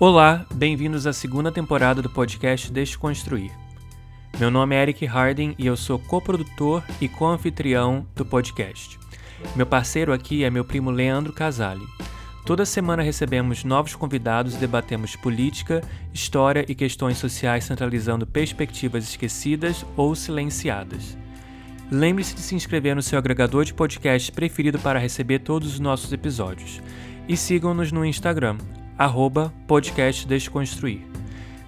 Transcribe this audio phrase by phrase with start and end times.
[0.00, 3.52] Olá, bem-vindos à segunda temporada do podcast Desconstruir.
[4.40, 8.98] Meu nome é Eric Harding e eu sou coprodutor e co-anfitrião do podcast.
[9.54, 11.86] Meu parceiro aqui é meu primo Leandro Casale.
[12.44, 15.80] Toda semana recebemos novos convidados e debatemos política,
[16.12, 21.16] história e questões sociais centralizando perspectivas esquecidas ou silenciadas.
[21.88, 26.12] Lembre-se de se inscrever no seu agregador de podcast preferido para receber todos os nossos
[26.12, 26.82] episódios.
[27.28, 28.58] E sigam-nos no Instagram,
[28.98, 31.00] arroba podcast Desconstruir.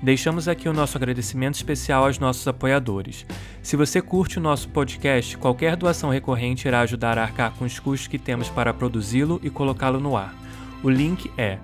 [0.03, 3.27] Deixamos aqui o nosso agradecimento especial aos nossos apoiadores.
[3.63, 7.79] Se você curte o nosso podcast, qualquer doação recorrente irá ajudar a arcar com os
[7.79, 10.35] custos que temos para produzi-lo e colocá-lo no ar.
[10.83, 11.59] O link é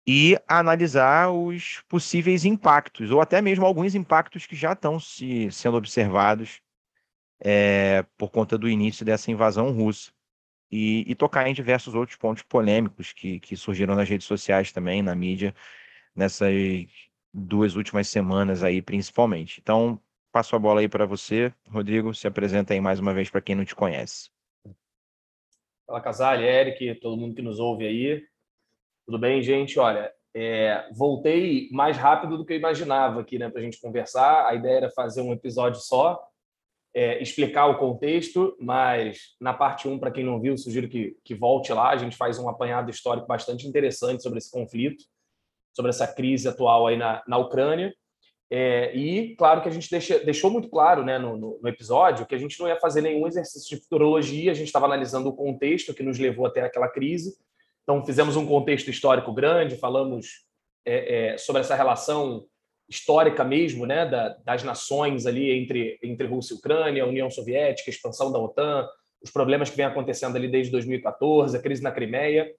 [0.06, 5.76] e analisar os possíveis impactos, ou até mesmo alguns impactos que já estão se, sendo
[5.76, 6.60] observados
[7.38, 10.10] é, por conta do início dessa invasão russa
[10.70, 15.02] e, e, tocar em diversos outros pontos polêmicos que, que surgiram nas redes sociais também,
[15.02, 15.54] na mídia,
[16.14, 16.52] nessas
[17.32, 19.60] duas últimas semanas aí, principalmente.
[19.60, 20.00] Então,
[20.32, 23.54] passo a bola aí para você, Rodrigo, se apresenta aí mais uma vez para quem
[23.54, 24.30] não te conhece.
[25.86, 28.24] Fala, Casale, Eric, todo mundo que nos ouve aí.
[29.06, 29.78] Tudo bem, gente?
[29.78, 34.46] Olha, é, voltei mais rápido do que eu imaginava aqui, né, para a gente conversar.
[34.46, 36.22] A ideia era fazer um episódio só,
[36.94, 41.34] é, explicar o contexto, mas na parte 1, para quem não viu, sugiro que, que
[41.34, 41.90] volte lá.
[41.90, 45.04] A gente faz um apanhado histórico bastante interessante sobre esse conflito,
[45.72, 47.94] sobre essa crise atual aí na, na Ucrânia.
[48.52, 52.26] É, e, claro, que a gente deixa, deixou muito claro né, no, no, no, episódio
[52.26, 55.36] que a gente não ia fazer nenhum exercício de futurologia, a gente estava analisando o
[55.36, 57.36] contexto que nos levou até aquela crise.
[57.84, 60.44] Então, fizemos um contexto histórico grande, falamos
[60.84, 62.44] é, é, sobre essa relação
[62.88, 68.32] histórica mesmo, né, da, das nações ali entre, entre Rússia e Ucrânia, União Soviética, expansão
[68.32, 68.88] da OTAN,
[69.22, 72.52] os problemas que vem acontecendo ali desde 2014, a crise na Crimeia.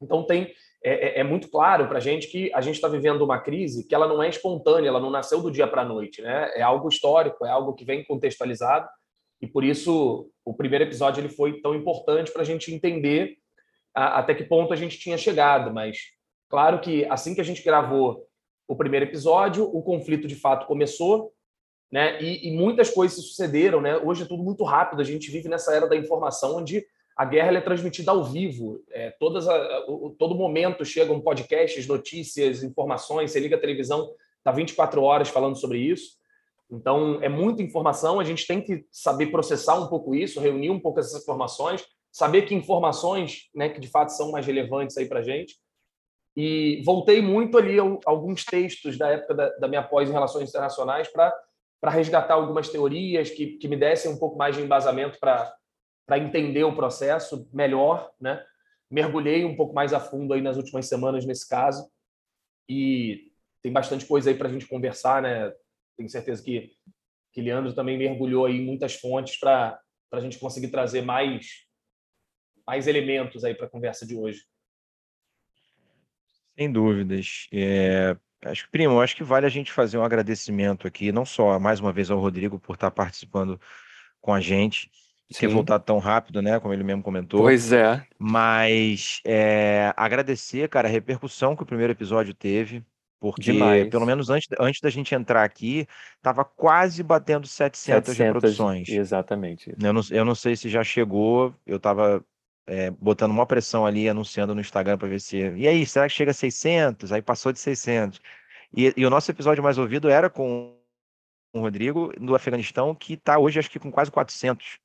[0.00, 3.22] Então tem é, é, é muito claro para a gente que a gente está vivendo
[3.22, 6.22] uma crise que ela não é espontânea, ela não nasceu do dia para a noite,
[6.22, 6.50] né?
[6.54, 8.88] É algo histórico, é algo que vem contextualizado
[9.40, 13.36] e por isso o primeiro episódio ele foi tão importante para a gente entender
[13.94, 15.72] a, até que ponto a gente tinha chegado.
[15.72, 15.98] Mas
[16.48, 18.24] claro que assim que a gente gravou
[18.68, 21.32] o primeiro episódio, o conflito de fato começou,
[21.90, 22.22] né?
[22.22, 23.96] E, e, muitas coisas se sucederam, né?
[23.96, 25.00] Hoje é tudo muito rápido.
[25.00, 26.86] A gente vive nessa era da informação onde
[27.18, 28.80] a guerra é transmitida ao vivo.
[28.92, 29.82] É, todas a,
[30.16, 33.32] todo momento chegam podcasts, notícias, informações.
[33.32, 34.08] Você liga a televisão,
[34.44, 36.16] tá 24 horas falando sobre isso.
[36.70, 38.20] Então é muita informação.
[38.20, 42.42] A gente tem que saber processar um pouco isso, reunir um pouco essas informações, saber
[42.42, 45.56] que informações, né, que de fato são mais relevantes aí para gente
[46.36, 50.48] e voltei muito ali a alguns textos da época da, da minha pós em relações
[50.48, 55.52] internacionais para resgatar algumas teorias que, que me dessem um pouco mais de embasamento para
[56.16, 58.42] entender o processo melhor, né?
[58.90, 61.90] Mergulhei um pouco mais a fundo aí nas últimas semanas nesse caso
[62.66, 63.30] e
[63.62, 65.52] tem bastante coisa aí para a gente conversar, né?
[65.96, 66.72] Tenho certeza que
[67.30, 69.78] que Leandro também mergulhou aí muitas fontes para
[70.12, 71.66] a gente conseguir trazer mais
[72.66, 74.44] mais elementos aí para a conversa de hoje.
[76.58, 77.46] Sem dúvidas.
[77.52, 81.58] É, acho que, primo, acho que vale a gente fazer um agradecimento aqui, não só
[81.58, 83.60] mais uma vez ao Rodrigo por estar participando
[84.20, 84.90] com a gente,
[85.34, 86.58] ter voltado tão rápido, né?
[86.58, 87.40] Como ele mesmo comentou.
[87.40, 88.04] Pois é.
[88.18, 92.84] Mas é, agradecer, cara, a repercussão que o primeiro episódio teve.
[93.20, 93.88] Porque, Demais.
[93.88, 98.88] pelo menos antes, antes da gente entrar aqui, estava quase batendo 700, 700, reproduções.
[98.88, 99.74] Exatamente.
[99.80, 102.24] Eu não, eu não sei se já chegou, eu estava
[102.64, 105.36] é, botando uma pressão ali, anunciando no Instagram para ver se.
[105.36, 107.10] E aí, será que chega a 600?
[107.10, 108.20] Aí passou de 600.
[108.76, 110.76] E, e o nosso episódio mais ouvido era com
[111.52, 114.78] o Rodrigo, do Afeganistão, que está hoje, acho que com quase 400.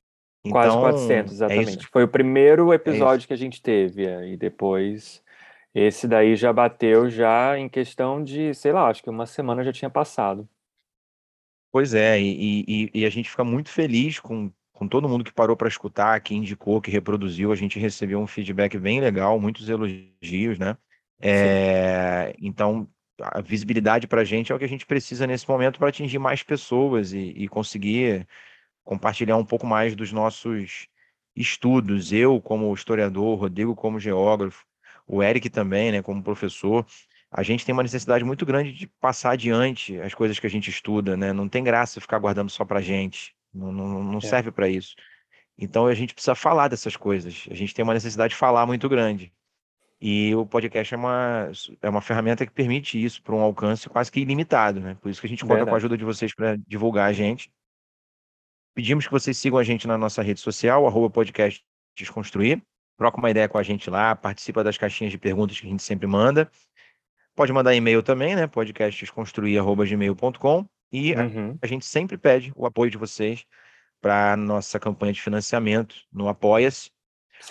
[0.48, 1.86] Quase Então, 400, é exatamente.
[1.86, 1.88] isso.
[1.90, 5.22] Foi o primeiro episódio que a gente teve, é, e depois
[5.74, 9.72] esse daí já bateu já em questão de, sei lá, acho que uma semana já
[9.72, 10.48] tinha passado.
[11.70, 15.32] Pois é, e, e- e a gente fica muito feliz com, com todo mundo que
[15.32, 17.50] parou para escutar, que indicou, que reproduziu.
[17.52, 20.76] A gente recebeu um feedback bem legal, muitos elogios, né?
[21.20, 22.88] É, então,
[23.20, 26.18] a visibilidade para a gente é o que a gente precisa nesse momento para atingir
[26.18, 28.26] mais pessoas e, e conseguir
[28.84, 30.86] compartilhar um pouco mais dos nossos
[31.34, 32.12] estudos.
[32.12, 34.64] Eu, como historiador, Rodrigo, como geógrafo,
[35.06, 36.86] o Eric também, né, como professor.
[37.30, 40.70] A gente tem uma necessidade muito grande de passar adiante as coisas que a gente
[40.70, 41.32] estuda, né?
[41.32, 43.34] Não tem graça ficar guardando só para gente.
[43.52, 44.20] Não, não, não É.
[44.20, 44.94] serve para isso.
[45.58, 47.46] Então a gente precisa falar dessas coisas.
[47.50, 49.32] A gente tem uma necessidade de falar muito grande.
[50.00, 51.50] E o podcast é uma,
[51.82, 54.96] é uma ferramenta que permite isso para um alcance quase que ilimitado, né?
[55.00, 55.76] Por isso que a gente conta com a Verdade.
[55.76, 57.50] ajuda de vocês para divulgar a gente.
[58.74, 61.64] Pedimos que vocês sigam a gente na nossa rede social, arroba podcast
[61.96, 62.60] Desconstruir.
[62.98, 65.82] Troca uma ideia com a gente lá, participa das caixinhas de perguntas que a gente
[65.82, 66.50] sempre manda.
[67.36, 68.48] Pode mandar e-mail também, né?
[68.48, 70.66] podcastdesconstruir.gmail.com.
[70.92, 71.56] E a Uhum.
[71.62, 73.46] a gente sempre pede o apoio de vocês
[74.00, 76.90] para nossa campanha de financiamento no Apoia-se,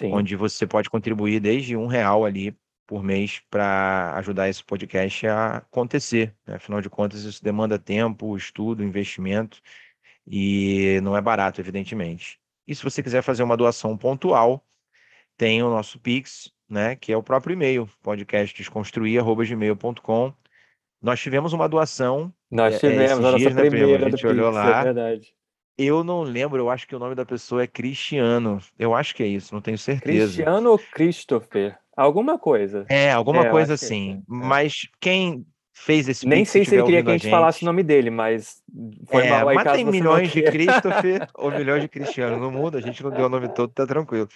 [0.04, 2.56] onde você pode contribuir desde um real ali
[2.86, 6.36] por mês para ajudar esse podcast a acontecer.
[6.46, 6.56] né?
[6.56, 9.62] Afinal de contas, isso demanda tempo, estudo, investimento
[10.28, 12.40] e não é barato, evidentemente.
[12.68, 14.64] E se você quiser fazer uma doação pontual,
[15.38, 20.34] tem o nosso Pix, né, que é o próprio e-mail, podcastdesconstruir.gmail.com.
[21.02, 23.62] Nós tivemos uma doação nós é, é, tivemos a nossa né?
[23.62, 24.84] A primeira do gente olhou Pix, é lá.
[24.84, 25.34] verdade.
[25.78, 28.60] Eu não lembro, eu acho que o nome da pessoa é Cristiano.
[28.78, 30.26] Eu acho que é isso, não tenho certeza.
[30.26, 31.78] Cristiano ou Christopher?
[31.98, 32.86] Alguma coisa.
[32.90, 34.20] É, alguma É, coisa é assim.
[34.20, 34.22] é.
[34.28, 37.82] Mas quem fez esse Nem sei se ele queria que a gente falasse o nome
[37.82, 38.62] dele, mas
[39.08, 40.44] foi É, mal aí mas caso tem milhões de.
[40.44, 43.86] Christopher ou milhões de Cristiano no mundo, a gente não deu o nome todo, tá
[43.86, 44.30] tranquilo.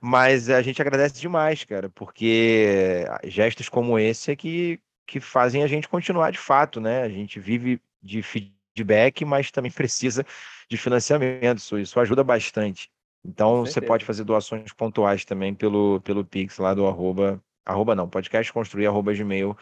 [0.00, 5.66] Mas a gente agradece demais, cara, porque gestos como esse é que, que fazem a
[5.66, 7.02] gente continuar de fato, né?
[7.02, 10.24] A gente vive de feedback, mas também precisa
[10.70, 12.88] de financiamento, isso, isso ajuda bastante.
[13.26, 18.08] Então você pode fazer doações pontuais também pelo, pelo Pix lá do arroba, arroba não,
[18.08, 19.56] podcastconstruir, arroba gmail.com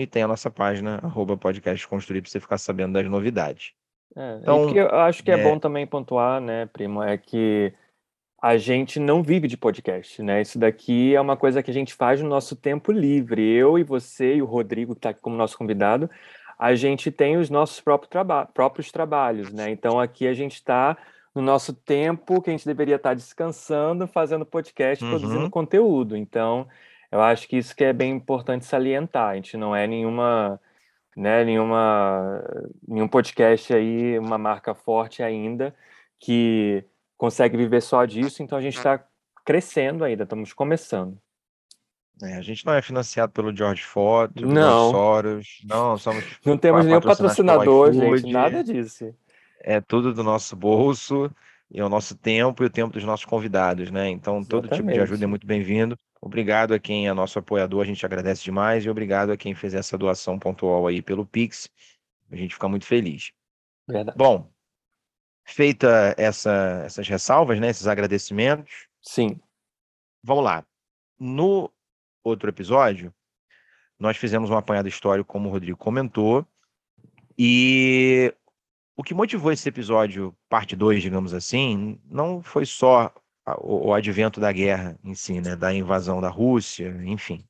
[0.00, 3.72] e tem a nossa página, arroba podcastconstruir, para você ficar sabendo das novidades.
[4.16, 7.16] É, e Então, que eu acho que é, é- bom também pontuar, né, primo, é
[7.16, 7.72] que
[8.42, 10.42] a gente não vive de podcast, né?
[10.42, 13.42] Isso daqui é uma coisa que a gente faz no nosso tempo livre.
[13.42, 16.08] Eu e você e o Rodrigo, que está aqui como nosso convidado,
[16.58, 19.70] a gente tem os nossos próprios, traba próprios trabalhos, né?
[19.70, 20.96] Então aqui a gente está
[21.34, 25.10] no nosso tempo que a gente deveria estar descansando, fazendo podcast, Uhum.
[25.10, 26.16] produzindo conteúdo.
[26.16, 26.66] Então,
[27.10, 29.30] eu acho que isso que é bem importante salientar.
[29.30, 30.60] A gente não é nenhuma
[31.16, 32.44] né, nenhuma,
[32.86, 35.74] nenhum podcast aí, uma marca forte ainda,
[36.20, 36.84] que
[37.16, 39.02] consegue viver só disso, então a gente está
[39.44, 41.18] crescendo ainda, estamos começando.
[42.22, 44.90] É, a gente não é financiado pelo George Ford, pelo Não.
[44.90, 49.14] Soros, não somos Não temos nenhum patrocinador, iFood, gente, nada disso.
[49.60, 51.30] É tudo do nosso bolso,
[51.70, 54.08] e o nosso tempo e o tempo dos nossos convidados, né?
[54.08, 55.98] Então, todo tipo de ajuda é muito bem-vindo.
[56.20, 59.74] Obrigado a quem é nosso apoiador, a gente agradece demais, e obrigado a quem fez
[59.74, 61.68] essa doação pontual aí pelo Pix.
[62.30, 63.32] A gente fica muito feliz.
[63.88, 64.16] Verdade.
[64.18, 64.50] Bom,
[65.44, 69.40] feita essa, essas ressalvas, né, esses agradecimentos, Sim,
[70.22, 70.66] vamos lá.
[71.18, 71.72] No
[72.24, 73.14] outro episódio,
[73.98, 76.44] nós fizemos um apanhado histórico, como o Rodrigo comentou,
[77.38, 78.34] e
[78.96, 83.14] o que motivou esse episódio, parte 2, digamos assim, não foi só
[83.58, 87.46] o, o advento da guerra em si, né, da invasão da Rússia, enfim,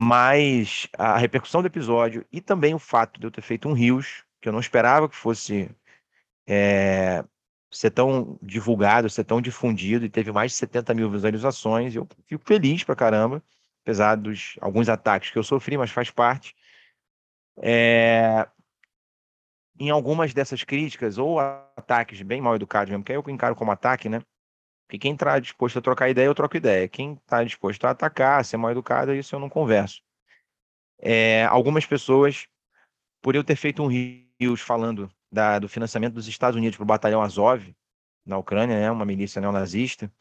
[0.00, 4.24] mas a repercussão do episódio e também o fato de eu ter feito um Rios,
[4.40, 5.70] que eu não esperava que fosse
[6.46, 7.24] é,
[7.70, 12.44] ser tão divulgado, ser tão difundido, e teve mais de 70 mil visualizações, eu fico
[12.44, 13.42] feliz pra caramba,
[13.82, 16.54] apesar dos alguns ataques que eu sofri, mas faz parte.
[17.58, 18.48] É,
[19.78, 23.70] em algumas dessas críticas, ou ataques bem mal educados mesmo, que aí eu encaro como
[23.70, 24.22] ataque, né?
[24.92, 26.86] Porque quem está disposto a trocar ideia, eu troco ideia.
[26.86, 30.02] Quem está disposto a atacar, a ser mal educado, isso eu não converso.
[30.98, 32.46] É, algumas pessoas,
[33.22, 36.86] por eu ter feito um rios falando da- do financiamento dos Estados Unidos para o
[36.86, 37.74] batalhão Azov,
[38.26, 40.12] na Ucrânia, né, uma milícia neonazista,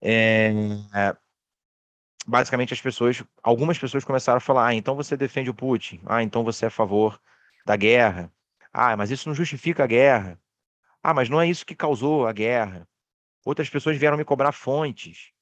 [0.00, 0.50] é,
[2.26, 6.22] basicamente as pessoas, algumas pessoas começaram a falar: ah, então você defende o Putin, ah,
[6.22, 7.20] então você é a favor
[7.66, 8.32] da guerra,
[8.72, 10.40] ah, mas isso não justifica a guerra,
[11.02, 12.88] ah, mas não é isso que causou a guerra.
[13.44, 15.32] Outras pessoas vieram me cobrar fontes.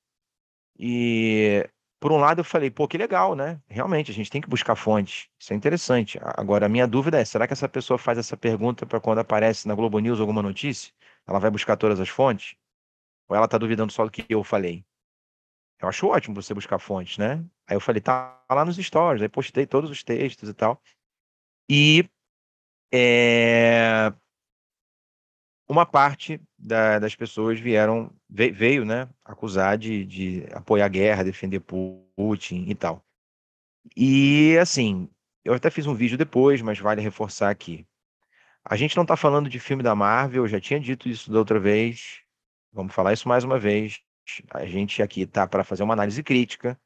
[0.79, 1.69] E
[2.01, 3.61] por um lado eu falei, pô, que legal, né?
[3.69, 5.29] Realmente, a gente tem que buscar fontes.
[5.39, 6.19] Isso é interessante.
[6.23, 9.69] Agora, a minha dúvida é, será que essa pessoa faz essa pergunta para quando aparece
[9.69, 10.93] na Globo News alguma notícia?
[11.27, 12.57] Ela vai buscar todas as fontes?
[13.29, 14.85] Ou ela está duvidando só do que eu falei?
[15.79, 17.45] Eu acho ótimo você buscar fontes, né?
[17.67, 20.83] Aí eu falei, tá lá nos stories, aí postei todos os textos e tal.
[21.71, 22.09] E
[22.93, 24.13] é,
[25.71, 31.61] uma parte da, das pessoas vieram veio, né, acusar de, de apoiar a guerra, defender
[31.61, 33.05] Putin e tal.
[33.97, 35.09] E assim,
[35.45, 37.87] eu até fiz um vídeo depois, mas vale reforçar aqui.
[38.65, 41.39] A gente não está falando de filme da Marvel, eu já tinha dito isso da
[41.39, 42.21] outra vez.
[42.73, 44.01] Vamos falar isso mais uma vez.
[44.51, 46.77] A gente aqui tá para fazer uma análise crítica.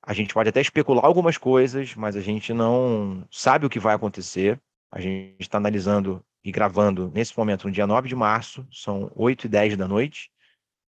[0.00, 3.94] A gente pode até especular algumas coisas, mas a gente não sabe o que vai
[3.94, 4.60] acontecer.
[4.90, 9.44] A gente está analisando e gravando nesse momento, no dia 9 de março, são 8
[9.44, 10.30] e 10 da noite,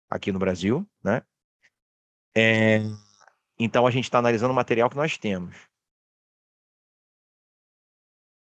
[0.08, 1.22] aqui no Brasil, né?
[2.36, 2.80] É,
[3.58, 5.56] então a gente está analisando o material que nós temos.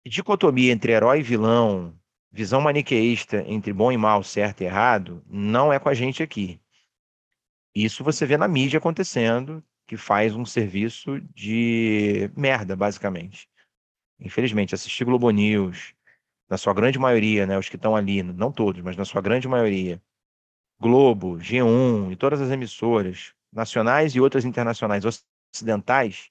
[0.05, 1.99] Dicotomia entre herói e vilão,
[2.31, 6.59] visão maniqueísta entre bom e mal, certo e errado, não é com a gente aqui.
[7.75, 13.49] Isso você vê na mídia acontecendo, que faz um serviço de merda, basicamente.
[14.19, 15.93] Infelizmente, assistir Globo News,
[16.51, 19.47] na sua grande maioria, né, os que estão ali, não todos, mas na sua grande
[19.47, 20.01] maioria,
[20.77, 25.05] Globo, G1 e todas as emissoras nacionais e outras internacionais
[25.55, 26.29] ocidentais,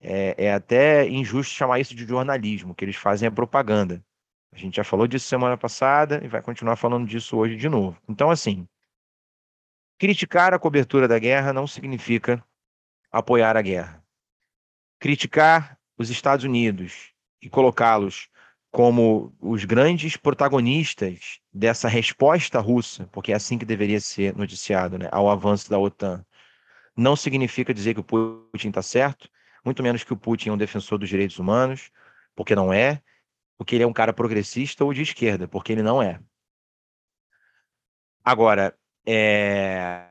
[0.00, 4.00] é, é até injusto chamar isso de jornalismo, que eles fazem é propaganda.
[4.52, 8.00] A gente já falou disso semana passada e vai continuar falando disso hoje de novo.
[8.08, 8.64] Então, assim,
[9.98, 12.44] criticar a cobertura da guerra não significa
[13.10, 14.04] apoiar a guerra.
[15.00, 17.12] Criticar os Estados Unidos
[17.42, 18.30] e colocá-los
[18.70, 25.08] como os grandes protagonistas dessa resposta russa, porque é assim que deveria ser noticiado, né,
[25.10, 26.24] ao avanço da OTAN,
[26.96, 29.28] não significa dizer que o Putin está certo,
[29.64, 31.90] muito menos que o Putin é um defensor dos direitos humanos,
[32.34, 33.02] porque não é,
[33.56, 36.20] porque ele é um cara progressista ou de esquerda, porque ele não é.
[38.24, 40.10] Agora, é...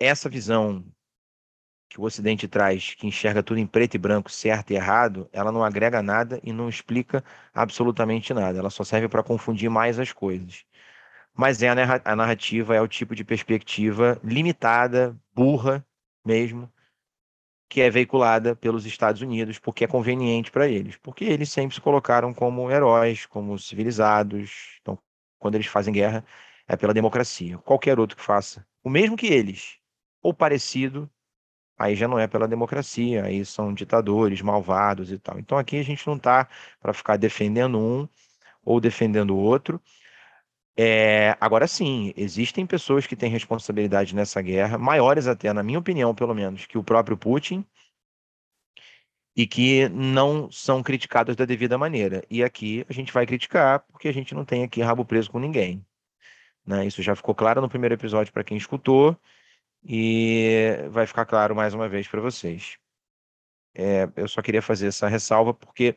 [0.00, 0.84] essa visão
[1.92, 5.52] que o Ocidente traz, que enxerga tudo em preto e branco, certo e errado, ela
[5.52, 7.22] não agrega nada e não explica
[7.52, 8.58] absolutamente nada.
[8.58, 10.64] Ela só serve para confundir mais as coisas.
[11.34, 15.84] Mas é a narrativa, é o tipo de perspectiva limitada, burra
[16.24, 16.72] mesmo,
[17.68, 20.96] que é veiculada pelos Estados Unidos, porque é conveniente para eles.
[20.96, 24.78] Porque eles sempre se colocaram como heróis, como civilizados.
[24.80, 24.98] Então,
[25.38, 26.24] quando eles fazem guerra,
[26.66, 27.58] é pela democracia.
[27.58, 29.78] Qualquer outro que faça o mesmo que eles,
[30.22, 31.10] ou parecido,
[31.78, 35.38] aí já não é pela democracia, aí são ditadores malvados e tal.
[35.38, 36.48] Então aqui a gente não está
[36.80, 38.08] para ficar defendendo um
[38.64, 39.80] ou defendendo o outro.
[40.76, 46.14] É, agora sim, existem pessoas que têm responsabilidade nessa guerra, maiores até, na minha opinião,
[46.14, 47.64] pelo menos, que o próprio Putin,
[49.36, 52.22] e que não são criticadas da devida maneira.
[52.30, 55.38] E aqui a gente vai criticar, porque a gente não tem aqui rabo preso com
[55.38, 55.84] ninguém.
[56.66, 56.86] Né?
[56.86, 59.16] Isso já ficou claro no primeiro episódio para quem escutou,
[59.84, 62.78] e vai ficar claro mais uma vez para vocês.
[63.74, 65.96] É, eu só queria fazer essa ressalva porque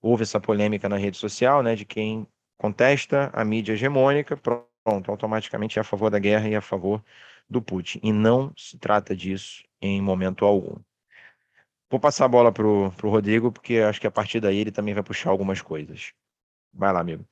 [0.00, 2.26] houve essa polêmica na rede social, né, de quem
[2.58, 7.02] contesta a mídia hegemônica, pronto, automaticamente é a favor da guerra e a favor
[7.48, 8.00] do Putin.
[8.02, 10.76] E não se trata disso em momento algum.
[11.90, 14.92] Vou passar a bola para o Rodrigo, porque acho que a partir daí ele também
[14.92, 16.12] vai puxar algumas coisas.
[16.72, 17.26] Vai lá, amigo.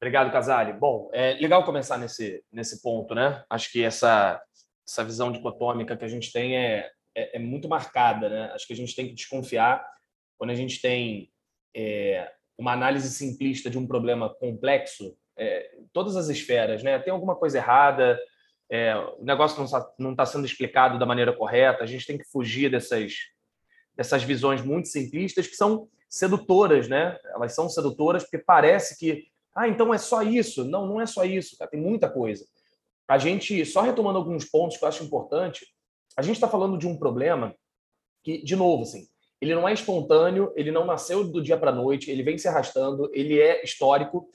[0.00, 0.72] Obrigado, Casale.
[0.72, 3.44] Bom, é legal começar nesse, nesse ponto, né?
[3.50, 4.40] Acho que essa,
[4.86, 8.52] essa visão dicotômica que a gente tem é, é, é muito marcada, né?
[8.54, 9.84] Acho que a gente tem que desconfiar
[10.38, 11.32] quando a gente tem
[11.74, 16.96] é, uma análise simplista de um problema complexo, é, todas as esferas, né?
[17.00, 18.20] Tem alguma coisa errada,
[18.70, 22.30] é, o negócio não está tá sendo explicado da maneira correta, a gente tem que
[22.30, 23.14] fugir dessas,
[23.96, 27.18] dessas visões muito simplistas que são sedutoras, né?
[27.34, 29.26] Elas são sedutoras porque parece que
[29.58, 30.64] ah, então é só isso.
[30.64, 31.70] Não, não é só isso, cara.
[31.70, 32.44] tem muita coisa.
[33.08, 35.66] A gente, só retomando alguns pontos que eu acho importante,
[36.16, 37.54] a gente está falando de um problema
[38.22, 39.08] que, de novo, assim,
[39.40, 42.46] ele não é espontâneo, ele não nasceu do dia para a noite, ele vem se
[42.46, 44.28] arrastando, ele é histórico.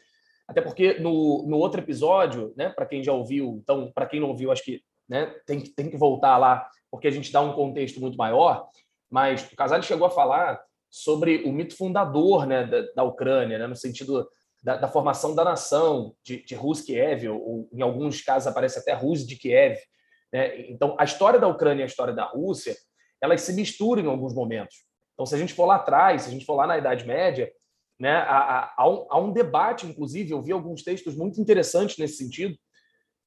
[0.48, 4.30] Até porque no, no outro episódio, né, para quem já ouviu, então, para quem não
[4.30, 8.01] ouviu, acho que né, tem, tem que voltar lá, porque a gente dá um contexto
[8.01, 8.68] muito maior.
[9.10, 13.68] Mas o Casale chegou a falar sobre o mito fundador né, da, da Ucrânia, né,
[13.68, 14.27] no sentido
[14.63, 18.79] da, da, formação da nação de, de Rus Kiev, ou, ou, em alguns casos aparece
[18.79, 19.77] até Rus de Kiev,
[20.32, 20.72] Né?
[20.72, 22.75] Então, a história da Ucrânia e a história da Rússia,
[23.22, 24.86] elas se misturam em alguns momentos.
[25.13, 27.51] Então, se a gente for lá atrás, se a gente for lá na Idade Média,
[28.00, 32.15] né, há, há, um, há um, debate, inclusive, eu vi alguns textos muito interessantes nesse
[32.15, 32.58] sentido,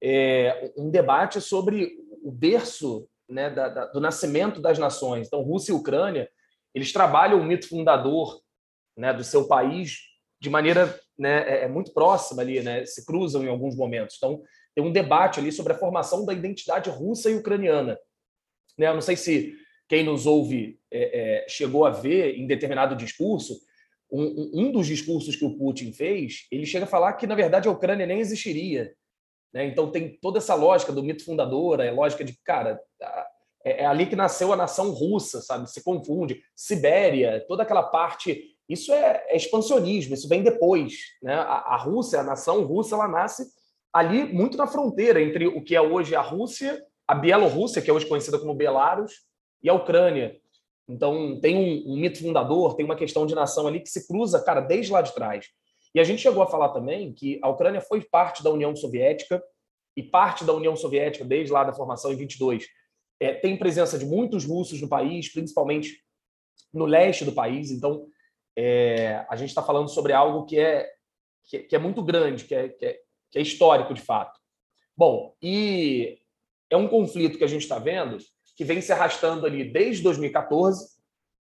[0.02, 5.26] é, um debate sobre o berço né, da, da, do nascimento das nações.
[5.26, 6.28] Então, Rússia e Ucrânia,
[6.75, 8.40] eles trabalham o mito fundador
[8.97, 10.16] né, do seu país
[10.47, 14.15] de maneira né, é, é muito próxima ali, né, se cruzam em alguns momentos.
[14.17, 14.41] Então,
[14.76, 17.99] tem um debate ali sobre a formação da identidade russa e ucraniana.
[18.79, 19.57] Né, eu não sei se
[19.88, 23.59] quem nos ouve é, é, chegou a ver em determinado discurso,
[24.09, 27.67] um, um, dos discursos que o Putin fez, ele chega a falar que, na verdade,
[27.67, 28.95] a Ucrânia nem existiria.
[29.53, 29.67] Né?
[29.67, 32.81] Então, tem toda essa lógica do mito fundador, a lógica de, cara,
[33.65, 35.69] é, é ali que nasceu a nação russa, sabe?
[35.69, 36.41] Se confunde.
[36.55, 40.95] Sibéria, toda aquela parte isso é, é expansionismo, isso vem depois.
[41.23, 41.35] Né?
[41.35, 43.47] A, a, Rússia, a nação russa, ela nasce
[43.93, 47.93] ali muito na fronteira entre o que é hoje a Rússia, a Bielorrússia, que é
[47.93, 49.13] hoje conhecida como Belarus,
[49.63, 50.37] e a Ucrânia.
[50.89, 54.43] Então, tem um, um, mito fundador, tem uma questão de nação ali que se cruza,
[54.43, 55.47] cara, desde lá de trás.
[55.95, 59.43] E a gente chegou a falar também que a Ucrânia foi parte da União Soviética,
[59.97, 62.67] e parte da União Soviética, desde lá da formação em 22,
[63.19, 65.99] é, tem presença de muitos russos no país, principalmente
[66.73, 67.71] no leste do país.
[67.71, 68.07] Então,
[68.57, 70.91] é, a gente está falando sobre algo que é,
[71.45, 72.99] que, que é muito grande, que é, que é,
[73.31, 74.39] que, é, histórico de fato.
[74.97, 76.19] Bom, e
[76.71, 78.19] é um conflito que a gente está vendo
[78.57, 80.97] que vem se arrastando ali desde 2014.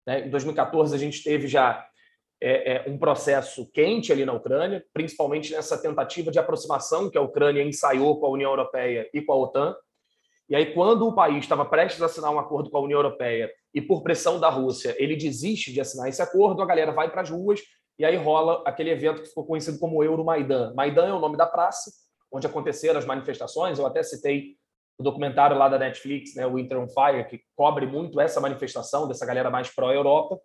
[0.06, 0.26] Né?
[0.26, 1.86] Em 2014, a gente teve já
[2.40, 7.22] é, é, um processo quente ali na Ucrânia, principalmente nessa tentativa de aproximação que a
[7.22, 9.76] Ucrânia ensaiou com a União Europeia e com a OTAN.
[10.52, 13.50] E aí, quando o país estava prestes a assinar um acordo com a União Europeia
[13.72, 17.22] e, por pressão da Rússia, ele desiste de assinar esse acordo, a galera vai para
[17.22, 17.58] as ruas
[17.98, 20.74] e aí rola aquele evento que ficou conhecido como Euromaidan.
[20.74, 21.90] Maidan é o nome da praça
[22.30, 23.78] onde aconteceram as manifestações.
[23.78, 24.48] Eu até citei
[24.98, 29.24] o documentário lá da Netflix, né, Winter on Fire, que cobre muito essa manifestação dessa
[29.24, 30.38] galera mais pró-Europa.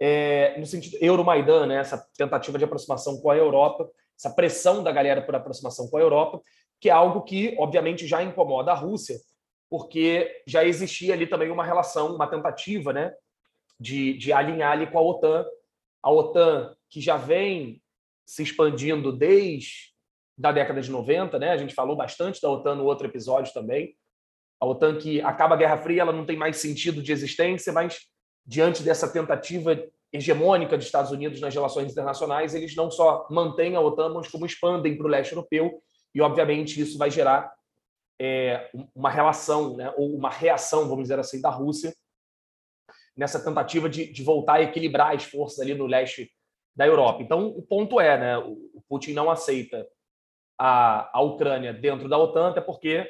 [0.00, 3.86] É, no sentido Euromaidan, né, essa tentativa de aproximação com a Europa,
[4.18, 6.40] essa pressão da galera por aproximação com a Europa
[6.80, 9.16] que é algo que, obviamente, já incomoda a Rússia,
[9.68, 13.12] porque já existia ali também uma relação, uma tentativa né,
[13.80, 15.44] de, de alinhar ali com a OTAN.
[16.02, 17.82] A OTAN, que já vem
[18.24, 19.94] se expandindo desde
[20.38, 21.50] da década de 90, né?
[21.50, 23.96] A gente falou bastante da OTAN no outro episódio também.
[24.60, 28.00] A OTAN que acaba a Guerra Fria, ela não tem mais sentido de existência, mas
[28.44, 33.80] diante dessa tentativa hegemônica dos Estados Unidos nas relações internacionais, eles não só mantêm a
[33.80, 35.82] OTAN, mas como expandem para o leste europeu
[36.16, 37.54] e, obviamente, isso vai gerar
[38.18, 41.94] é, uma relação, né, ou uma reação, vamos dizer assim, da Rússia
[43.14, 46.32] nessa tentativa de, de, voltar a equilibrar as forças ali no leste
[46.74, 47.22] da Europa.
[47.22, 49.86] Então, o ponto é, né, o Putin não aceita
[50.58, 53.06] a, a Ucrânia dentro da OTAN, até porque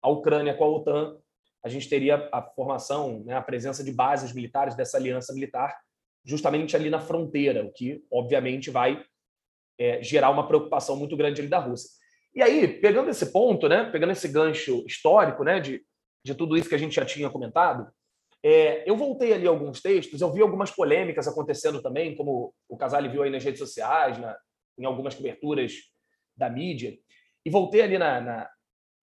[0.00, 1.18] a Ucrânia com a OTAN,
[1.62, 5.78] a gente teria a formação, né, a presença de bases militares dessa aliança militar
[6.24, 9.04] justamente ali na fronteira, o que, obviamente, vai
[9.78, 11.98] é, gerar uma preocupação muito grande ali da Rússia.
[12.38, 15.84] E aí, pegando esse ponto, né, pegando esse gancho histórico né, de,
[16.24, 17.90] de tudo isso que a gente já tinha comentado,
[18.44, 23.08] é, eu voltei ali alguns textos, eu vi algumas polêmicas acontecendo também, como o Casale
[23.08, 24.38] viu aí nas redes sociais, na,
[24.78, 25.72] em algumas coberturas
[26.36, 26.96] da mídia,
[27.44, 28.48] e voltei ali na, na,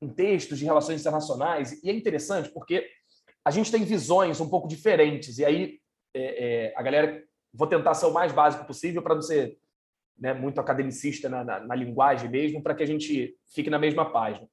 [0.01, 2.89] em textos de relações internacionais, e é interessante porque
[3.43, 5.79] a gente tem visões um pouco diferentes, e aí
[6.13, 7.21] é, é, a galera,
[7.53, 9.57] vou tentar ser o mais básico possível para não ser
[10.17, 14.11] né, muito academicista na, na, na linguagem mesmo, para que a gente fique na mesma
[14.11, 14.47] página.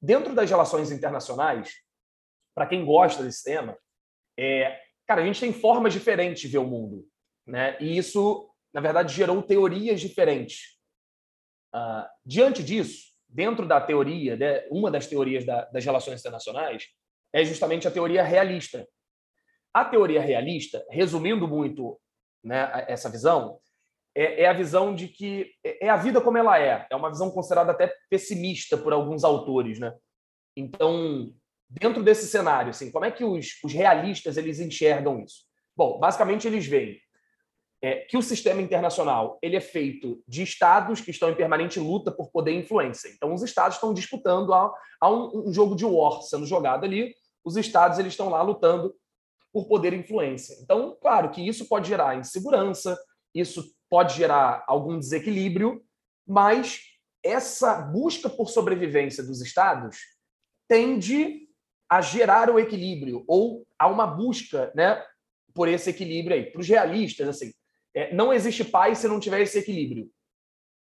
[0.00, 1.74] Dentro das relações internacionais,
[2.54, 3.76] para quem gosta desse tema,
[4.38, 7.06] é, cara, a gente tem formas diferentes de ver o mundo,
[7.46, 7.76] né?
[7.80, 10.78] E isso, na verdade, gerou teorias diferentes.
[11.74, 16.86] Uh, diante disso, dentro da teoria, né, uma das teorias da, das relações internacionais
[17.32, 18.86] é justamente a teoria realista.
[19.72, 22.00] A teoria realista, resumindo muito
[22.44, 23.58] né, essa visão,
[24.14, 26.86] é, é, a visão de que é, é a vida como ela é.
[26.90, 29.92] É uma visão considerada até pessimista por alguns autores, né?
[30.56, 31.32] Então,
[31.68, 35.44] dentro desse cenário, assim, como é que os, os realistas eles enxergam isso?
[35.76, 37.00] Bom, basicamente eles veem
[37.84, 42.10] é, que o sistema internacional ele é feito de estados que estão em permanente luta
[42.10, 43.08] por poder e influência.
[43.08, 47.14] Então, os estados estão disputando a, a um, um, jogo de war sendo jogado ali.
[47.44, 48.94] Os estados eles estão lá lutando
[49.52, 50.56] por poder e influência.
[50.62, 52.98] Então, claro que isso pode gerar insegurança,
[53.34, 55.84] isso pode gerar algum desequilíbrio,
[56.26, 56.80] mas
[57.22, 59.98] essa busca por sobrevivência dos estados
[60.68, 61.48] tende
[61.88, 65.02] a gerar o equilíbrio ou a uma busca, né,
[65.54, 66.50] por esse equilíbrio aí.
[66.50, 67.52] Para os realistas, assim,
[67.94, 70.10] é, não existe paz se não tiver esse equilíbrio.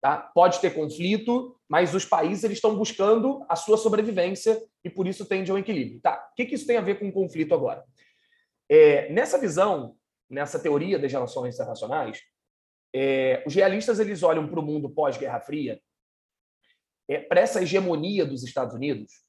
[0.01, 0.18] Tá?
[0.18, 5.25] Pode ter conflito, mas os países eles estão buscando a sua sobrevivência e por isso
[5.25, 6.01] tende ao equilíbrio.
[6.01, 6.29] Tá?
[6.31, 7.83] O que, que isso tem a ver com o conflito agora?
[8.70, 9.97] É, nessa visão,
[10.29, 12.20] nessa teoria das relações internacionais,
[12.95, 15.83] é, os realistas eles olham para o mundo pós-Guerra Fria,
[17.09, 19.25] é, para essa hegemonia dos Estados Unidos,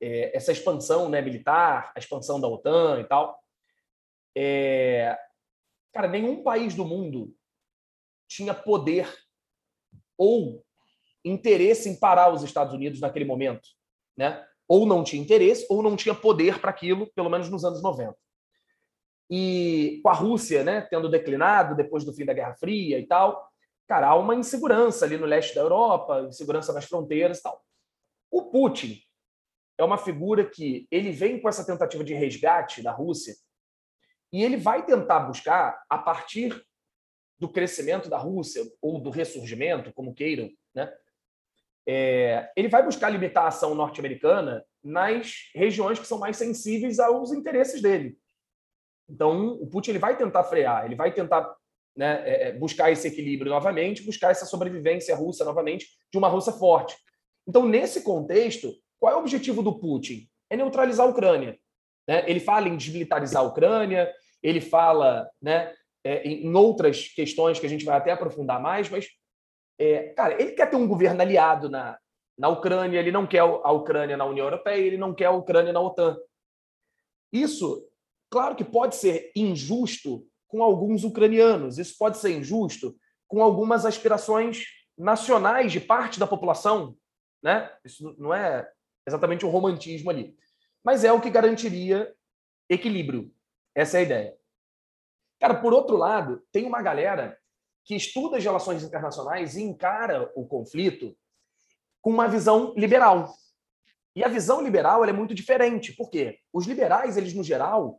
[0.00, 3.38] é, essa expansão né, militar, a expansão da OTAN e tal.
[4.36, 5.16] É,
[5.92, 7.36] cara, nenhum país do mundo
[8.26, 9.06] tinha poder
[10.16, 10.64] ou
[11.24, 13.68] interesse em parar os Estados Unidos naquele momento,
[14.16, 14.44] né?
[14.66, 18.16] Ou não tinha interesse, ou não tinha poder para aquilo, pelo menos nos anos 90.
[19.34, 23.50] E com a Rússia, né, tendo declinado depois do fim da Guerra Fria e tal,
[23.88, 27.64] cara, há uma insegurança ali no leste da Europa, insegurança nas fronteiras e tal.
[28.30, 29.00] O Putin
[29.78, 33.34] é uma figura que ele vem com essa tentativa de resgate da Rússia
[34.30, 36.62] e ele vai tentar buscar, a partir
[37.38, 40.92] do crescimento da Rússia, ou do ressurgimento, como queiram, né?
[41.88, 47.32] É, ele vai buscar limitar a ação norte-americana nas regiões que são mais sensíveis aos
[47.32, 48.16] interesses dele.
[49.12, 51.54] Então, o Putin ele vai tentar frear, ele vai tentar
[51.94, 56.52] né, é, é buscar esse equilíbrio novamente, buscar essa sobrevivência russa novamente, de uma Rússia
[56.52, 56.96] forte.
[57.46, 60.26] Então, nesse contexto, qual é o objetivo do Putin?
[60.48, 61.58] É neutralizar a Ucrânia.
[62.08, 62.24] Né?
[62.26, 64.10] Ele fala em desmilitarizar a Ucrânia,
[64.42, 69.08] ele fala né, é, em outras questões que a gente vai até aprofundar mais, mas,
[69.78, 71.98] é, cara, ele quer ter um governo aliado na,
[72.38, 75.72] na Ucrânia, ele não quer a Ucrânia na União Europeia, ele não quer a Ucrânia
[75.72, 76.16] na OTAN.
[77.32, 77.86] Isso,
[78.32, 82.96] claro que pode ser injusto com alguns ucranianos, isso pode ser injusto
[83.28, 84.64] com algumas aspirações
[84.96, 86.96] nacionais de parte da população,
[87.42, 87.70] né?
[87.84, 88.66] Isso não é
[89.06, 90.34] exatamente um romantismo ali,
[90.82, 92.10] mas é o que garantiria
[92.70, 93.30] equilíbrio.
[93.74, 94.38] Essa é a ideia.
[95.38, 97.38] Cara, por outro lado, tem uma galera
[97.84, 101.14] que estuda as relações internacionais e encara o conflito
[102.00, 103.34] com uma visão liberal.
[104.16, 107.98] E a visão liberal é muito diferente, porque os liberais, eles no geral,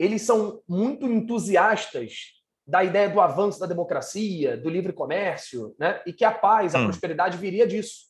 [0.00, 6.00] eles são muito entusiastas da ideia do avanço da democracia, do livre comércio, né?
[6.06, 6.84] E que a paz, a hum.
[6.86, 8.06] prosperidade viria disso.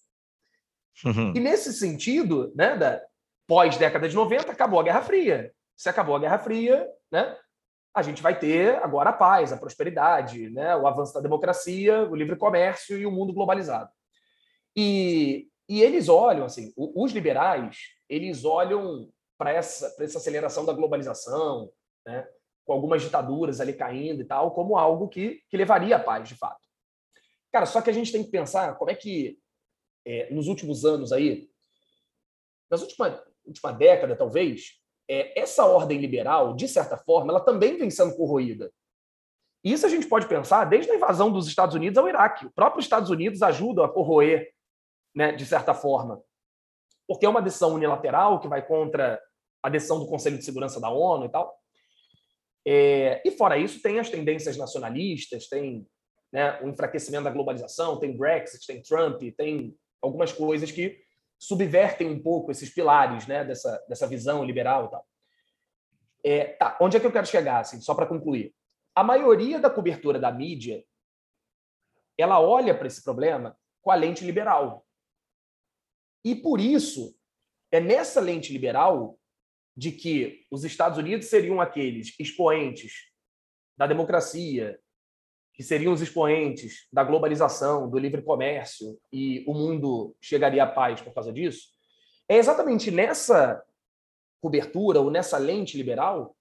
[1.04, 1.32] Uhum.
[1.34, 3.02] E nesse sentido, né, da
[3.44, 5.52] pós década de 90, acabou a Guerra Fria.
[5.76, 7.36] Se acabou a Guerra Fria, né,
[7.92, 12.14] a gente vai ter agora a paz, a prosperidade, né, o avanço da democracia, o
[12.14, 13.90] livre comércio e o mundo globalizado.
[14.76, 21.70] E, e eles olham, assim, os liberais, eles olham para essa, essa aceleração da globalização,
[22.06, 22.28] né,
[22.64, 26.36] com algumas ditaduras ali caindo e tal, como algo que, que levaria à paz, de
[26.36, 26.60] fato.
[27.52, 29.38] Cara, só que a gente tem que pensar como é que,
[30.06, 31.50] é, nos últimos anos aí,
[32.70, 37.90] nas últimas última década, talvez, é, essa ordem liberal, de certa forma, ela também vem
[37.90, 38.72] sendo corroída.
[39.62, 42.46] Isso a gente pode pensar desde a invasão dos Estados Unidos ao Iraque.
[42.46, 44.52] O próprio Estados Unidos ajuda a corroer,
[45.14, 46.22] né, de certa forma,
[47.06, 49.20] porque é uma decisão unilateral que vai contra
[49.62, 51.59] a decisão do Conselho de Segurança da ONU e tal.
[52.66, 55.86] É, e fora isso, tem as tendências nacionalistas, tem
[56.32, 60.98] né, o enfraquecimento da globalização, tem Brexit, tem Trump, tem algumas coisas que
[61.38, 65.06] subvertem um pouco esses pilares né, dessa, dessa visão liberal e tal.
[66.22, 68.54] É, tá, onde é que eu quero chegar, assim, só para concluir?
[68.94, 70.84] A maioria da cobertura da mídia
[72.18, 74.84] ela olha para esse problema com a lente liberal.
[76.24, 77.16] E por isso,
[77.72, 79.18] é nessa lente liberal
[79.80, 83.10] de que os Estados Unidos seriam aqueles expoentes
[83.78, 84.78] da democracia,
[85.54, 91.00] que seriam os expoentes da globalização, do livre comércio, e o mundo chegaria à paz
[91.00, 91.70] por causa disso,
[92.28, 93.64] é exatamente nessa
[94.38, 96.36] cobertura ou nessa lente liberal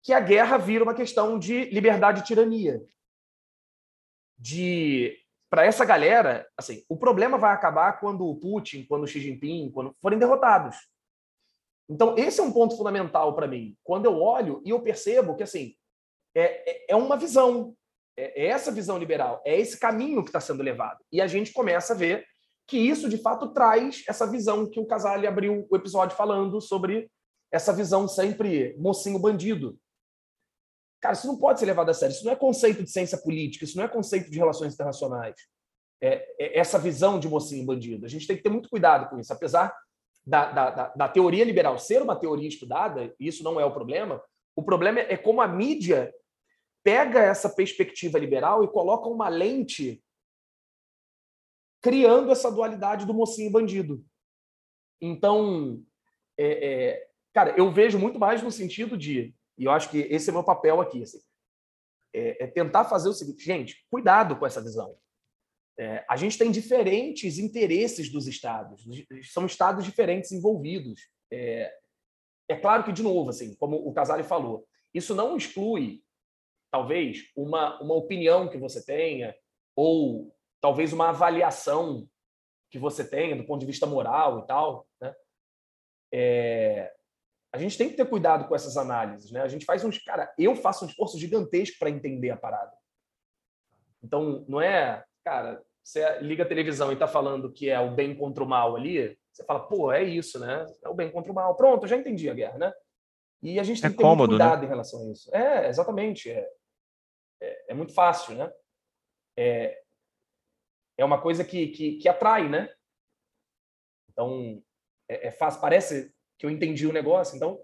[0.00, 2.80] que a guerra vira uma questão de liberdade e tirania.
[4.38, 5.18] De
[5.50, 9.72] para essa galera, assim, o problema vai acabar quando o Putin, quando o Xi Jinping,
[9.72, 10.76] quando forem derrotados.
[11.90, 13.76] Então, esse é um ponto fundamental para mim.
[13.82, 15.74] Quando eu olho e eu percebo que assim
[16.34, 17.74] é, é, é uma visão,
[18.16, 21.00] é, é essa visão liberal, é esse caminho que está sendo levado.
[21.10, 22.24] E a gente começa a ver
[22.68, 27.10] que isso, de fato, traz essa visão que o Casale abriu o episódio falando sobre
[27.52, 29.76] essa visão sempre mocinho bandido.
[31.00, 32.14] Cara, isso não pode ser levado a sério.
[32.14, 35.34] Isso não é conceito de ciência política, isso não é conceito de relações internacionais.
[36.00, 38.06] É, é essa visão de mocinho bandido.
[38.06, 39.32] A gente tem que ter muito cuidado com isso.
[39.32, 39.74] Apesar
[40.26, 43.72] da, da, da, da teoria liberal ser uma teoria estudada, e isso não é o
[43.72, 44.22] problema,
[44.54, 46.14] o problema é como a mídia
[46.82, 50.02] pega essa perspectiva liberal e coloca uma lente
[51.82, 54.04] criando essa dualidade do mocinho bandido.
[55.00, 55.82] Então,
[56.38, 60.28] é, é, cara, eu vejo muito mais no sentido de, e eu acho que esse
[60.28, 61.20] é meu papel aqui, assim,
[62.14, 64.96] é, é tentar fazer o seguinte, gente, cuidado com essa visão.
[65.80, 68.84] É, a gente tem diferentes interesses dos estados,
[69.32, 71.08] são estados diferentes envolvidos.
[71.32, 71.74] É,
[72.50, 76.02] é claro que, de novo, assim, como o Casale falou, isso não exclui,
[76.70, 79.34] talvez, uma, uma opinião que você tenha,
[79.74, 82.06] ou talvez uma avaliação
[82.70, 84.86] que você tenha do ponto de vista moral e tal.
[85.00, 85.14] Né?
[86.12, 86.94] É,
[87.54, 89.30] a gente tem que ter cuidado com essas análises.
[89.30, 89.40] Né?
[89.40, 89.96] A gente faz uns.
[89.96, 92.76] Cara, eu faço um esforço gigantesco para entender a parada.
[94.02, 95.02] Então, não é.
[95.24, 98.76] Cara, você liga a televisão e está falando que é o bem contra o mal
[98.76, 100.66] ali, você fala, pô, é isso, né?
[100.84, 101.56] É o bem contra o mal.
[101.56, 102.72] Pronto, já entendi a guerra, né?
[103.42, 104.38] E a gente tem é que ter cômodo, né?
[104.38, 104.66] cuidado né?
[104.66, 105.34] em relação a isso.
[105.34, 106.30] É, exatamente.
[106.30, 106.48] É,
[107.40, 108.52] é, é muito fácil, né?
[109.36, 109.82] É,
[110.98, 112.72] é uma coisa que, que, que atrai, né?
[114.10, 114.62] Então,
[115.08, 115.60] é, é, fácil.
[115.60, 117.36] Parece que eu entendi o negócio.
[117.36, 117.58] Então,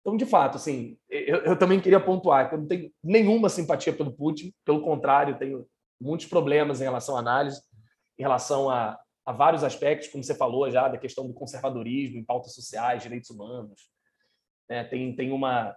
[0.00, 3.92] então de fato, assim, eu, eu também queria pontuar que eu não tenho nenhuma simpatia
[3.92, 4.52] pelo Putin.
[4.64, 5.66] Pelo contrário, tenho
[6.00, 7.60] muitos problemas em relação à análise,
[8.18, 12.24] em relação a, a vários aspectos, como você falou já, da questão do conservadorismo em
[12.24, 13.88] pautas sociais, direitos humanos.
[14.68, 15.74] É, tem tem uma,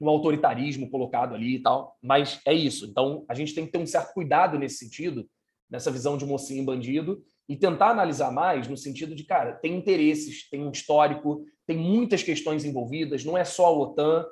[0.00, 2.86] um autoritarismo colocado ali e tal, mas é isso.
[2.86, 5.28] Então, a gente tem que ter um certo cuidado nesse sentido,
[5.70, 9.76] nessa visão de mocinho e bandido, e tentar analisar mais no sentido de, cara, tem
[9.76, 14.24] interesses, tem um histórico, tem muitas questões envolvidas, não é só a OTAN,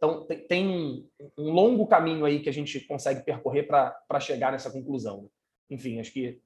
[0.00, 5.30] então, tem um longo caminho aí que a gente consegue percorrer para chegar nessa conclusão.
[5.68, 6.40] Enfim, acho que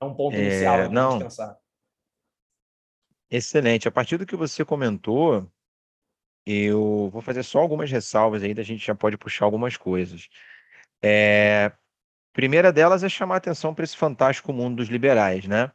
[0.00, 1.58] é um ponto inicial é, para a pensar.
[3.30, 3.86] Excelente.
[3.86, 5.48] A partir do que você comentou,
[6.44, 10.28] eu vou fazer só algumas ressalvas aí, da gente já pode puxar algumas coisas.
[11.00, 11.70] É,
[12.32, 15.70] primeira delas é chamar atenção para esse fantástico mundo dos liberais, né?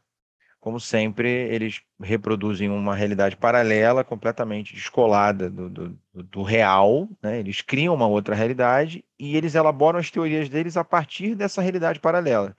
[0.64, 7.38] Como sempre, eles reproduzem uma realidade paralela, completamente descolada do, do, do, real, né?
[7.38, 12.00] eles criam uma outra realidade e eles elaboram as teorias deles a partir dessa realidade
[12.00, 12.56] paralela,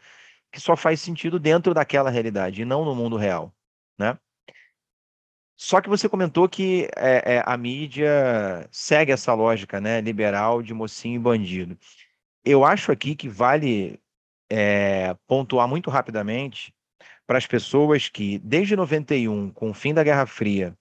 [0.52, 3.52] que só faz sentido dentro daquela realidade e não no mundo real.
[3.98, 4.15] Né?
[5.58, 10.76] Só que você comentou que é, é, a mídia segue essa lógica né, liberal de
[10.76, 11.76] mocinho e bandido.
[12.44, 14.00] Eu acho aqui que vale
[14.48, 16.75] é, pontuar muito rapidamente
[17.26, 20.78] para as pessoas que, desde 91, com o fim da Guerra Fria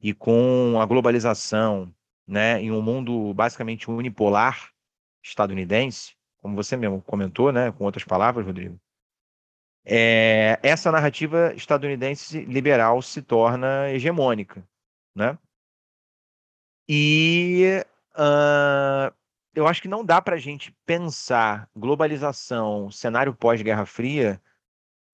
[0.00, 1.94] e com a globalização,
[2.26, 4.70] né, em um mundo basicamente unipolar
[5.22, 8.78] estadunidense, como você mesmo comentou, né, com outras palavras, Rodrigo,
[9.84, 14.66] é, essa narrativa estadunidense liberal se torna hegemônica,
[15.14, 15.38] né?
[16.88, 19.14] E uh,
[19.54, 24.40] eu acho que não dá para a gente pensar globalização, cenário pós-Guerra Fria,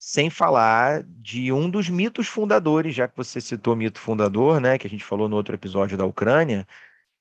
[0.01, 4.79] sem falar de um dos mitos fundadores, já que você citou o mito fundador, né,
[4.79, 6.67] que a gente falou no outro episódio da Ucrânia,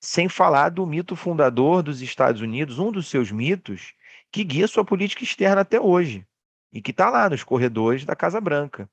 [0.01, 3.95] sem falar do mito fundador dos Estados Unidos, um dos seus mitos
[4.33, 6.27] que guia sua política externa até hoje
[6.73, 8.89] e que está lá nos corredores da Casa Branca.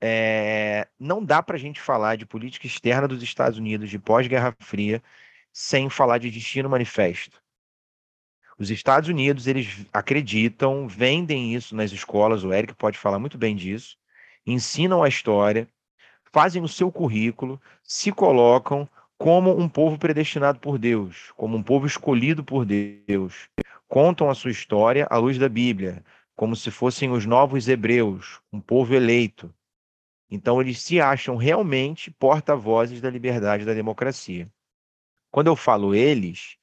[0.00, 4.54] É, não dá para a gente falar de política externa dos Estados Unidos de pós-Guerra
[4.60, 5.02] Fria
[5.52, 7.42] sem falar de Destino Manifesto.
[8.58, 13.54] Os Estados Unidos, eles acreditam, vendem isso nas escolas, o Eric pode falar muito bem
[13.54, 13.96] disso,
[14.44, 15.68] ensinam a história,
[16.32, 21.86] fazem o seu currículo, se colocam como um povo predestinado por Deus, como um povo
[21.86, 23.48] escolhido por Deus.
[23.86, 28.60] Contam a sua história à luz da Bíblia, como se fossem os novos hebreus, um
[28.60, 29.54] povo eleito.
[30.30, 34.48] Então, eles se acham realmente porta-vozes da liberdade e da democracia.
[35.30, 36.57] Quando eu falo eles,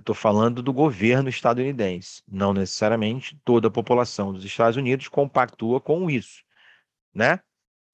[0.00, 2.22] eu estou falando do governo estadunidense.
[2.26, 6.42] Não necessariamente toda a população dos Estados Unidos compactua com isso,
[7.14, 7.40] né?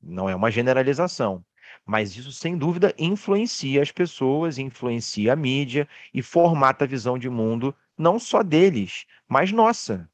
[0.01, 1.45] Não é uma generalização.
[1.85, 7.29] Mas isso, sem dúvida, influencia as pessoas, influencia a mídia e formata a visão de
[7.29, 10.09] mundo não só deles, mas nossa.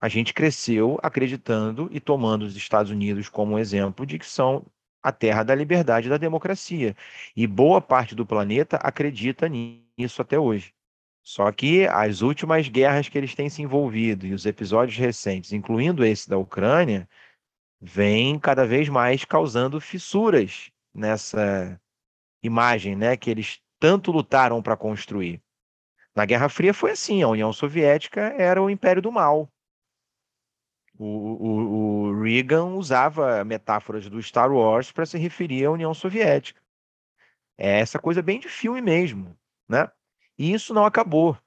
[0.00, 4.66] A gente cresceu acreditando e tomando os Estados Unidos como um exemplo de que são
[5.02, 6.94] a terra da liberdade e da democracia.
[7.34, 10.74] E boa parte do planeta acredita nisso até hoje.
[11.22, 16.04] Só que as últimas guerras que eles têm se envolvido e os episódios recentes, incluindo
[16.04, 17.08] esse da Ucrânia,
[17.80, 21.80] vêm cada vez mais causando fissuras nessa
[22.42, 25.40] imagem, né, que eles tanto lutaram para construir.
[26.14, 29.48] Na Guerra Fria foi assim, a União Soviética era o império do mal.
[30.98, 36.60] O, o, o Reagan usava metáforas do Star Wars para se referir à União Soviética.
[37.56, 39.36] É essa coisa bem de filme mesmo,
[39.68, 39.90] né?
[40.42, 41.38] E isso não acabou.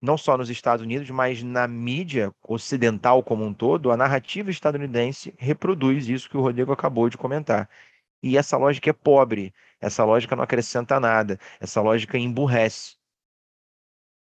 [0.00, 5.34] Não só nos Estados Unidos, mas na mídia ocidental como um todo, a narrativa estadunidense
[5.36, 7.68] reproduz isso que o Rodrigo acabou de comentar.
[8.22, 12.96] E essa lógica é pobre, essa lógica não acrescenta nada, essa lógica emburrece.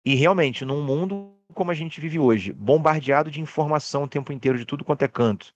[0.05, 4.57] E realmente, num mundo como a gente vive hoje, bombardeado de informação o tempo inteiro,
[4.57, 5.53] de tudo quanto é canto.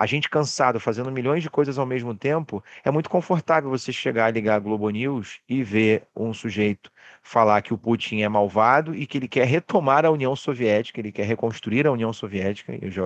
[0.00, 4.32] A gente cansado, fazendo milhões de coisas ao mesmo tempo, é muito confortável você chegar,
[4.32, 6.90] ligar a Globo News e ver um sujeito
[7.22, 11.12] falar que o Putin é malvado e que ele quer retomar a União Soviética, ele
[11.12, 12.78] quer reconstruir a União Soviética.
[12.80, 13.02] Eu já,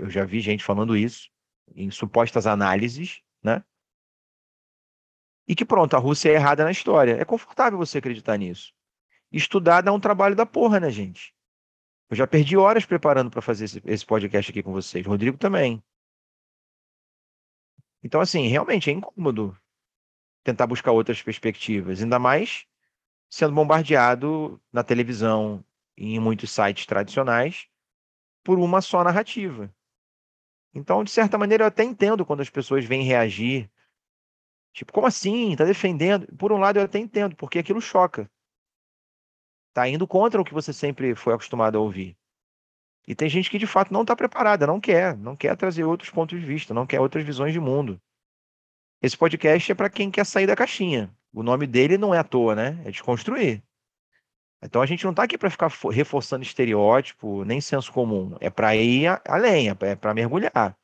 [0.00, 1.30] eu já vi gente falando isso
[1.72, 3.62] em supostas análises, né?
[5.46, 7.12] E que pronto, a Rússia é errada na história.
[7.12, 8.72] É confortável você acreditar nisso.
[9.30, 11.32] Estudar dá um trabalho da porra, né, gente?
[12.10, 15.06] Eu já perdi horas preparando para fazer esse, esse podcast aqui com vocês.
[15.06, 15.80] Rodrigo também.
[18.04, 19.58] Então, assim, realmente é incômodo
[20.44, 22.66] tentar buscar outras perspectivas, ainda mais
[23.30, 25.64] sendo bombardeado na televisão
[25.96, 27.66] e em muitos sites tradicionais
[28.44, 29.74] por uma só narrativa.
[30.74, 33.70] Então, de certa maneira, eu até entendo quando as pessoas vêm reagir.
[34.74, 35.56] Tipo, como assim?
[35.56, 36.26] Tá defendendo?
[36.36, 38.30] Por um lado, eu até entendo, porque aquilo choca.
[39.72, 42.18] Tá indo contra o que você sempre foi acostumado a ouvir.
[43.06, 46.10] E tem gente que de fato não está preparada, não quer, não quer trazer outros
[46.10, 48.00] pontos de vista, não quer outras visões de mundo.
[49.02, 51.14] Esse podcast é para quem quer sair da caixinha.
[51.32, 52.80] O nome dele não é à toa, né?
[52.84, 53.62] É desconstruir.
[54.62, 58.34] Então a gente não está aqui para ficar reforçando estereótipo, nem senso comum.
[58.40, 60.74] É para ir além, é para mergulhar.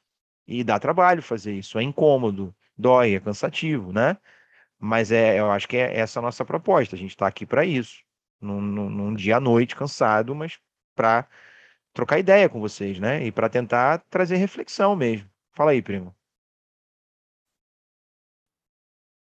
[0.47, 1.79] E dá trabalho fazer isso.
[1.79, 4.19] É incômodo, dói, é cansativo, né?
[4.79, 6.95] Mas é, eu acho que é essa a nossa proposta.
[6.97, 8.03] A gente está aqui para isso.
[8.41, 10.59] Num, num, num dia à noite, cansado, mas
[10.95, 11.27] para
[11.93, 13.25] trocar ideia com vocês, né?
[13.25, 15.29] E para tentar trazer reflexão mesmo.
[15.53, 16.15] Fala aí, primo.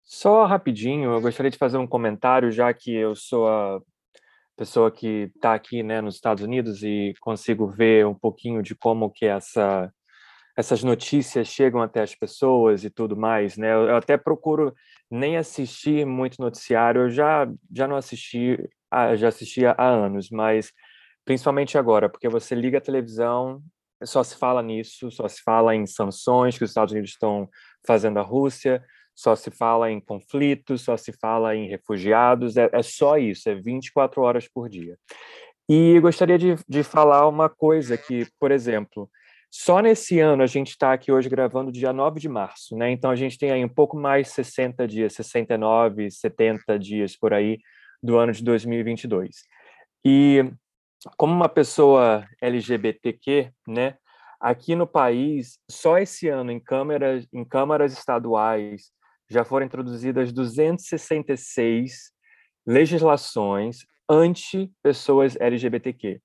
[0.03, 3.81] Só rapidinho, eu gostaria de fazer um comentário, já que eu sou a
[4.55, 9.09] pessoa que está aqui, né, nos Estados Unidos e consigo ver um pouquinho de como
[9.11, 9.91] que essa
[10.57, 13.73] essas notícias chegam até as pessoas e tudo mais, né?
[13.73, 14.73] Eu até procuro
[15.11, 18.57] nem assistir muito noticiário, eu já já não assisti,
[19.17, 20.71] já assistia há anos, mas
[21.25, 23.61] principalmente agora, porque você liga a televisão,
[24.03, 27.49] só se fala nisso, só se fala em sanções que os Estados Unidos estão
[27.85, 28.83] fazendo à Rússia,
[29.15, 33.55] só se fala em conflitos, só se fala em refugiados, é, é só isso, é
[33.55, 34.97] 24 horas por dia.
[35.67, 39.09] E gostaria de, de falar uma coisa que, por exemplo,
[39.49, 42.91] só nesse ano a gente está aqui hoje gravando dia 9 de março, né?
[42.91, 47.57] Então a gente tem aí um pouco mais 60 dias, 69, 70 dias por aí
[48.03, 49.43] do ano de 2022.
[50.03, 50.43] E
[51.17, 53.97] como uma pessoa LGBTQ, né,
[54.39, 58.91] aqui no país, só esse ano, em câmaras, em câmaras estaduais,
[59.29, 62.11] já foram introduzidas 266
[62.65, 66.19] legislações anti-pessoas LGBTQ.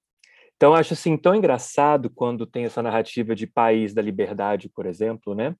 [0.56, 5.34] Então, acho assim tão engraçado quando tem essa narrativa de país da liberdade, por exemplo,
[5.34, 5.54] né?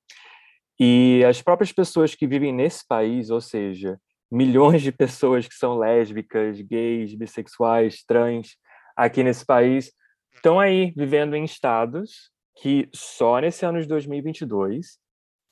[0.78, 3.98] E as próprias pessoas que vivem nesse país, ou seja,
[4.30, 8.56] milhões de pessoas que são lésbicas, gays, bissexuais, trans,
[9.00, 9.92] aqui nesse país
[10.34, 14.98] estão aí vivendo em estados que só nesse ano de 2022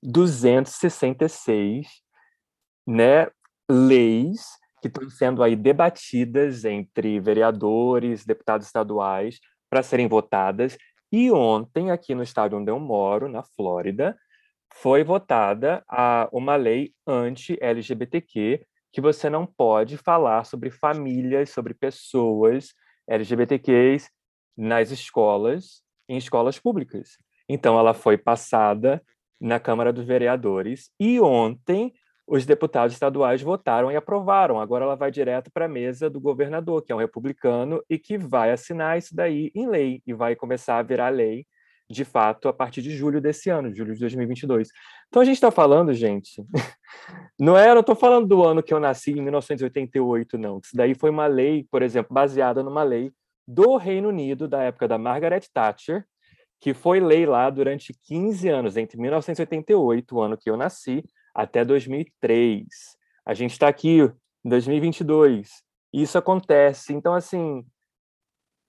[0.03, 1.87] 266
[2.87, 3.27] né,
[3.71, 4.43] leis
[4.81, 10.77] que estão sendo aí debatidas entre vereadores, deputados estaduais para serem votadas.
[11.11, 14.17] E ontem aqui no estado onde eu moro, na Flórida,
[14.73, 22.73] foi votada a uma lei anti-LGBTQ que você não pode falar sobre famílias, sobre pessoas
[23.09, 24.11] LGBTQs
[24.57, 27.17] nas escolas, em escolas públicas.
[27.49, 29.03] Então, ela foi passada
[29.41, 31.93] na Câmara dos Vereadores e ontem
[32.27, 34.61] os deputados estaduais votaram e aprovaram.
[34.61, 38.19] Agora ela vai direto para a mesa do governador, que é um republicano e que
[38.19, 41.47] vai assinar isso daí em lei e vai começar a virar lei
[41.91, 44.69] de fato a partir de julho desse ano, julho de 2022.
[45.09, 46.45] Então a gente está falando, gente,
[47.39, 50.59] não é, eu estou falando do ano que eu nasci, em 1988, não.
[50.63, 53.11] Isso daí foi uma lei, por exemplo, baseada numa lei
[53.47, 56.05] do Reino Unido da época da Margaret Thatcher,
[56.61, 61.03] que foi lei lá durante 15 anos, entre 1988, o ano que eu nasci,
[61.35, 62.67] até 2003.
[63.25, 64.01] A gente está aqui
[64.45, 65.49] em 2022.
[65.93, 66.93] Isso acontece.
[66.93, 67.65] Então, assim,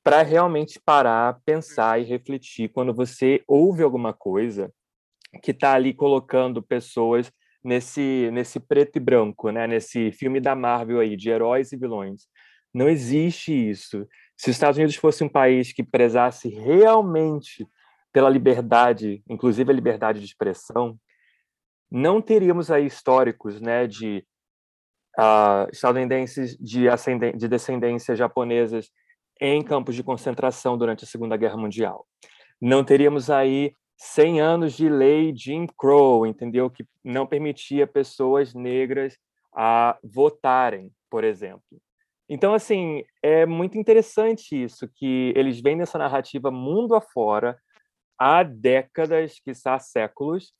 [0.03, 4.71] para realmente parar, pensar e refletir quando você ouve alguma coisa
[5.41, 7.31] que está ali colocando pessoas
[7.63, 9.67] nesse nesse preto e branco, né?
[9.67, 12.27] Nesse filme da Marvel aí de heróis e vilões.
[12.73, 14.07] Não existe isso.
[14.37, 17.67] Se os Estados Unidos fosse um país que prezasse realmente
[18.13, 20.97] pela liberdade, inclusive a liberdade de expressão,
[21.91, 24.23] não teríamos aí históricos, né, de
[25.17, 26.85] uh, estadunidenses de,
[27.35, 28.91] de descendência japonesas
[29.41, 32.05] em campos de concentração durante a Segunda Guerra Mundial.
[32.61, 36.69] Não teríamos aí 100 anos de lei Jim Crow, entendeu?
[36.69, 39.17] Que não permitia pessoas negras
[39.53, 41.81] a votarem, por exemplo.
[42.29, 47.59] Então, assim, é muito interessante isso, que eles vêm nessa narrativa mundo afora
[48.17, 50.53] há décadas, quizá séculos,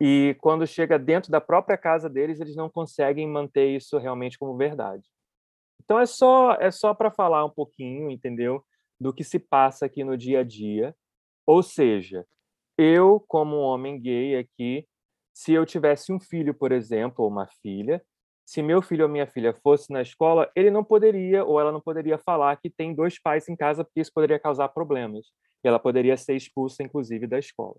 [0.00, 4.56] e quando chega dentro da própria casa deles, eles não conseguem manter isso realmente como
[4.56, 5.06] verdade.
[5.84, 8.64] Então é só é só para falar um pouquinho, entendeu,
[8.98, 10.94] do que se passa aqui no dia a dia.
[11.46, 12.26] Ou seja,
[12.80, 14.86] eu como homem gay aqui,
[15.34, 18.02] se eu tivesse um filho, por exemplo, ou uma filha,
[18.44, 21.80] se meu filho ou minha filha fosse na escola, ele não poderia ou ela não
[21.80, 25.26] poderia falar que tem dois pais em casa, porque isso poderia causar problemas.
[25.62, 27.76] E ela poderia ser expulsa, inclusive, da escola.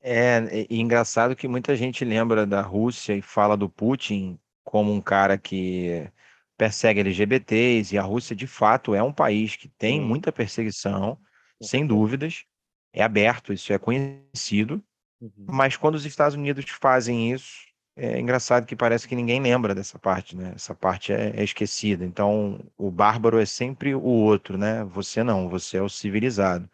[0.00, 5.38] É, engraçado que muita gente lembra da Rússia e fala do Putin como um cara
[5.38, 6.10] que
[6.56, 11.18] persegue LGBTs, e a Rússia, de fato, é um país que tem muita perseguição,
[11.62, 12.44] sem dúvidas,
[12.92, 14.82] é aberto, isso é conhecido,
[15.20, 15.46] uhum.
[15.48, 19.98] mas quando os Estados Unidos fazem isso, é engraçado que parece que ninguém lembra dessa
[19.98, 20.52] parte, né?
[20.54, 22.04] Essa parte é, é esquecida.
[22.04, 24.82] Então, o bárbaro é sempre o outro, né?
[24.84, 26.68] Você não, você é o civilizado.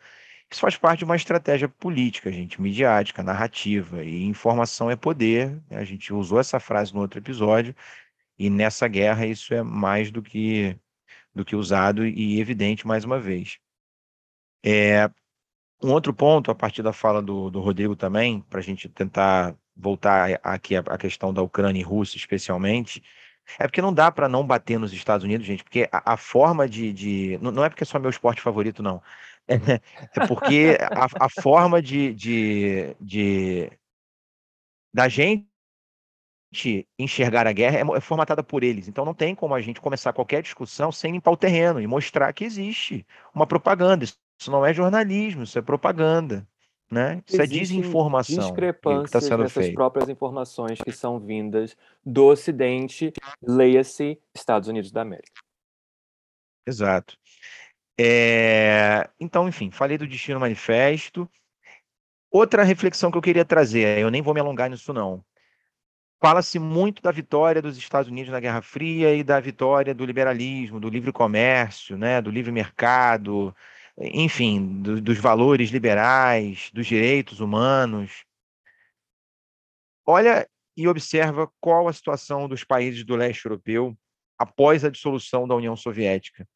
[0.50, 5.50] Isso faz parte de uma estratégia política, gente, midiática, narrativa, e informação é poder.
[5.70, 5.78] Né?
[5.78, 7.74] A gente usou essa frase no outro episódio,
[8.38, 10.76] e nessa guerra isso é mais do que,
[11.34, 13.58] do que usado e evidente mais uma vez.
[14.64, 15.10] É,
[15.82, 19.56] um outro ponto, a partir da fala do, do Rodrigo também, para a gente tentar
[19.76, 23.02] voltar aqui à questão da Ucrânia e Rússia, especialmente,
[23.58, 26.68] é porque não dá para não bater nos Estados Unidos, gente, porque a, a forma
[26.68, 29.02] de, de, Não é porque é só meu esporte favorito, não.
[29.46, 29.54] É,
[30.20, 33.70] é porque a, a forma de, de, de.
[34.92, 35.46] da gente
[36.98, 38.88] enxergar a guerra é, é formatada por eles.
[38.88, 42.32] Então não tem como a gente começar qualquer discussão sem limpar o terreno e mostrar
[42.32, 44.04] que existe uma propaganda.
[44.46, 46.46] Não é jornalismo, isso é propaganda.
[46.90, 47.22] Né?
[47.26, 48.36] Isso é desinformação.
[48.36, 49.74] Tá discrepâncias tá nessas feito.
[49.74, 53.12] próprias informações que são vindas do Ocidente,
[53.42, 55.42] leia-se Estados Unidos da América.
[56.66, 57.18] Exato.
[58.00, 59.08] É...
[59.20, 61.28] Então, enfim, falei do Destino Manifesto.
[62.30, 65.24] Outra reflexão que eu queria trazer, eu nem vou me alongar nisso, não.
[66.20, 70.80] Fala-se muito da vitória dos Estados Unidos na Guerra Fria e da vitória do liberalismo,
[70.80, 73.54] do livre comércio, né, do livre mercado,
[74.00, 78.24] enfim, do, dos valores liberais, dos direitos humanos.
[80.06, 83.98] Olha e observa qual a situação dos países do leste europeu
[84.38, 86.46] após a dissolução da União Soviética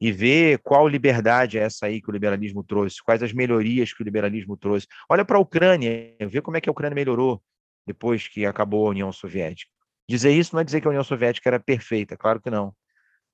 [0.00, 4.02] e vê qual liberdade é essa aí que o liberalismo trouxe, quais as melhorias que
[4.02, 4.86] o liberalismo trouxe.
[5.08, 7.42] Olha para a Ucrânia, vê como é que a Ucrânia melhorou
[7.86, 9.70] depois que acabou a União Soviética.
[10.08, 12.74] Dizer isso não é dizer que a União Soviética era perfeita, claro que não.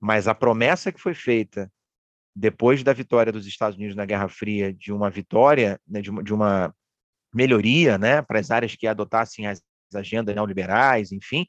[0.01, 1.71] Mas a promessa que foi feita
[2.35, 6.23] depois da vitória dos Estados Unidos na Guerra Fria, de uma vitória, né, de, uma,
[6.23, 6.75] de, uma,
[7.35, 9.63] melhoria né, para as áreas que adotassem as
[9.95, 11.47] agendas neoliberais, enfim,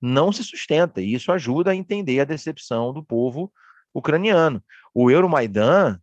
[0.00, 1.00] não se sustenta.
[1.00, 3.52] E isso ajuda a entender a decepção do povo
[3.94, 4.62] ucraniano.
[4.94, 5.98] O Euromaidan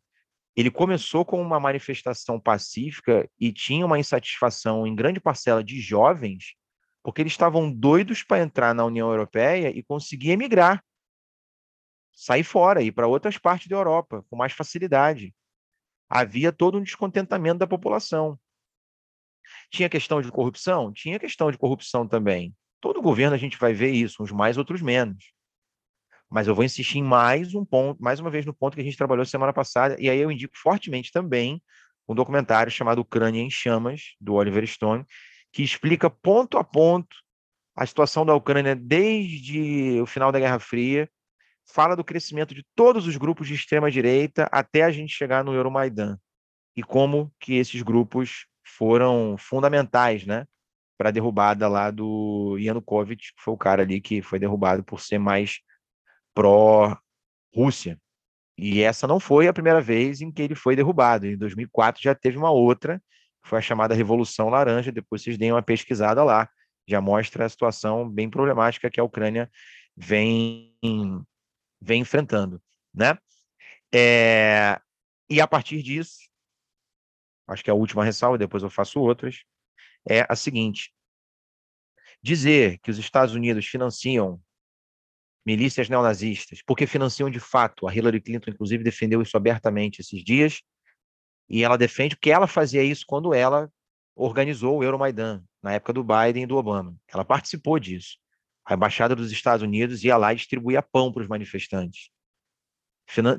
[0.55, 6.53] ele começou com uma manifestação pacífica e tinha uma insatisfação em grande parcela de jovens,
[7.03, 10.83] porque eles estavam doidos para entrar na União Europeia e conseguir emigrar
[12.13, 15.33] sair fora, ir para outras partes da Europa com mais facilidade.
[16.09, 18.39] Havia todo um descontentamento da população.
[19.71, 20.93] Tinha questão de corrupção?
[20.93, 22.55] Tinha questão de corrupção também.
[22.79, 25.33] Todo governo a gente vai ver isso, uns mais, outros menos.
[26.29, 28.83] Mas eu vou insistir em mais um ponto, mais uma vez no ponto que a
[28.83, 31.61] gente trabalhou semana passada, e aí eu indico fortemente também
[32.07, 35.05] um documentário chamado Ucrânia em Chamas, do Oliver Stone,
[35.51, 37.15] que explica ponto a ponto
[37.75, 41.09] a situação da Ucrânia desde o final da Guerra Fria
[41.65, 45.53] fala do crescimento de todos os grupos de extrema direita até a gente chegar no
[45.53, 46.17] Euromaidan
[46.75, 50.45] e como que esses grupos foram fundamentais, né,
[50.97, 54.99] para a derrubada lá do Yanukovych, que foi o cara ali que foi derrubado por
[55.01, 55.59] ser mais
[56.33, 57.99] pró-Rússia.
[58.57, 61.25] E essa não foi a primeira vez em que ele foi derrubado.
[61.25, 63.01] Em 2004 já teve uma outra,
[63.43, 64.91] que foi a chamada Revolução Laranja.
[64.91, 66.47] Depois vocês deem uma pesquisada lá.
[66.87, 69.49] Já mostra a situação bem problemática que a Ucrânia
[69.97, 70.75] vem
[71.83, 72.61] vem enfrentando,
[72.93, 73.17] né?
[73.93, 74.79] É,
[75.29, 76.19] e a partir disso,
[77.47, 79.43] acho que a última ressalva, depois eu faço outras,
[80.07, 80.93] é a seguinte:
[82.21, 84.41] dizer que os Estados Unidos financiam
[85.45, 90.61] milícias neonazistas, porque financiam de fato, a Hillary Clinton, inclusive, defendeu isso abertamente esses dias,
[91.49, 93.69] e ela defende que ela fazia isso quando ela
[94.15, 96.95] organizou o Euromaidan, na época do Biden e do Obama.
[97.07, 98.17] Ela participou disso.
[98.65, 102.09] A embaixada dos Estados Unidos ia lá e distribuía pão para os manifestantes.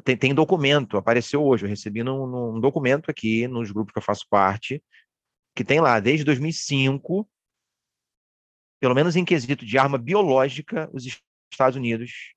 [0.05, 4.03] Tem, tem, documento, apareceu hoje, eu recebi num, num, documento aqui nos grupos que eu
[4.03, 4.83] faço parte,
[5.55, 7.29] que tem lá, desde 2005,
[8.81, 11.05] pelo menos em quesito de arma biológica, os
[11.51, 12.35] Estados Unidos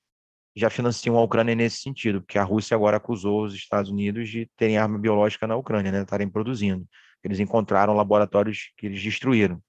[0.55, 4.49] já financiam a Ucrânia nesse sentido, porque a Rússia agora acusou os Estados Unidos de
[4.57, 6.87] terem arma biológica na Ucrânia, né, estarem produzindo.
[7.23, 9.61] Eles encontraram laboratórios que eles destruíram.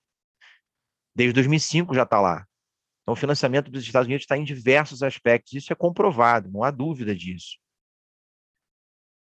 [1.15, 2.48] Desde 2005 já está lá.
[3.09, 6.71] Então, o financiamento dos Estados Unidos está em diversos aspectos, isso é comprovado, não há
[6.71, 7.59] dúvida disso.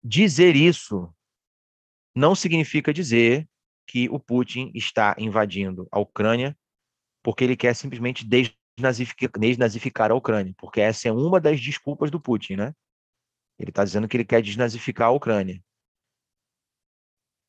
[0.04, 1.10] Dizer isso
[2.14, 3.48] não significa dizer
[3.86, 6.54] que o Putin está invadindo a Ucrânia
[7.24, 12.58] porque ele quer simplesmente desnazificar a Ucrânia, porque essa é uma das desculpas do Putin,
[12.58, 12.74] né?
[13.58, 15.64] Ele está dizendo que ele quer desnazificar a Ucrânia.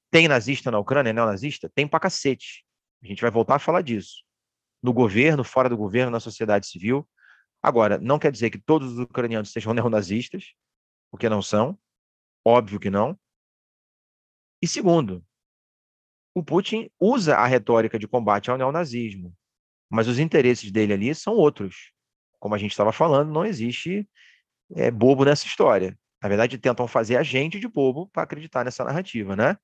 [0.09, 1.69] Tem nazista na Ucrânia, neonazista?
[1.69, 2.65] Tem pra cacete.
[3.03, 4.28] A gente vai voltar a falar disso.
[4.83, 7.09] No governo, fora do governo, na sociedade civil.
[7.63, 10.55] Agora, não quer dizer que todos os ucranianos sejam neonazistas,
[11.11, 11.79] porque não são.
[12.45, 13.19] Óbvio que não.
[14.63, 15.25] E segundo,
[16.35, 19.35] o Putin usa a retórica de combate ao neonazismo,
[19.91, 21.93] mas os interesses dele ali são outros.
[22.39, 24.09] Como a gente estava falando, não existe
[24.75, 25.99] é, bobo nessa história.
[26.23, 29.57] Na verdade, tentam fazer a gente de bobo para acreditar nessa narrativa, né?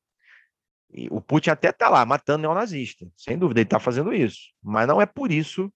[0.94, 4.52] E o Putin até está lá matando neonazista, sem dúvida, ele está fazendo isso.
[4.62, 5.72] Mas não é por isso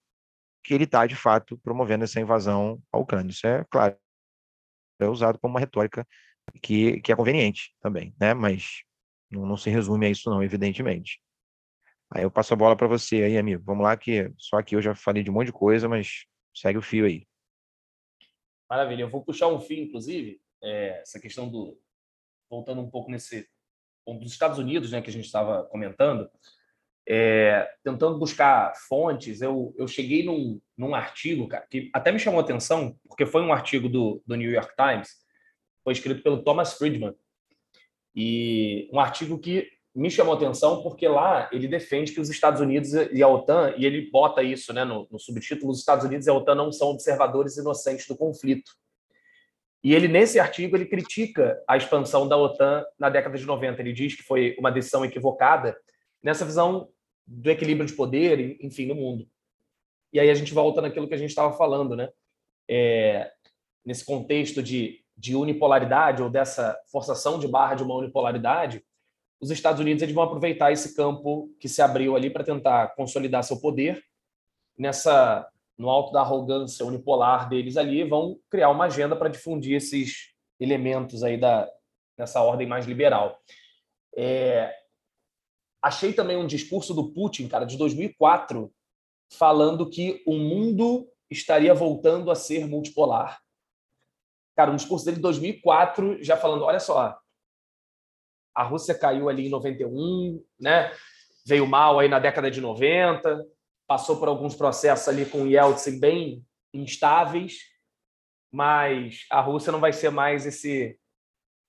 [0.63, 3.31] que ele está, de fato, promovendo essa invasão à Ucrânia.
[3.31, 3.97] Isso é claro,
[4.99, 6.07] é usado como uma retórica
[6.61, 8.33] que, que é conveniente também, né?
[8.33, 8.83] Mas
[9.29, 11.21] não, não se resume a isso, não, evidentemente.
[12.11, 13.61] Aí eu passo a bola para você aí, amigo.
[13.65, 16.77] Vamos lá, que só aqui eu já falei de um monte de coisa, mas segue
[16.77, 17.27] o fio aí.
[18.69, 19.01] Maravilha.
[19.01, 21.79] Eu vou puxar um fio, inclusive, é, essa questão do.
[22.49, 23.47] Voltando um pouco nesse
[24.17, 26.29] dos Estados Unidos, né, que a gente estava comentando,
[27.07, 32.39] é, tentando buscar fontes, eu, eu cheguei num, num artigo, cara, que até me chamou
[32.39, 35.09] atenção, porque foi um artigo do, do New York Times,
[35.83, 37.15] foi escrito pelo Thomas Friedman,
[38.15, 42.93] e um artigo que me chamou atenção porque lá ele defende que os Estados Unidos
[42.93, 46.29] e a OTAN, e ele bota isso né, no, no subtítulo, os Estados Unidos e
[46.29, 48.71] a OTAN não são observadores inocentes do conflito.
[49.83, 53.81] E ele, nesse artigo, ele critica a expansão da OTAN na década de 90.
[53.81, 55.77] Ele diz que foi uma decisão equivocada
[56.21, 56.89] nessa visão
[57.25, 59.27] do equilíbrio de poder, enfim, no mundo.
[60.11, 62.09] E aí a gente volta naquilo que a gente estava falando, né?
[62.67, 63.31] É,
[63.85, 68.83] nesse contexto de, de unipolaridade ou dessa forçação de barra de uma unipolaridade,
[69.39, 73.43] os Estados Unidos eles vão aproveitar esse campo que se abriu ali para tentar consolidar
[73.43, 74.03] seu poder
[74.77, 75.47] nessa
[75.79, 81.23] no alto da arrogância unipolar deles ali, vão criar uma agenda para difundir esses elementos
[81.23, 81.71] aí da
[82.17, 83.39] nessa ordem mais liberal.
[84.13, 84.75] É,
[85.81, 88.69] achei também um discurso do Putin, cara, de 2004,
[89.31, 93.39] falando que o mundo estaria voltando a ser multipolar.
[94.57, 97.17] Cara, um discurso dele de 2004, já falando, olha só,
[98.53, 100.91] a Rússia caiu ali em 91, né?
[101.45, 103.47] Veio mal aí na década de 90,
[103.89, 107.57] passou por alguns processos ali com Yeltsin bem instáveis,
[108.53, 110.95] mas a Rússia não vai ser mais esse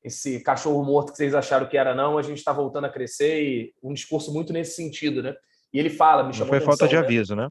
[0.03, 3.43] esse cachorro morto que vocês acharam que era não, a gente está voltando a crescer
[3.43, 5.35] e um discurso muito nesse sentido, né?
[5.75, 7.03] E ele fala, me chamou foi atenção, falta de né?
[7.03, 7.49] aviso, né?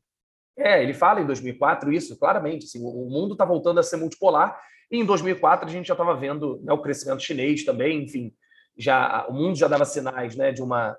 [0.58, 2.66] É, ele fala em 2004 isso, claramente.
[2.66, 4.60] Assim, o mundo está voltando a ser multipolar.
[4.92, 8.34] E em 2004 a gente já estava vendo né, o crescimento chinês também, enfim,
[8.76, 10.98] já o mundo já dava sinais né, de uma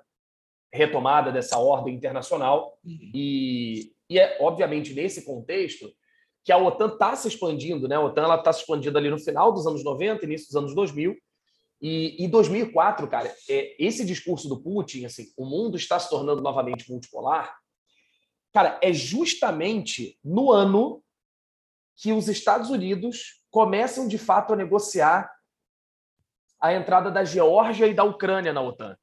[0.73, 2.77] retomada dessa ordem internacional.
[2.85, 5.91] E, e é, obviamente, nesse contexto
[6.43, 7.87] que a OTAN está se expandindo.
[7.87, 7.95] Né?
[7.95, 11.15] A OTAN está se expandindo ali no final dos anos 90, início dos anos 2000.
[11.81, 16.41] E em 2004, cara, é, esse discurso do Putin, assim, o mundo está se tornando
[16.41, 17.55] novamente multipolar,
[18.53, 21.03] cara, é justamente no ano
[21.95, 25.31] que os Estados Unidos começam de fato a negociar
[26.59, 28.95] a entrada da Geórgia e da Ucrânia na OTAN.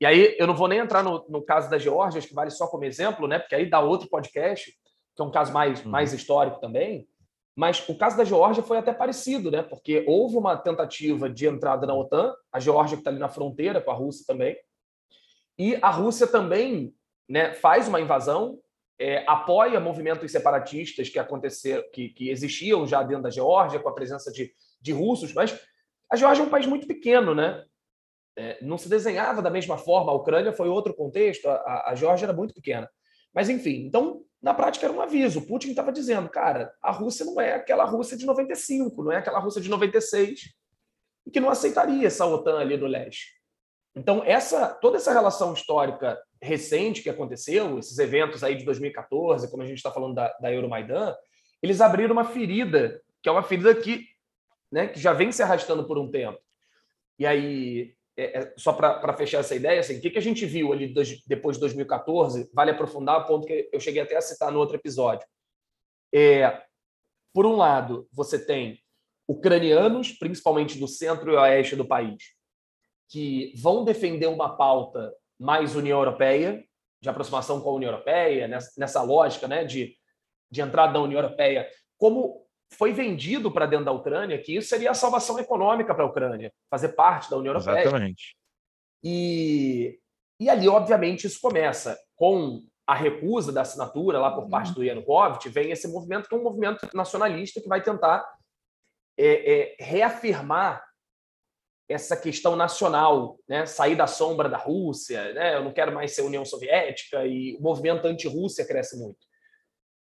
[0.00, 2.50] E aí eu não vou nem entrar no, no caso da Geórgia, acho que vale
[2.50, 3.38] só como exemplo, né?
[3.38, 5.90] Porque aí dá outro podcast, que é um caso mais, Uhum.
[5.90, 7.08] mais histórico também.
[7.56, 9.62] Mas o caso da Geórgia foi até parecido, né?
[9.62, 13.80] Porque houve uma tentativa de entrada na OTAN, a Geórgia que está ali na fronteira
[13.80, 14.56] com a Rússia também,
[15.58, 16.94] e a Rússia também
[17.28, 18.60] né, faz uma invasão,
[18.96, 23.94] é, apoia movimentos separatistas que aconteceram, que, que existiam já dentro da Geórgia, com a
[23.94, 25.58] presença de, de russos, mas
[26.10, 27.64] a Geórgia é um país muito pequeno, né?
[28.38, 30.12] É, não se desenhava da mesma forma.
[30.12, 32.88] A Ucrânia foi outro contexto, a, a, Geórgia era muito pequena.
[33.34, 35.40] Mas, enfim, então, na prática era um aviso.
[35.40, 39.16] O Putin estava dizendo, cara, a Rússia não é aquela Rússia de 95, não é
[39.16, 40.54] aquela Rússia de 96,
[41.26, 43.36] e que não aceitaria essa OTAN ali no leste.
[43.96, 49.64] Então, essa, toda essa relação histórica recente que aconteceu, esses eventos aí de 2014, como
[49.64, 51.12] a gente está falando da, da Euromaidan,
[51.60, 54.06] eles abriram uma ferida, que é uma ferida que,
[54.70, 56.38] né, que já vem se arrastando por um tempo.
[57.18, 60.44] E aí, é, é, só para fechar essa ideia, assim, o que, que a gente
[60.44, 64.20] viu ali dois, depois de 2014, vale aprofundar, a ponto que eu cheguei até a
[64.20, 65.24] citar no outro episódio.
[66.12, 66.60] É,
[67.32, 68.80] por um lado, você tem
[69.28, 72.34] ucranianos, principalmente do centro e oeste do país,
[73.08, 76.64] que vão defender uma pauta mais União Europeia,
[77.00, 79.94] de aproximação com a União Europeia, nessa, nessa lógica né, de,
[80.50, 84.90] de entrada da União Europeia, como foi vendido para dentro da Ucrânia que isso seria
[84.90, 87.82] a salvação econômica para a Ucrânia, fazer parte da União Europeia.
[87.82, 88.36] Exatamente.
[89.02, 89.98] E,
[90.40, 95.48] e ali, obviamente, isso começa com a recusa da assinatura lá por parte do Yanukovych,
[95.50, 98.26] vem esse movimento que é um movimento nacionalista que vai tentar
[99.18, 100.82] é, é, reafirmar
[101.88, 103.66] essa questão nacional, né?
[103.66, 105.56] sair da sombra da Rússia, né?
[105.56, 109.18] eu não quero mais ser União Soviética, e o movimento anti-Rússia cresce muito,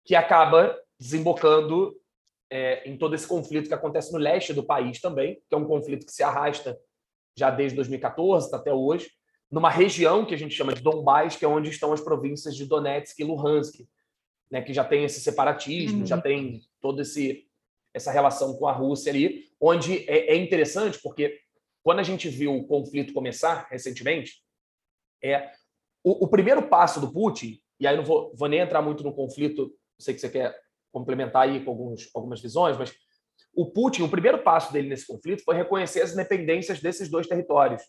[0.05, 1.93] que acaba desembocando
[2.53, 5.65] é, em todo esse conflito que acontece no leste do país também, que é um
[5.65, 6.79] conflito que se arrasta
[7.35, 9.09] já desde 2014 até hoje,
[9.49, 12.67] numa região que a gente chama de Donbás, que é onde estão as províncias de
[12.67, 13.87] Donetsk e Luhansk,
[14.51, 16.05] né, que já tem esse separatismo, uhum.
[16.05, 17.47] já tem toda esse
[17.91, 21.39] essa relação com a Rússia ali, onde é, é, interessante porque
[21.83, 24.43] quando a gente viu o conflito começar recentemente,
[25.23, 25.51] é
[26.03, 29.13] o, o primeiro passo do Putin, e aí não vou, vou nem entrar muito no
[29.13, 30.55] conflito, sei que você quer
[30.93, 32.93] complementar aí com alguns, algumas visões, mas
[33.53, 37.81] o Putin, o primeiro passo dele nesse conflito foi reconhecer as independências desses dois territórios.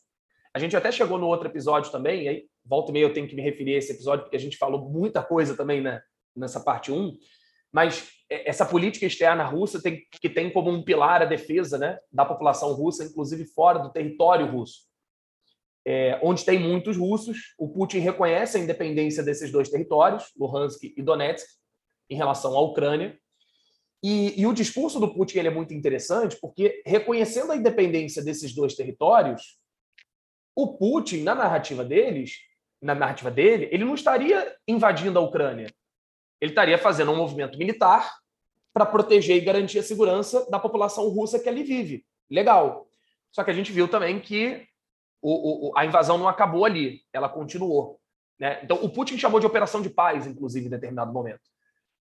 [0.53, 3.37] A gente até chegou no outro episódio também, aí volta e meia eu tenho que
[3.37, 6.01] me referir a esse episódio, porque a gente falou muita coisa também né,
[6.35, 7.17] nessa parte 1,
[7.73, 12.25] mas essa política externa russa tem, que tem como um pilar a defesa né, da
[12.25, 14.83] população russa, inclusive fora do território russo.
[15.87, 21.03] É, onde tem muitos russos, o Putin reconhece a independência desses dois territórios, Luhansk e
[21.03, 21.47] Donetsk,
[22.09, 23.19] em relação à Ucrânia.
[24.03, 28.75] E, e o discurso do Putin é muito interessante, porque reconhecendo a independência desses dois
[28.75, 29.59] territórios,
[30.55, 32.39] o Putin, na narrativa deles,
[32.83, 35.73] na narrativa dele, ele não estaria invadindo a Ucrânia.
[36.39, 38.13] Ele estaria fazendo um movimento militar
[38.75, 42.05] para proteger e garantir a segurança da população russa que ali vive.
[42.31, 42.87] Legal.
[43.33, 44.67] Só que a gente viu também que
[45.23, 47.99] o, o, a invasão não acabou ali, ela continuou.
[48.39, 48.61] Né?
[48.63, 51.54] Então, o Putin chamou de operação de paz, inclusive, em determinado momento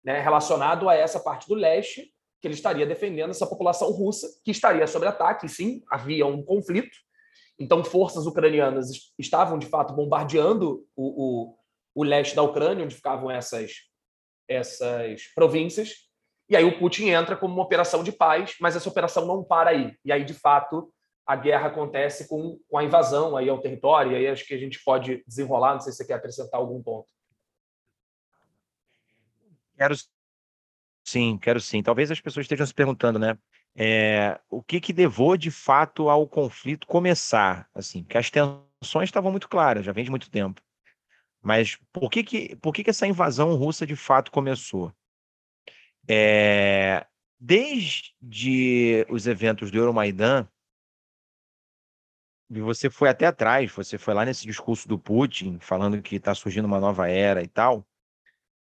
[0.09, 4.51] né, relacionado a essa parte do leste, que ele estaria defendendo essa população russa, que
[4.51, 6.97] estaria sob ataque, sim, havia um conflito.
[7.59, 8.89] Então, forças ucranianas
[9.19, 11.55] estavam, de fato, bombardeando o, o,
[11.95, 13.73] o leste da Ucrânia, onde ficavam essas,
[14.49, 15.93] essas províncias.
[16.49, 19.69] E aí o Putin entra como uma operação de paz, mas essa operação não para
[19.69, 19.95] aí.
[20.03, 20.91] E aí, de fato,
[21.27, 24.13] a guerra acontece com, com a invasão aí ao território.
[24.13, 25.75] E aí acho que a gente pode desenrolar.
[25.75, 27.18] Não sei se você quer acrescentar algum ponto.
[29.79, 29.95] Quero
[31.05, 31.83] sim, quero sim.
[31.83, 33.39] Talvez as pessoas estejam se perguntando, né?
[33.77, 37.69] É, o que que levou de fato ao conflito começar?
[37.75, 40.61] Assim, porque as tensões estavam muito claras, já vem de muito tempo.
[41.41, 44.93] Mas por que que, por que, que essa invasão russa de fato começou?
[46.11, 47.07] É,
[47.39, 50.49] desde os eventos do Euromaidan,
[52.51, 56.35] e você foi até atrás, você foi lá nesse discurso do Putin, falando que está
[56.35, 57.88] surgindo uma nova era e tal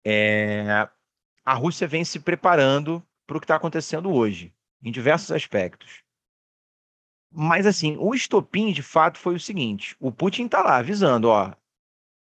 [0.05, 0.87] é,
[1.45, 6.03] a Rússia vem se preparando para o que está acontecendo hoje, em diversos aspectos.
[7.31, 11.53] Mas, assim, o estopim, de fato, foi o seguinte: o Putin está lá avisando, ó,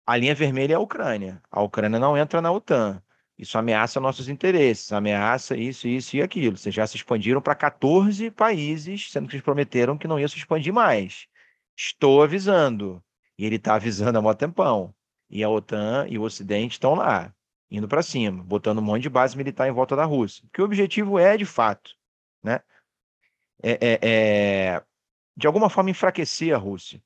[0.06, 1.42] a linha vermelha é a Ucrânia.
[1.52, 3.02] A Ucrânia não entra na OTAN.
[3.38, 6.58] Isso ameaça nossos interesses, ameaça isso, isso e aquilo.
[6.58, 10.38] Vocês já se expandiram para 14 países, sendo que eles prometeram que não iam se
[10.38, 11.28] expandir mais.
[11.76, 13.04] Estou avisando.
[13.38, 14.94] E ele está avisando há mó tempão.
[15.30, 17.35] E a OTAN e o Ocidente estão lá
[17.70, 20.44] indo para cima, botando um monte de base militar em volta da Rússia.
[20.44, 21.92] Porque o objetivo é, de fato,
[22.44, 22.62] né,
[23.64, 24.84] é, é, é,
[25.36, 27.02] de alguma forma enfraquecer a Rússia.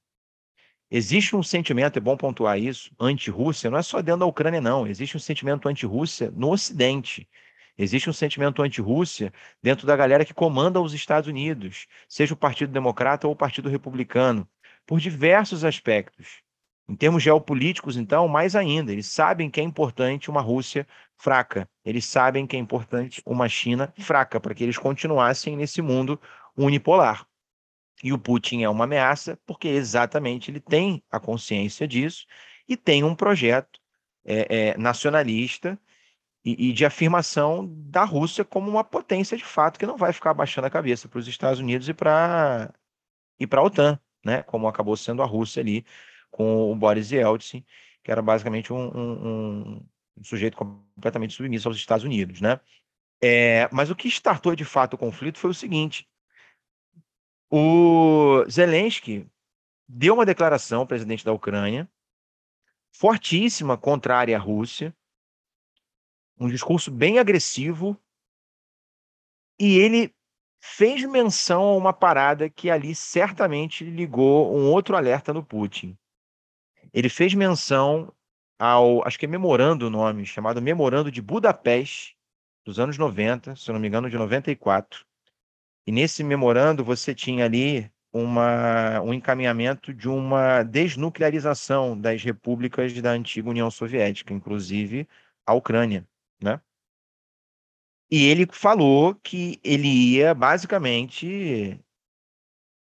[0.92, 4.88] Existe um sentimento, é bom pontuar isso, anti-Rússia, não é só dentro da Ucrânia, não.
[4.88, 7.30] Existe um sentimento anti-Rússia no Ocidente.
[7.78, 9.32] Existe um sentimento anti-Rússia
[9.62, 13.70] dentro da galera que comanda os Estados Unidos, seja o Partido Democrata ou o Partido
[13.70, 14.50] Republicano,
[14.86, 16.42] por diversos aspectos.
[16.90, 22.04] Em termos geopolíticos, então, mais ainda, eles sabem que é importante uma Rússia fraca, eles
[22.04, 26.20] sabem que é importante uma China fraca, para que eles continuassem nesse mundo
[26.58, 27.28] unipolar.
[28.04, 32.26] E o Putin é uma ameaça, porque exatamente ele tem a consciência disso
[32.68, 33.80] e tem um projeto
[34.26, 35.80] é, é, nacionalista
[36.44, 40.32] e, e, de afirmação da Rússia como uma potência de fato que não vai ficar
[40.32, 42.74] abaixando a cabeça para os Estados Unidos e para
[43.40, 44.44] e para a OTAN, né?
[44.44, 45.86] Como acabou sendo a Rússia ali
[46.32, 47.66] com o Boris Yeltsin,
[48.04, 49.76] que era basicamente um, um,
[50.18, 52.60] um sujeito completamente submisso aos Estados Unidos, né?
[53.22, 56.08] É, mas o que startou de fato o conflito foi o seguinte:
[57.52, 59.28] o Zelensky
[59.88, 61.90] deu uma declaração, presidente da Ucrânia,
[62.92, 64.96] fortíssima contrária à Rússia,
[66.40, 68.00] um discurso bem agressivo,
[69.60, 70.16] E ele
[70.62, 75.98] fez menção a uma parada que ali certamente ligou um outro alerta no Putin.
[76.94, 78.14] Ele fez menção
[78.58, 82.18] ao, acho que é memorando o nome, chamado Memorando de Budapeste,
[82.66, 85.06] dos anos 90, se não me engano, de 94.
[85.88, 93.12] E nesse memorando você tinha ali uma, um encaminhamento de uma desnuclearização das repúblicas da
[93.12, 95.08] antiga União Soviética, inclusive
[95.46, 96.08] a Ucrânia,
[96.42, 96.60] né?
[98.12, 101.80] E ele falou que ele ia basicamente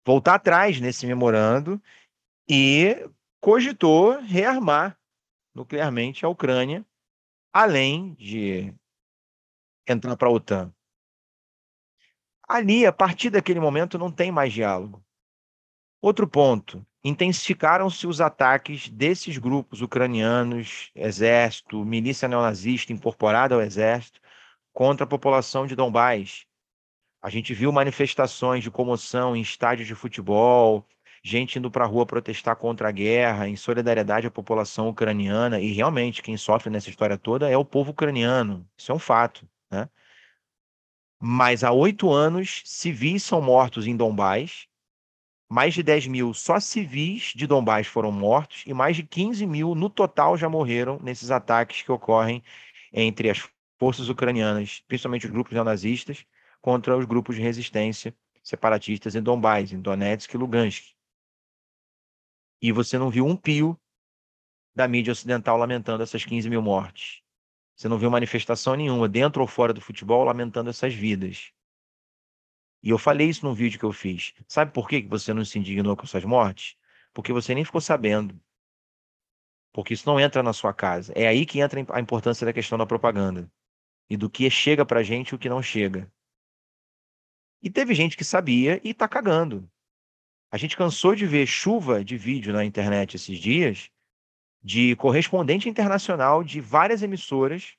[0.05, 1.81] voltar atrás nesse memorando
[2.49, 3.07] e
[3.41, 4.99] cogitou rearmar
[5.55, 6.85] nuclearmente a Ucrânia,
[7.53, 8.73] além de
[9.87, 10.73] entrar para a OTAN.
[12.49, 15.05] Ali, a partir daquele momento, não tem mais diálogo.
[16.03, 24.21] Outro ponto: intensificaram-se os ataques desses grupos ucranianos, exército, milícia neonazista incorporada ao exército,
[24.73, 26.47] contra a população de Donbás.
[27.23, 30.87] A gente viu manifestações de comoção em estádios de futebol,
[31.23, 35.73] gente indo para a rua protestar contra a guerra, em solidariedade à população ucraniana, e
[35.73, 38.67] realmente quem sofre nessa história toda é o povo ucraniano.
[38.77, 39.49] Isso é um fato.
[39.71, 39.89] Né?
[41.21, 44.67] Mas há oito anos, civis são mortos em Donbás,
[45.51, 49.75] mais de 10 mil só civis de Donbás foram mortos e mais de 15 mil
[49.75, 52.41] no total já morreram nesses ataques que ocorrem
[52.93, 56.25] entre as forças ucranianas, principalmente os grupos neonazistas,
[56.61, 60.95] contra os grupos de resistência separatistas em Donbás, em Donetsk e Lugansk.
[62.61, 63.81] E você não viu um pio
[64.75, 67.23] da mídia ocidental lamentando essas 15 mil mortes.
[67.75, 71.53] Você não viu manifestação nenhuma, dentro ou fora do futebol, lamentando essas vidas.
[72.83, 74.35] E eu falei isso num vídeo que eu fiz.
[74.47, 76.77] Sabe por que você não se indignou com essas mortes?
[77.13, 78.41] Porque você nem ficou sabendo.
[79.73, 81.13] Porque isso não entra na sua casa.
[81.15, 83.51] É aí que entra a importância da questão da propaganda.
[84.09, 86.11] E do que chega pra gente e o que não chega.
[87.63, 89.71] E teve gente que sabia e tá cagando.
[90.51, 93.91] A gente cansou de ver chuva de vídeo na internet esses dias
[94.63, 97.77] de correspondente internacional de várias emissoras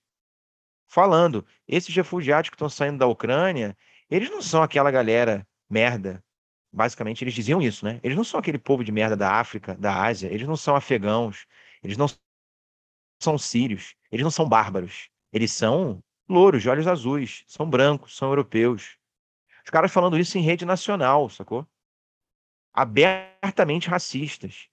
[0.87, 3.77] falando: esses refugiados que estão saindo da Ucrânia,
[4.09, 6.23] eles não são aquela galera merda.
[6.73, 7.99] Basicamente, eles diziam isso, né?
[8.01, 11.45] Eles não são aquele povo de merda da África, da Ásia, eles não são afegãos,
[11.83, 12.07] eles não
[13.21, 15.09] são sírios, eles não são bárbaros.
[15.33, 18.97] Eles são louros, de olhos azuis, são brancos, são europeus.
[19.63, 21.67] Os caras falando isso em rede nacional, sacou?
[22.73, 24.67] Abertamente racistas.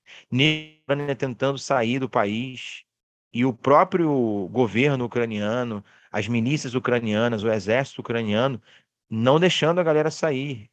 [1.19, 2.85] Tentando sair do país.
[3.33, 8.61] E o próprio governo ucraniano, as milícias ucranianas, o exército ucraniano
[9.11, 10.71] não deixando a galera sair,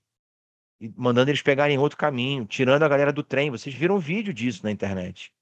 [0.95, 3.49] mandando eles pegarem outro caminho, tirando a galera do trem.
[3.49, 5.33] Vocês viram vídeo disso na internet.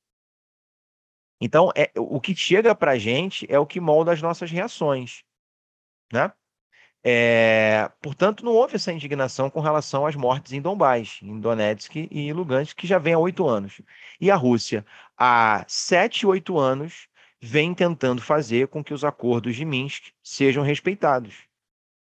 [1.41, 5.23] Então, é, o que chega para a gente é o que molda as nossas reações.
[6.11, 6.31] Né?
[7.05, 12.31] É, portanto, não houve essa indignação com relação às mortes em Donbás, em Donetsk e
[12.31, 13.81] Lugansk, que já vem há oito anos.
[14.21, 14.85] E a Rússia,
[15.17, 17.09] há sete, oito anos,
[17.41, 21.43] vem tentando fazer com que os acordos de Minsk sejam respeitados.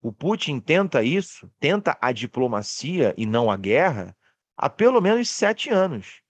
[0.02, 4.16] O Putin tenta isso, tenta a diplomacia e não a guerra,
[4.56, 6.22] há pelo menos sete anos.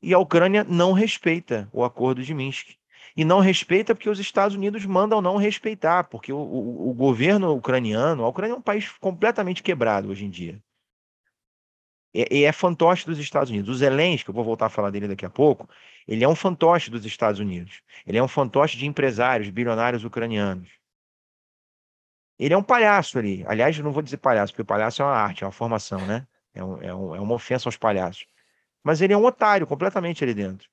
[0.00, 2.76] E a Ucrânia não respeita o acordo de Minsk.
[3.16, 7.54] E não respeita porque os Estados Unidos mandam não respeitar, porque o, o, o governo
[7.56, 10.62] ucraniano, a Ucrânia é um país completamente quebrado hoje em dia.
[12.12, 13.70] E, e é fantoche dos Estados Unidos.
[13.70, 15.68] O Zelensky, eu vou voltar a falar dele daqui a pouco,
[16.06, 17.82] ele é um fantoche dos Estados Unidos.
[18.06, 20.68] Ele é um fantoche de empresários, bilionários ucranianos.
[22.38, 23.44] Ele é um palhaço ali.
[23.46, 26.04] Aliás, eu não vou dizer palhaço, porque o palhaço é uma arte, é uma formação,
[26.06, 26.26] né?
[26.54, 28.26] É, um, é, um, é uma ofensa aos palhaços.
[28.82, 30.68] Mas ele é um otário completamente ali dentro.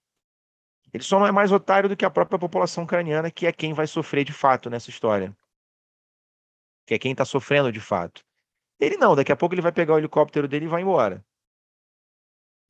[0.93, 3.73] Ele só não é mais otário do que a própria população ucraniana, que é quem
[3.73, 5.35] vai sofrer de fato nessa história.
[6.85, 8.23] Que é quem está sofrendo de fato.
[8.79, 11.25] Ele não, daqui a pouco ele vai pegar o helicóptero dele e vai embora.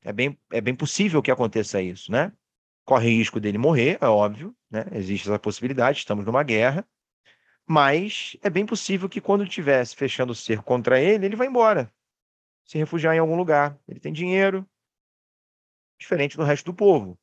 [0.02, 2.32] É bem, é bem possível que aconteça isso, né?
[2.84, 4.84] Corre risco dele morrer, é óbvio, né?
[4.92, 6.86] Existe essa possibilidade, estamos numa guerra.
[7.66, 11.92] Mas é bem possível que quando estivesse fechando o cerco contra ele, ele vai embora.
[12.64, 13.78] Se refugiar em algum lugar.
[13.88, 14.66] Ele tem dinheiro,
[15.98, 17.18] diferente do resto do povo,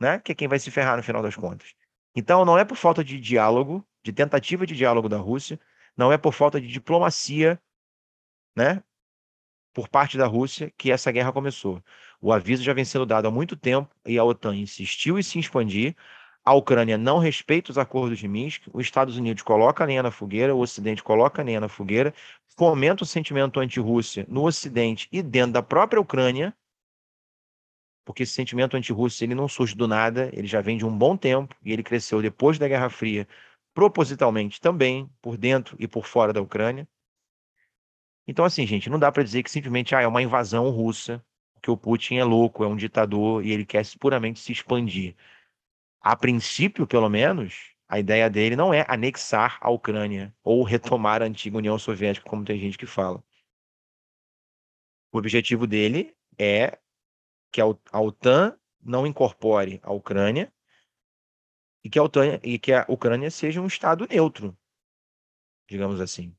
[0.00, 0.18] né?
[0.18, 1.74] Que é quem vai se ferrar no final das contas.
[2.14, 5.58] Então, não é por falta de diálogo, de tentativa de diálogo da Rússia,
[5.96, 7.60] não é por falta de diplomacia,
[8.56, 8.82] né?
[9.72, 11.82] Por parte da Rússia que essa guerra começou.
[12.20, 15.38] O aviso já vem sendo dado há muito tempo e a OTAN insistiu em se
[15.38, 15.96] expandir
[16.44, 20.10] a Ucrânia não respeita os acordos de Minsk, os Estados Unidos coloca a lenha na
[20.10, 22.12] fogueira, o Ocidente coloca a lenha na fogueira,
[22.58, 26.52] fomenta o sentimento anti-Rússia no Ocidente e dentro da própria Ucrânia,
[28.04, 31.16] porque esse sentimento anti-Rússia ele não surge do nada, ele já vem de um bom
[31.16, 33.26] tempo e ele cresceu depois da Guerra Fria,
[33.74, 36.86] propositalmente também, por dentro e por fora da Ucrânia.
[38.26, 41.24] Então, assim, gente, não dá para dizer que simplesmente ah, é uma invasão russa,
[41.60, 45.14] que o Putin é louco, é um ditador e ele quer puramente se expandir.
[46.00, 51.26] A princípio, pelo menos, a ideia dele não é anexar a Ucrânia ou retomar a
[51.26, 53.22] antiga União Soviética, como tem gente que fala.
[55.12, 56.78] O objetivo dele é
[57.52, 60.52] que a OTAN não incorpore a Ucrânia
[61.84, 64.56] e que a, OTAN, e que a Ucrânia seja um Estado neutro,
[65.68, 66.34] digamos assim.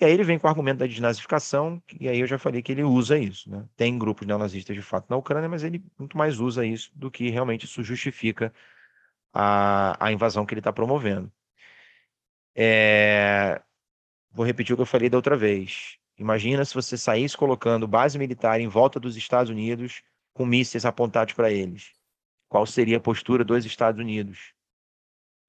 [0.00, 2.72] E aí ele vem com o argumento da desnazificação, e aí eu já falei que
[2.72, 3.50] ele usa isso.
[3.50, 3.68] Né?
[3.76, 7.28] Tem grupos neonazistas de fato na Ucrânia, mas ele muito mais usa isso do que
[7.28, 8.52] realmente isso justifica
[9.32, 11.30] a, a invasão que ele está promovendo.
[12.54, 13.62] É...
[14.30, 15.99] Vou repetir o que eu falei da outra vez.
[16.20, 20.02] Imagina se você saísse colocando base militar em volta dos Estados Unidos
[20.32, 21.92] com mísseis apontados para eles.
[22.48, 24.54] Qual seria a postura dos Estados Unidos?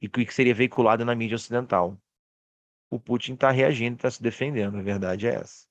[0.01, 2.01] E o que seria veiculado na mídia ocidental?
[2.91, 4.77] o Putin está reagindo, está se defendendo.
[4.77, 5.65] A verdade é essa.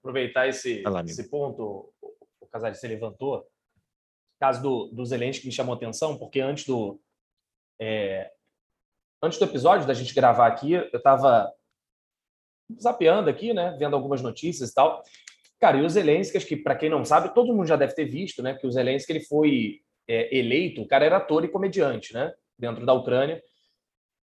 [0.00, 1.92] Aproveitar esse, lá, esse ponto,
[2.40, 6.64] o Casares se levantou, o caso do, do Zelensky me chamou a atenção, porque antes
[6.64, 6.98] do,
[7.78, 8.32] é,
[9.22, 11.52] antes do episódio da gente gravar aqui, eu estava
[12.80, 15.02] zapeando aqui, né, vendo algumas notícias e tal.
[15.60, 18.04] Cara, e o Zelensky, acho que para quem não sabe, todo mundo já deve ter
[18.04, 22.12] visto, né, que o Zelensky ele foi é, eleito, o cara era ator e comediante,
[22.12, 23.42] né, dentro da Ucrânia.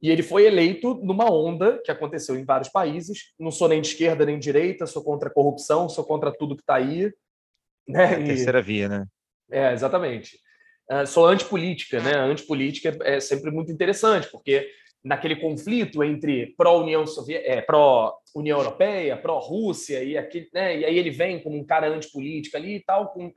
[0.01, 3.33] E ele foi eleito numa onda que aconteceu em vários países.
[3.39, 6.55] Não sou nem de esquerda nem de direita, sou contra a corrupção, sou contra tudo
[6.55, 7.11] que está aí.
[7.87, 8.03] Né?
[8.03, 8.61] É a terceira e...
[8.61, 9.05] via, né?
[9.49, 10.37] É, exatamente.
[10.91, 12.15] Uh, sou antipolítica, né?
[12.15, 14.69] Antipolítica é, é sempre muito interessante, porque
[15.07, 20.13] naquele conflito entre pró-União é, pró-União Europeia, pró-Rússia, e,
[20.53, 20.79] né?
[20.79, 23.31] e aí ele vem como um cara antipolítica ali e tal, com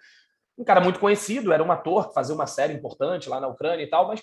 [0.59, 3.83] um cara muito conhecido, era um ator que fazia uma série importante lá na Ucrânia
[3.83, 4.21] e tal, mas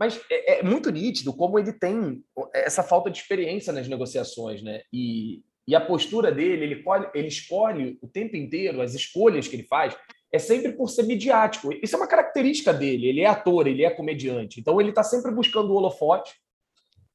[0.00, 2.22] mas é, é, muito nítido como ele tem
[2.54, 4.82] essa falta de experiência nas negociações, né?
[4.92, 9.64] E, e a postura dele, ele, ele escolhe o tempo inteiro, as escolhas que ele
[9.64, 9.96] faz,
[10.32, 11.72] é sempre por ser midiático.
[11.82, 13.08] Isso é uma característica dele.
[13.08, 14.60] Ele é ator, ele é comediante.
[14.60, 16.32] Então ele está sempre buscando o holofote,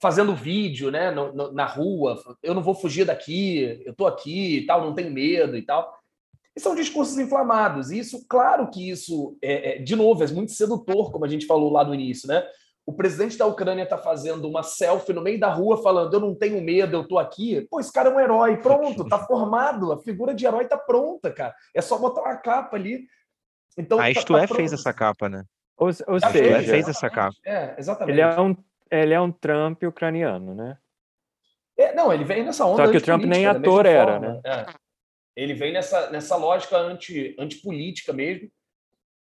[0.03, 2.21] fazendo vídeo, né, no, no, na rua.
[2.43, 5.97] Eu não vou fugir daqui, eu estou aqui e tal, não tenho medo e tal.
[6.53, 7.89] E são discursos inflamados.
[7.89, 11.45] E isso, claro que isso, é, é, de novo, é muito sedutor, como a gente
[11.45, 12.45] falou lá no início, né?
[12.85, 16.35] o presidente da Ucrânia está fazendo uma selfie no meio da rua falando eu não
[16.35, 17.61] tenho medo, eu estou aqui.
[17.71, 21.31] Pô, esse cara é um herói, pronto, tá formado, a figura de herói tá pronta,
[21.31, 21.55] cara.
[21.73, 23.07] É só botar uma capa ali.
[23.77, 25.45] Então, a Isto tá, tá é fez essa capa, né?
[25.77, 27.35] Ou, ou seja, fez essa capa.
[27.45, 28.15] É, exatamente.
[28.15, 28.53] Ele é um,
[29.01, 30.77] ele é um Trump ucraniano, né?
[31.77, 34.41] É, não, ele vem nessa onda Só que o Trump nem ator era, né?
[34.45, 34.65] É.
[35.35, 38.49] Ele vem nessa, nessa lógica anti, antipolítica mesmo.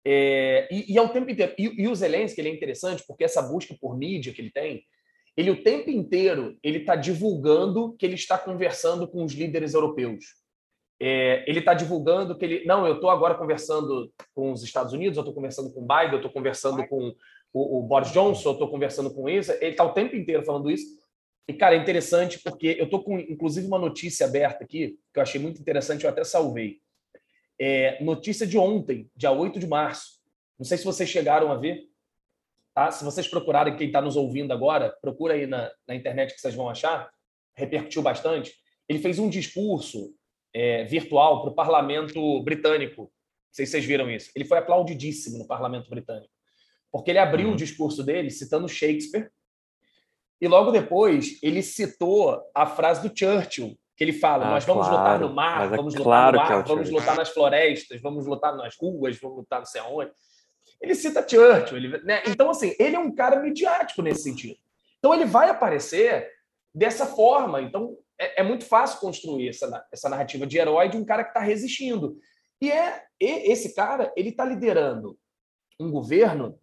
[0.04, 1.54] É, e, e ao tempo inteiro.
[1.58, 4.82] E, e o Zelensky ele é interessante porque essa busca por mídia que ele tem,
[5.36, 10.24] ele o tempo inteiro ele está divulgando que ele está conversando com os líderes europeus.
[11.00, 12.64] É, ele está divulgando que ele.
[12.64, 16.12] Não, eu estou agora conversando com os Estados Unidos, eu estou conversando com o Biden,
[16.12, 17.14] eu estou conversando com
[17.52, 19.52] o, o, Boris Johnson, eu estou conversando com isso.
[19.52, 20.86] Ele está o tempo inteiro falando isso.
[21.46, 25.22] E, cara, é interessante porque eu estou com, inclusive, uma notícia aberta aqui, que eu
[25.22, 26.80] achei muito interessante, eu até salvei.
[27.58, 30.18] É, notícia de ontem, dia 8 de março.
[30.58, 31.88] Não sei se vocês chegaram a ver.
[32.74, 32.90] Tá?
[32.90, 36.54] Se vocês procurarem, quem está nos ouvindo agora, procura aí na, na internet que vocês
[36.54, 37.10] vão achar.
[37.56, 38.54] Repercutiu bastante.
[38.88, 40.14] Ele fez um discurso
[40.54, 43.02] é, virtual para o parlamento britânico.
[43.02, 43.10] Não
[43.52, 44.30] sei se vocês viram isso.
[44.36, 46.32] Ele foi aplaudidíssimo no parlamento britânico.
[46.90, 47.54] Porque ele abriu uhum.
[47.54, 49.30] o discurso dele citando Shakespeare.
[50.40, 54.86] E logo depois ele citou a frase do Churchill, que ele fala: ah, nós vamos
[54.86, 58.00] claro, lutar no mar, é vamos claro lutar no ar, é vamos lutar nas florestas,
[58.00, 60.12] vamos lutar nas ruas, vamos lutar não sei aonde.
[60.80, 62.22] Ele cita Churchill, ele, né?
[62.26, 64.56] então assim, ele é um cara midiático nesse sentido.
[64.98, 66.30] Então ele vai aparecer
[66.72, 67.60] dessa forma.
[67.60, 71.30] Então é, é muito fácil construir essa, essa narrativa de herói de um cara que
[71.30, 72.16] está resistindo.
[72.60, 75.18] E é e esse cara, ele está liderando
[75.78, 76.58] um governo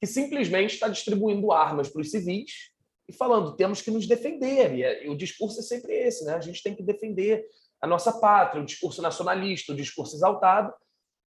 [0.00, 2.70] que simplesmente está distribuindo armas para os civis
[3.08, 4.74] e falando temos que nos defender.
[4.74, 6.34] E, é, e, o discurso é sempre esse, né?
[6.34, 7.44] A gente tem que defender
[7.80, 10.72] a nossa pátria, o discurso nacionalista, o discurso exaltado.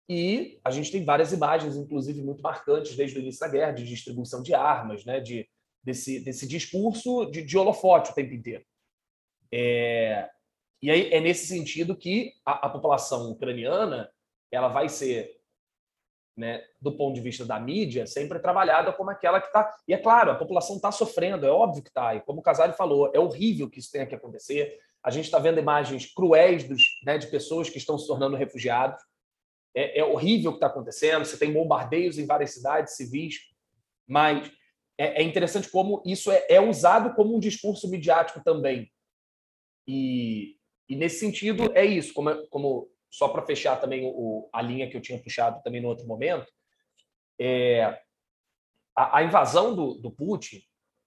[0.09, 3.85] E a gente tem várias imagens, inclusive muito marcantes desde o início da guerra, de
[3.85, 5.19] distribuição de armas, né?
[5.19, 5.47] De
[5.83, 8.63] desse, desse discurso de, de holofote o tempo inteiro.
[9.51, 10.29] É,
[10.81, 14.09] e aí é nesse sentido que a, a população ucraniana
[14.51, 15.39] ela vai ser
[16.35, 19.71] né, do ponto de vista da mídia, sempre trabalhada como aquela que está.
[19.87, 22.15] E é claro, a população está sofrendo, é óbvio que está.
[22.15, 24.79] E como o Casale falou, é horrível que isso tenha que acontecer.
[25.03, 29.01] A gente está vendo imagens cruéis dos, né, de pessoas que estão se tornando refugiados.
[29.75, 31.25] É, é horrível o que está acontecendo.
[31.25, 33.35] Você tem bombardeios em várias cidades civis,
[34.07, 34.51] mas
[34.97, 38.91] é, é interessante como isso é, é, usado como um discurso midiático também.
[39.87, 40.55] E,
[40.87, 42.13] e nesse sentido, é isso.
[42.13, 45.87] Como, como só para fechar também o, a linha que eu tinha puxado também no
[45.87, 46.51] outro momento,
[47.39, 47.83] é,
[48.95, 50.63] a, a invasão do, do Putin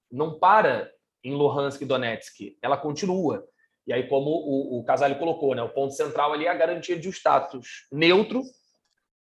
[0.09, 0.89] não para
[1.25, 3.45] em Luhansk e Donetsk, ela continua.
[3.85, 6.97] E aí, como o, o Casale colocou, né, o ponto central ali é a garantia
[6.97, 8.41] de um status neutro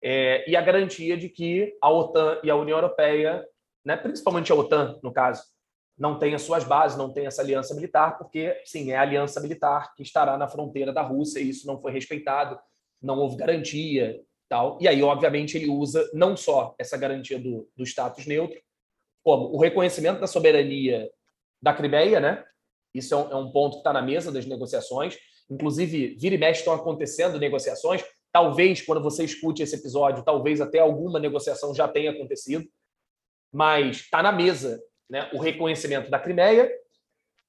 [0.03, 3.47] é, e a garantia de que a OTAN e a União Europeia,
[3.85, 5.41] né, principalmente a OTAN, no caso,
[5.97, 9.93] não tenha suas bases, não tenha essa aliança militar, porque, sim, é a aliança militar
[9.95, 12.59] que estará na fronteira da Rússia e isso não foi respeitado,
[13.01, 14.77] não houve garantia tal.
[14.79, 18.59] E aí, obviamente, ele usa não só essa garantia do, do status neutro,
[19.23, 21.09] como o reconhecimento da soberania
[21.61, 22.45] da Crimeia, né?
[22.93, 25.17] Isso é um, é um ponto que está na mesa das negociações.
[25.49, 28.03] Inclusive, vira e mexe estão acontecendo negociações.
[28.31, 32.65] Talvez, quando você escute esse episódio, talvez até alguma negociação já tenha acontecido.
[33.51, 34.79] Mas está na mesa
[35.09, 36.71] né, o reconhecimento da Crimeia,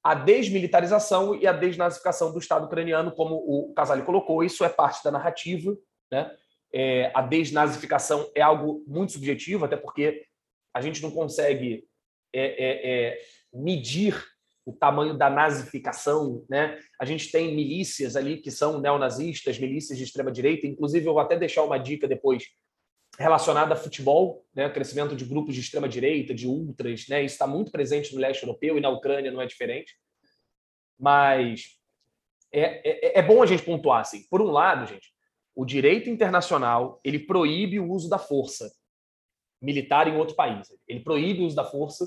[0.02, 4.44] a desmilitarização e a desnazificação do Estado ucraniano, como o Casale colocou.
[4.44, 5.76] Isso é parte da narrativa.
[6.10, 6.30] Né?
[6.72, 10.24] É, a desnazificação é algo muito subjetivo, até porque
[10.72, 11.84] a gente não consegue
[12.32, 13.20] é, é, é
[13.52, 14.14] medir
[14.68, 16.78] o tamanho da nazificação, né?
[17.00, 20.66] A gente tem milícias ali que são neonazistas, milícias de extrema direita.
[20.66, 22.44] Inclusive, eu vou até deixar uma dica depois
[23.18, 24.70] relacionada a futebol, né?
[24.70, 27.22] Crescimento de grupos de extrema direita, de ultras, né?
[27.24, 29.98] Isso está muito presente no leste europeu e na Ucrânia não é diferente.
[30.98, 31.78] Mas
[32.52, 34.26] é, é, é bom a gente pontuar assim.
[34.30, 35.12] Por um lado, gente,
[35.54, 38.72] o direito internacional ele proíbe o uso da força
[39.60, 40.68] militar em outro país.
[40.86, 42.06] Ele proíbe o uso da força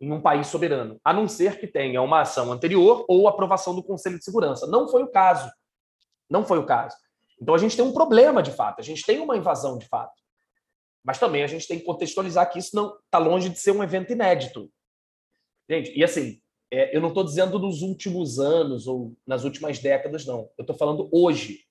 [0.00, 3.82] em um país soberano, a não ser que tenha uma ação anterior ou aprovação do
[3.82, 4.66] Conselho de Segurança.
[4.66, 5.50] Não foi o caso.
[6.28, 6.96] Não foi o caso.
[7.40, 10.14] Então a gente tem um problema de fato, a gente tem uma invasão de fato.
[11.04, 13.82] Mas também a gente tem que contextualizar que isso não está longe de ser um
[13.82, 14.70] evento inédito.
[15.70, 16.40] Gente, e assim,
[16.72, 20.50] é, eu não estou dizendo nos últimos anos ou nas últimas décadas, não.
[20.58, 21.64] Eu estou falando hoje.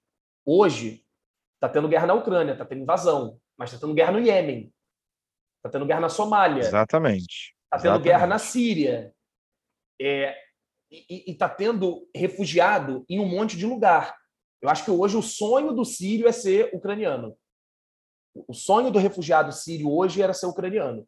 [0.45, 1.03] Hoje
[1.55, 4.72] está tendo guerra na Ucrânia, está tendo invasão, mas está tendo guerra no Iêmen,
[5.57, 6.61] está tendo guerra na Somália.
[6.61, 7.55] Exatamente.
[7.66, 8.03] Está tendo Exatamente.
[8.03, 9.13] guerra na Síria.
[9.99, 10.38] É,
[10.91, 14.16] e está tendo refugiado em um monte de lugar.
[14.66, 17.38] Eu acho que hoje o sonho do sírio é ser ucraniano.
[18.47, 21.07] O sonho do refugiado sírio hoje era ser ucraniano.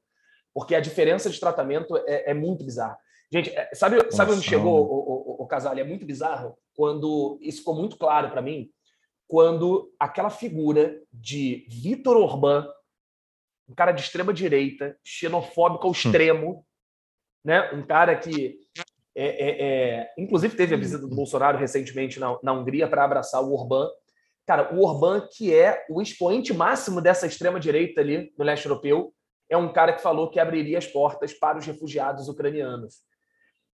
[0.54, 2.98] Porque a diferença de tratamento é, é muito bizarra.
[3.32, 5.82] Gente, é, sabe, Nossa, sabe onde chegou o, o, o Casale?
[5.82, 8.70] É muito bizarro quando isso ficou muito claro para mim,
[9.28, 12.68] quando aquela figura de Vitor Orbán
[13.68, 15.94] um cara de extrema direita, xenofóbico ao hum.
[15.94, 16.66] extremo,
[17.44, 17.72] né?
[17.74, 18.60] Um cara que,
[19.20, 23.44] é, é, é, inclusive, teve a visita do Bolsonaro recentemente na, na Hungria para abraçar
[23.44, 23.90] o Orbán.
[24.46, 29.12] Cara, o Orbán, que é o expoente máximo dessa extrema direita ali no leste europeu,
[29.50, 32.98] é um cara que falou que abriria as portas para os refugiados ucranianos.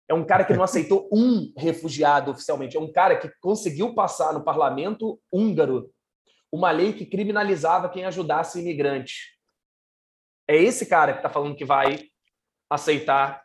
[0.08, 2.76] É um cara que não aceitou um refugiado oficialmente.
[2.76, 5.90] É um cara que conseguiu passar no parlamento húngaro
[6.52, 9.32] uma lei que criminalizava quem ajudasse imigrantes.
[10.46, 11.98] É esse cara que está falando que vai
[12.70, 13.42] aceitar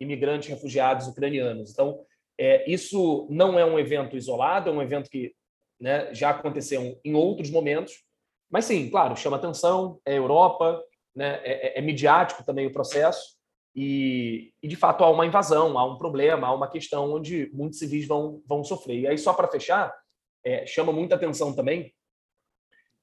[0.00, 1.70] imigrantes, refugiados ucranianos.
[1.70, 2.04] Então,
[2.38, 5.34] é, isso não é um evento isolado, é um evento que
[5.80, 8.04] né, já aconteceu em outros momentos,
[8.50, 10.82] mas sim, claro, chama atenção, é Europa,
[11.14, 13.36] né, é, é, é midiático também o processo,
[13.74, 17.78] e, e, de fato há uma invasão, há um problema, há uma questão onde muitos
[17.78, 19.00] civis vão, vão sofrer.
[19.00, 19.94] E aí, só para fechar,
[20.42, 21.92] é, chama muita atenção também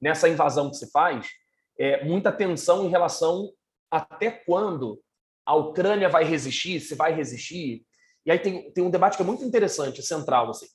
[0.01, 1.29] nessa invasão que se faz,
[1.77, 3.51] é, muita tensão em relação
[3.91, 4.99] até quando
[5.45, 7.85] a Ucrânia vai resistir, se vai resistir.
[8.25, 10.49] E aí tem, tem um debate que é muito interessante, central.
[10.49, 10.67] Assim.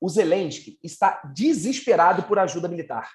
[0.00, 3.10] O Zelensky está desesperado por ajuda militar.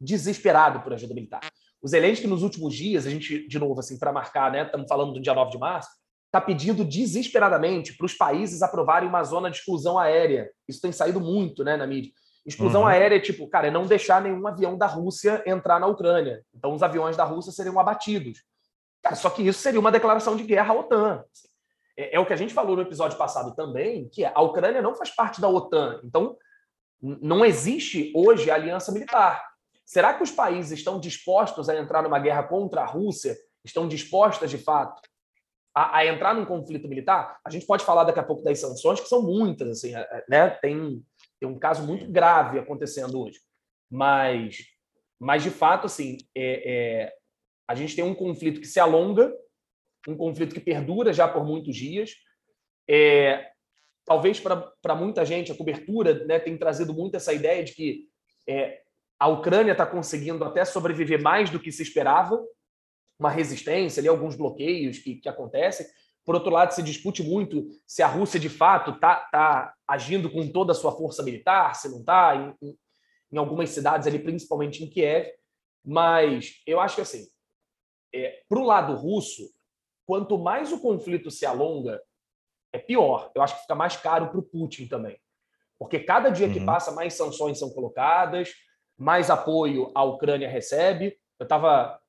[0.00, 1.40] Desesperado por ajuda militar.
[1.80, 4.64] O Zelensky, nos últimos dias, a gente, de novo, assim, para marcar, né?
[4.64, 5.88] Estamos falando do dia 9 de março,
[6.26, 10.50] está pedindo desesperadamente para os países aprovarem uma zona de exclusão aérea.
[10.68, 12.12] Isso tem saído muito né, na mídia.
[12.44, 12.86] Exclusão uhum.
[12.86, 16.42] aérea é tipo, cara, é não deixar nenhum avião da Rússia entrar na Ucrânia.
[16.54, 18.42] Então, os aviões da Rússia seriam abatidos.
[19.02, 21.24] Cara, só que isso seria uma declaração de guerra à OTAN.
[21.96, 24.80] É, é, o que a gente falou no episódio passado também, que é, a Ucrânia
[24.80, 26.00] não faz parte da OTAN.
[26.04, 26.36] Então,
[27.00, 29.44] não existe hoje aliança militar.
[29.84, 33.36] Será que os países estão dispostos a entrar numa guerra contra a Rússia?
[33.64, 35.02] Estão dispostas, de fato,
[35.74, 37.38] a, a entrar num conflito militar?
[37.44, 40.50] A gente pode falar daqui a pouco das sanções, que são muitas, assim, é, né?
[40.50, 41.04] Tem
[41.42, 43.40] tem um caso muito grave acontecendo hoje.
[43.90, 44.58] Mas,
[45.18, 47.14] mas de fato, assim, é, é,
[47.72, 49.32] a gente tem um conflito que se alonga,
[50.06, 52.10] um conflito que perdura já por muitos dias.
[52.86, 53.50] É,
[54.04, 58.08] talvez para muita gente a cobertura né, tem trazido muito essa ideia de que
[58.46, 58.82] é,
[59.18, 62.38] a Ucrânia está conseguindo até sobreviver mais do que se esperava.
[63.18, 65.86] uma resistência, ali, alguns bloqueios que, que acontecem.
[66.26, 70.46] Por outro lado, se discute muito se a Rússia de fato está tá agindo com
[70.46, 72.76] toda a sua força militar, se não está, em,
[73.32, 75.26] em, algumas cidades ali, principalmente em Kiev.
[75.82, 77.26] Mas eu acho que assim,
[78.14, 79.50] é, para o lado russo,
[80.06, 82.02] quanto mais o conflito se alonga,
[82.72, 83.30] é pior.
[83.34, 85.18] Eu acho que fica mais caro para o Putin também.
[85.78, 86.52] Porque cada dia uhum.
[86.52, 88.52] que passa, mais sanções são colocadas,
[88.96, 91.18] mais apoio a Ucrânia recebe.
[91.38, 92.00] Eu estava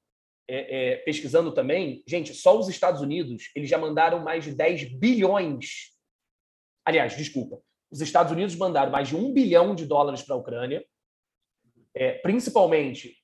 [0.47, 4.99] é, é, pesquisando também, gente, só os Estados Unidos eles já mandaram mais de 10
[4.99, 5.93] bilhões.
[6.85, 10.85] Aliás, desculpa, os Estados Unidos mandaram mais de um bilhão de dólares para a Ucrânia,
[11.95, 13.22] é, principalmente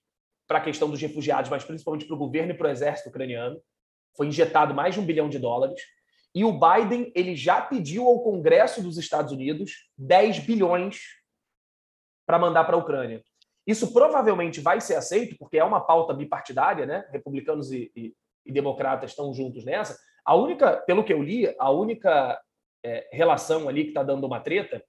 [0.49, 3.61] para a questão dos refugiados, mas principalmente para o governo e para o exército ucraniano.
[4.17, 5.79] Foi injetado mais de um bilhão de dólares.
[6.33, 11.01] E o Biden ele já pediu ao Congresso dos Estados Unidos 10 bilhões
[12.25, 13.23] para mandar para a Ucrânia.
[13.65, 17.07] Isso provavelmente vai ser aceito, porque é uma pauta bipartidária, né?
[17.11, 19.95] Republicanos e, e, e democratas estão juntos nessa.
[20.25, 22.41] A única, pelo que eu li, a única
[22.83, 24.83] é, relação ali que está dando uma treta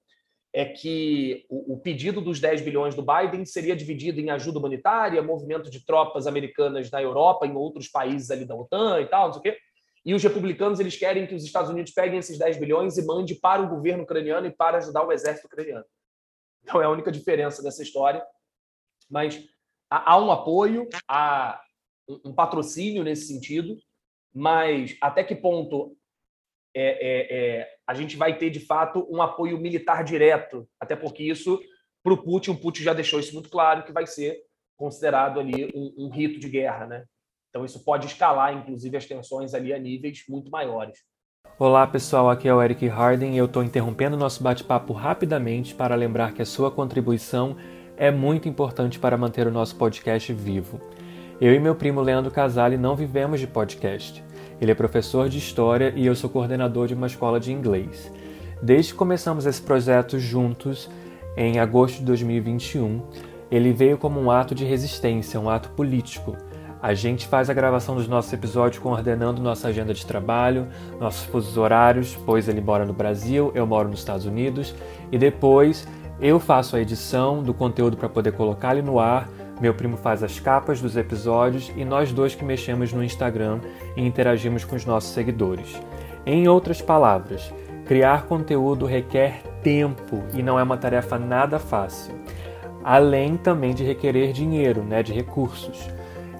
[0.52, 5.70] é que o, pedido dos 10 bilhões do Biden seria dividido em ajuda humanitária, movimento
[5.70, 9.40] de tropas americanas na Europa, em outros países ali da OTAN e tal, não sei
[9.40, 9.58] o quê.
[10.04, 13.36] E os republicanos eles querem que os Estados Unidos peguem esses 10 bilhões e mande
[13.36, 15.84] para o governo ucraniano e para ajudar o exército ucraniano.
[16.64, 18.24] Então é a única diferença dessa história
[19.10, 19.44] mas
[19.90, 21.60] há um apoio, há
[22.24, 23.76] um patrocínio nesse sentido,
[24.32, 25.96] mas até que ponto
[26.72, 30.64] é, é, é, a gente vai ter de fato um apoio militar direto?
[30.78, 31.58] Até porque isso,
[32.04, 34.38] para o Putin, o Putin já deixou isso muito claro que vai ser
[34.76, 37.04] considerado ali um, um rito de guerra, né?
[37.48, 41.00] Então isso pode escalar, inclusive, as tensões ali a níveis muito maiores.
[41.58, 45.96] Olá pessoal, aqui é o Eric Harden e eu estou interrompendo nosso bate-papo rapidamente para
[45.96, 47.56] lembrar que a sua contribuição
[47.96, 50.80] é muito importante para manter o nosso podcast vivo.
[51.40, 54.22] Eu e meu primo Leandro Casale não vivemos de podcast.
[54.60, 58.12] Ele é professor de história e eu sou coordenador de uma escola de inglês.
[58.62, 60.90] Desde que começamos esse projeto juntos,
[61.34, 63.00] em agosto de 2021,
[63.50, 66.36] ele veio como um ato de resistência, um ato político.
[66.82, 71.56] A gente faz a gravação dos nossos episódios coordenando nossa agenda de trabalho, nossos fusos
[71.56, 74.74] horários, pois ele mora no Brasil, eu moro nos Estados Unidos,
[75.10, 75.88] e depois
[76.20, 79.28] eu faço a edição do conteúdo para poder colocar ele no ar,
[79.60, 83.60] meu primo faz as capas dos episódios e nós dois que mexemos no Instagram
[83.94, 85.80] e interagimos com os nossos seguidores.
[86.24, 87.52] Em outras palavras,
[87.84, 92.14] criar conteúdo requer tempo e não é uma tarefa nada fácil.
[92.82, 95.90] Além também de requerer dinheiro, né, de recursos.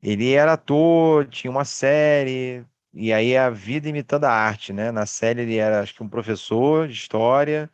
[0.02, 4.92] Ele era ator, tinha uma série, e aí a vida imitando a arte, né?
[4.92, 7.70] Na série ele era, acho que um professor de história,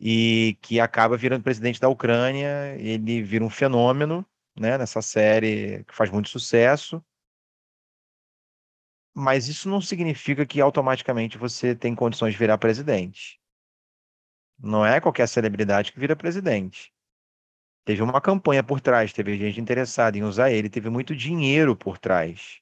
[0.00, 4.26] e que acaba virando presidente da Ucrânia, ele vira um fenômeno,
[4.58, 7.04] né, nessa série que faz muito sucesso.
[9.14, 13.39] Mas isso não significa que automaticamente você tem condições de virar presidente.
[14.62, 16.92] Não é qualquer celebridade que vira presidente.
[17.84, 21.98] Teve uma campanha por trás, teve gente interessada em usar ele, teve muito dinheiro por
[21.98, 22.60] trás.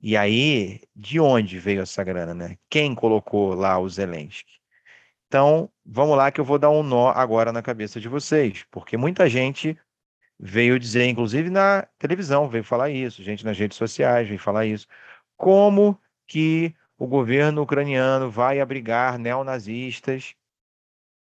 [0.00, 2.56] E aí, de onde veio essa grana, né?
[2.70, 4.60] Quem colocou lá o Zelensky?
[5.26, 8.96] Então, vamos lá que eu vou dar um nó agora na cabeça de vocês, porque
[8.96, 9.78] muita gente
[10.38, 14.86] veio dizer, inclusive na televisão, veio falar isso, gente nas redes sociais veio falar isso.
[15.36, 20.34] Como que o governo ucraniano vai abrigar neonazistas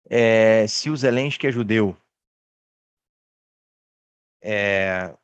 [0.09, 1.95] é, se o Zelensky é judeu?
[4.41, 5.15] É,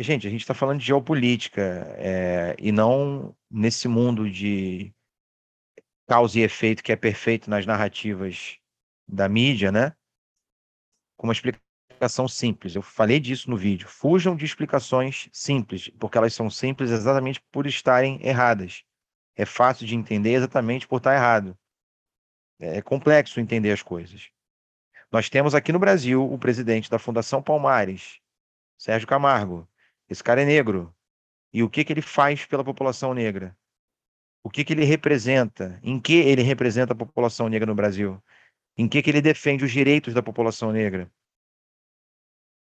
[0.00, 1.62] gente, a gente está falando de geopolítica
[1.96, 4.92] é, e não nesse mundo de
[6.06, 8.58] causa e efeito que é perfeito nas narrativas
[9.06, 9.94] da mídia, né?
[11.16, 12.74] Com uma explicação simples.
[12.74, 13.88] Eu falei disso no vídeo.
[13.88, 18.84] Fujam de explicações simples, porque elas são simples exatamente por estarem erradas.
[19.36, 21.58] É fácil de entender exatamente por estar errado.
[22.58, 24.30] É complexo entender as coisas.
[25.10, 28.20] Nós temos aqui no Brasil o presidente da Fundação Palmares,
[28.76, 29.68] Sérgio Camargo.
[30.08, 30.94] Esse cara é negro.
[31.52, 33.56] E o que, que ele faz pela população negra?
[34.42, 35.78] O que, que ele representa?
[35.82, 38.22] Em que ele representa a população negra no Brasil?
[38.76, 41.10] Em que, que ele defende os direitos da população negra?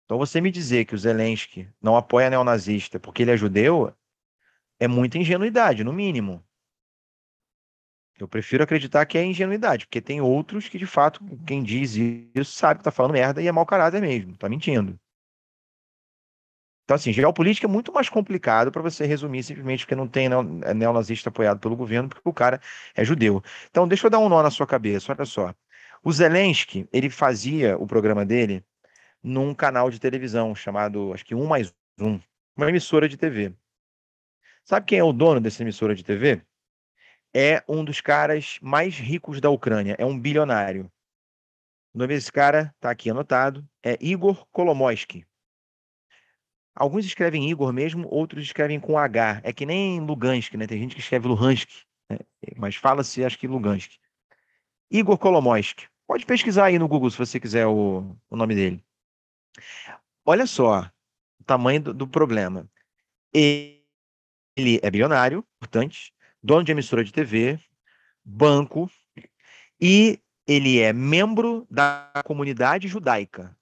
[0.05, 3.95] Então, você me dizer que o Zelensky não apoia neonazista porque ele é judeu
[4.79, 6.45] é muita ingenuidade, no mínimo.
[8.19, 12.53] Eu prefiro acreditar que é ingenuidade, porque tem outros que, de fato, quem diz isso
[12.53, 14.99] sabe que está falando merda e é mau caráter mesmo, está mentindo.
[16.85, 20.29] Então, assim, geopolítica é muito mais complicado para você resumir simplesmente porque não tem
[20.65, 22.61] é neonazista apoiado pelo governo, porque o cara
[22.95, 23.43] é judeu.
[23.71, 25.55] Então, deixa eu dar um nó na sua cabeça, olha só.
[26.03, 28.63] O Zelensky, ele fazia o programa dele
[29.23, 32.21] num canal de televisão chamado, acho que um mais um,
[32.57, 33.55] uma emissora de TV.
[34.65, 36.43] Sabe quem é o dono dessa emissora de TV?
[37.35, 40.91] É um dos caras mais ricos da Ucrânia, é um bilionário.
[41.93, 45.27] O nome desse cara está aqui anotado, é Igor Kolomoisky.
[46.75, 49.41] Alguns escrevem Igor mesmo, outros escrevem com H.
[49.45, 50.67] É que nem Lugansk, né?
[50.67, 51.69] Tem gente que escreve Luhansk,
[52.11, 52.19] né?
[52.57, 53.93] mas fala-se, acho que Lugansk.
[54.91, 55.87] Igor Kolomoisky.
[56.07, 58.85] Pode pesquisar aí no Google se você quiser o, o nome dele.
[60.25, 60.91] Olha só
[61.41, 62.69] o tamanho do, do problema.
[63.33, 65.97] Ele, é bilionário, portanto,
[66.45, 67.59] dono de emissora de TV,
[68.23, 68.91] banco,
[69.81, 73.57] e ele é membro da comunidade judaica.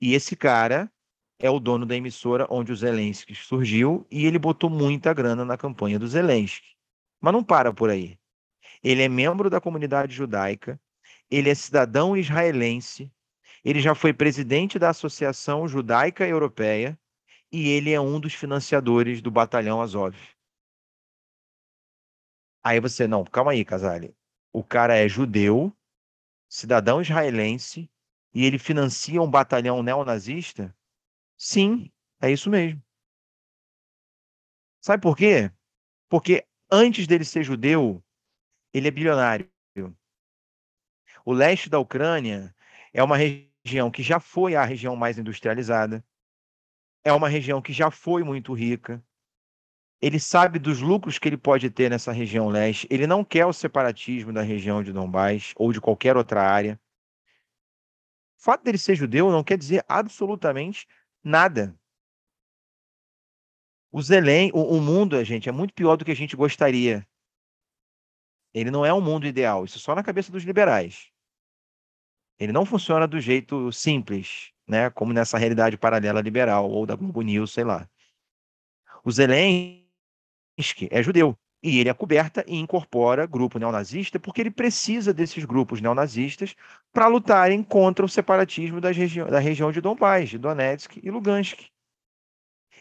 [0.00, 0.90] E esse cara
[1.38, 5.58] é o dono da emissora onde o Zelensky surgiu e ele botou muita grana na
[5.58, 6.74] campanha do Zelensky.
[7.20, 8.18] Mas não para por aí.
[8.82, 10.80] Ele é membro da comunidade judaica,
[11.30, 13.12] ele é cidadão israelense,
[13.62, 16.98] ele já foi presidente da Associação Judaica Europeia
[17.52, 20.16] e ele é um dos financiadores do Batalhão Azov.
[22.64, 24.14] Aí você, não, calma aí, Casale.
[24.52, 25.72] O cara é judeu,
[26.48, 27.90] cidadão israelense,
[28.34, 30.74] e ele financia um batalhão neonazista?
[31.38, 31.90] Sim,
[32.20, 32.82] é isso mesmo.
[34.80, 35.50] Sabe por quê?
[36.10, 38.02] Porque antes dele ser judeu,
[38.74, 39.50] ele é bilionário.
[41.24, 42.54] O leste da Ucrânia
[42.92, 46.04] é uma região que já foi a região mais industrializada,
[47.04, 49.02] é uma região que já foi muito rica.
[50.02, 52.88] Ele sabe dos lucros que ele pode ter nessa região leste.
[52.90, 56.78] Ele não quer o separatismo da região de Donbass ou de qualquer outra área.
[58.36, 60.88] O fato dele ser judeu não quer dizer absolutamente
[61.22, 61.78] nada.
[63.92, 67.06] O Zelém, o, o mundo, gente, é muito pior do que a gente gostaria.
[68.52, 71.12] Ele não é um mundo ideal, isso só na cabeça dos liberais.
[72.40, 77.22] Ele não funciona do jeito simples, né, como nessa realidade paralela liberal ou da Globo
[77.22, 77.88] News, sei lá.
[79.04, 79.81] O Zelensky
[80.90, 81.36] é judeu.
[81.62, 86.56] E ele é coberta e incorpora grupo neonazista porque ele precisa desses grupos neonazistas
[86.92, 91.70] para lutarem contra o separatismo regi da região de Donbass, de Donetsk e Lugansk.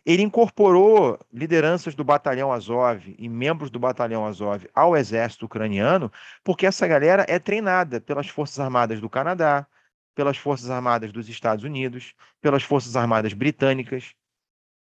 [0.04, 6.12] Ele incorporou lideranças do batalhão Azov e membros do batalhão Azov ao exército ucraniano,
[6.44, 9.68] porque essa galera é treinada pelas Forças Armadas do Canadá,
[10.16, 14.16] pelas Forças Armadas dos Estados Unidos, pelas Forças Armadas britânicas.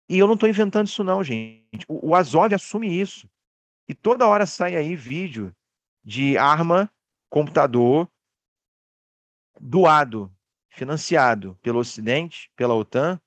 [0.08, 1.84] E eu não estou inventando isso, não, gente.
[1.88, 3.28] O, o Azov assume isso.
[3.88, 5.54] E toda hora sai aí vídeo
[6.02, 6.90] de arma,
[7.30, 8.08] computador
[9.60, 10.32] doado,
[10.68, 13.20] financiado pelo Ocidente, pela OTAN,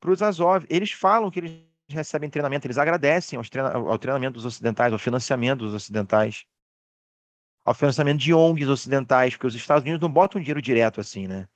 [0.00, 0.64] para os Azov.
[0.68, 5.60] Eles falam que eles recebem treinamento, eles agradecem treina ao treinamento dos ocidentais, ao financiamento
[5.60, 6.44] dos ocidentais,
[7.64, 11.48] ao financiamento de ONGs ocidentais, porque os Estados Unidos não botam dinheiro direto assim, né?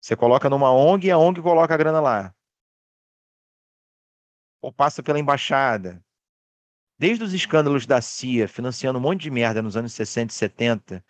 [0.00, 2.34] Você coloca numa ONG e a ONG coloca a grana lá.
[4.60, 6.04] Ou passa pela embaixada.
[6.98, 11.04] Desde os escândalos da CIA financiando um monte de merda nos anos 60 e 70,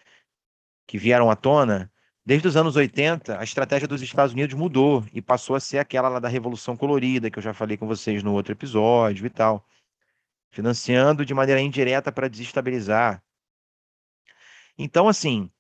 [0.87, 1.91] que vieram à tona,
[2.25, 6.09] Desde os anos 80, a estratégia dos Estados Unidos mudou e passou a ser aquela
[6.09, 9.67] lá da Revolução Colorida, que eu já falei com vocês no outro episódio e tal.
[10.53, 13.21] Financiando de maneira indireta para desestabilizar.
[14.79, 15.51] Então, assim,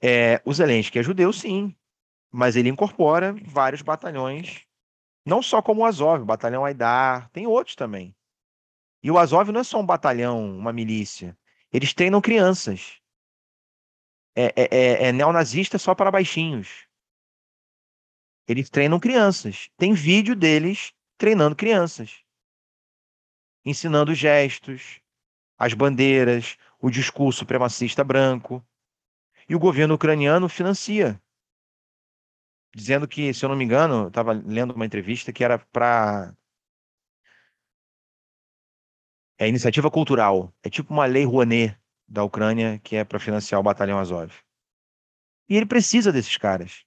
[0.00, 1.76] é, o Zelensky é judeu, sim,
[2.30, 4.64] mas ele incorpora vários batalhões,
[5.24, 8.14] não só como o Azov, o batalhão Aidar, tem outros também.
[9.02, 11.36] E o Azov não é só um batalhão, uma milícia.
[11.72, 13.00] Eles treinam crianças.
[14.34, 16.86] É, é, é, é neonazista só para baixinhos.
[18.46, 19.70] Eles treinam crianças.
[19.76, 22.22] Tem vídeo deles treinando crianças.
[23.64, 25.00] Ensinando gestos,
[25.56, 28.66] as bandeiras, o discurso supremacista branco.
[29.48, 31.20] E o governo ucraniano financia.
[32.74, 36.34] Dizendo que, se eu não me engano, estava lendo uma entrevista que era para
[39.38, 40.52] é iniciativa cultural.
[40.62, 41.78] É tipo uma lei Rouanet
[42.08, 44.32] da Ucrânia que é para financiar o batalhão Azov.
[45.48, 46.84] E ele precisa desses caras.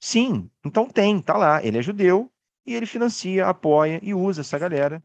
[0.00, 1.64] Sim, então tem, tá lá.
[1.64, 2.30] Ele é judeu
[2.66, 5.02] e ele financia, apoia e usa essa galera,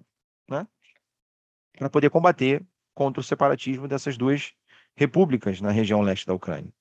[0.50, 0.68] né,
[1.78, 4.54] para poder combater contra o separatismo dessas duas
[4.96, 6.74] repúblicas na região leste da Ucrânia.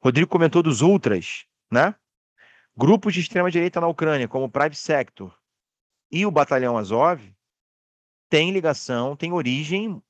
[0.00, 1.94] Rodrigo comentou dos ultras, né?
[2.76, 5.36] Grupos de extrema direita na Ucrânia, como o Private Sector
[6.10, 7.20] e o Batalhão Azov,
[8.30, 10.02] tem ligação, tem origem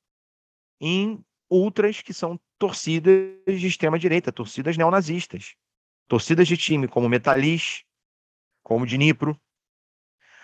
[0.81, 5.57] em ultras que são torcidas de extrema direita, torcidas neonazistas,
[6.09, 7.85] torcidas de time como Metalis,
[8.63, 9.39] como Dnipro.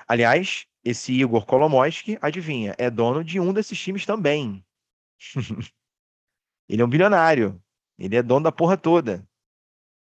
[0.07, 4.65] Aliás, esse Igor Kolomoisky, adivinha, é dono de um desses times também.
[6.69, 7.63] ele é um bilionário,
[7.99, 9.27] ele é dono da porra toda.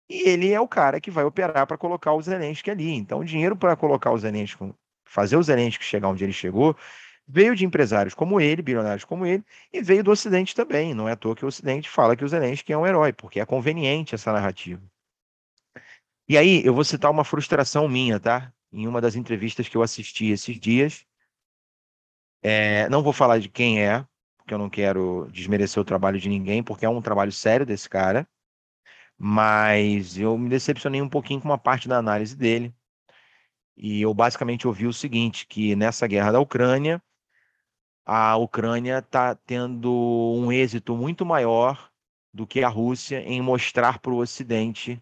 [0.09, 2.91] E ele é o cara que vai operar para colocar o Zelensky ali.
[2.91, 4.73] Então, o dinheiro para colocar o Zelensky,
[5.05, 6.75] fazer o Zelensky chegar onde ele chegou,
[7.27, 10.95] veio de empresários como ele, bilionários como ele, e veio do Ocidente também.
[10.95, 13.39] Não é à toa que o Ocidente fala que o Zelensky é um herói, porque
[13.39, 14.81] é conveniente essa narrativa.
[16.27, 18.51] E aí, eu vou citar uma frustração minha, tá?
[18.71, 21.05] Em uma das entrevistas que eu assisti esses dias.
[22.41, 24.05] É, não vou falar de quem é,
[24.37, 27.87] porque eu não quero desmerecer o trabalho de ninguém, porque é um trabalho sério desse
[27.87, 28.27] cara.
[29.19, 32.73] Mas eu me decepcionei um pouquinho com uma parte da análise dele.
[33.77, 37.01] E eu basicamente ouvi o seguinte: que nessa guerra da Ucrânia,
[38.05, 39.91] a Ucrânia está tendo
[40.37, 41.91] um êxito muito maior
[42.33, 45.01] do que a Rússia em mostrar para o Ocidente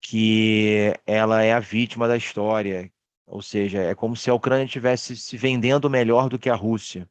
[0.00, 2.92] que ela é a vítima da história.
[3.26, 7.08] Ou seja, é como se a Ucrânia estivesse se vendendo melhor do que a Rússia.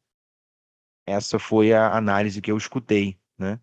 [1.06, 3.60] Essa foi a análise que eu escutei, né?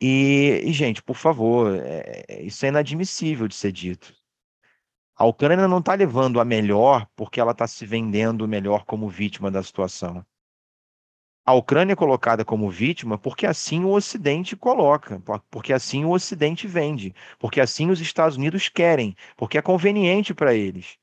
[0.00, 4.14] E, e gente, por favor, é, isso é inadmissível de ser dito.
[5.14, 9.50] A Ucrânia não está levando a melhor porque ela está se vendendo melhor como vítima
[9.50, 10.24] da situação.
[11.44, 15.20] A Ucrânia é colocada como vítima porque assim o Ocidente coloca,
[15.50, 20.54] porque assim o Ocidente vende, porque assim os Estados Unidos querem, porque é conveniente para
[20.54, 20.96] eles.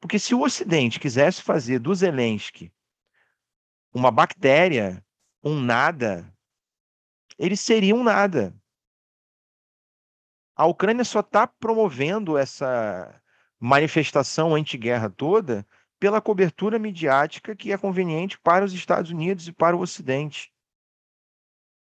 [0.00, 2.72] Porque se o Ocidente quisesse fazer do Zelensky
[3.92, 5.04] uma bactéria,
[5.44, 6.32] um nada,
[7.40, 8.54] ele seria um nada.
[10.54, 13.18] A Ucrânia só está promovendo essa
[13.58, 15.66] manifestação anti-guerra toda
[15.98, 20.52] pela cobertura midiática que é conveniente para os Estados Unidos e para o Ocidente.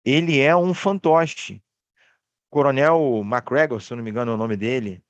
[0.03, 1.63] Ele é um fantoche.
[2.49, 5.01] Coronel McGregor, se não me engano é o nome dele,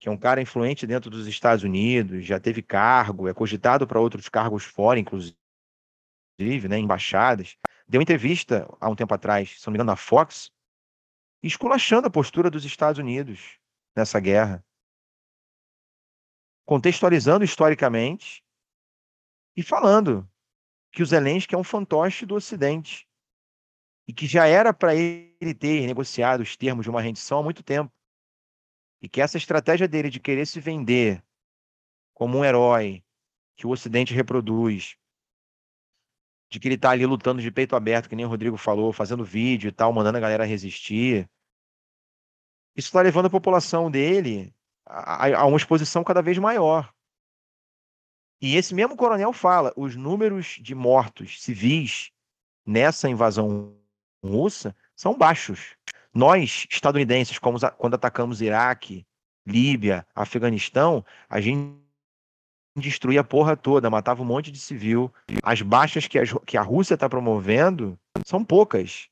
[0.00, 4.00] que é um cara influente dentro dos Estados Unidos, já teve cargo, é cogitado para
[4.00, 5.36] outros cargos fora, inclusive,
[6.66, 7.58] né, embaixadas.
[7.88, 10.50] Deu entrevista há um tempo atrás, se não me engano, na Fox,
[11.42, 13.58] esculachando a postura dos Estados Unidos
[13.94, 14.64] nessa guerra
[16.66, 18.44] contextualizando historicamente
[19.56, 20.28] e falando
[20.92, 23.08] que o Zelensky é um fantoche do Ocidente
[24.08, 27.62] e que já era para ele ter negociado os termos de uma rendição há muito
[27.62, 27.92] tempo.
[29.00, 31.22] E que essa estratégia dele de querer se vender
[32.12, 33.04] como um herói
[33.56, 34.96] que o Ocidente reproduz,
[36.56, 39.22] de que ele está ali lutando de peito aberto, que nem o Rodrigo falou, fazendo
[39.22, 41.28] vídeo e tal, mandando a galera resistir.
[42.74, 44.54] Isso está levando a população dele
[44.86, 46.90] a, a uma exposição cada vez maior.
[48.40, 52.10] E esse mesmo coronel fala: os números de mortos civis
[52.64, 53.76] nessa invasão
[54.24, 55.76] russa são baixos.
[56.14, 59.06] Nós, estadunidenses, como quando atacamos Iraque,
[59.46, 61.85] Líbia, Afeganistão, a gente
[62.80, 65.12] destruía a porra toda, matava um monte de civil.
[65.42, 69.08] As baixas que a, que a Rússia está promovendo são poucas.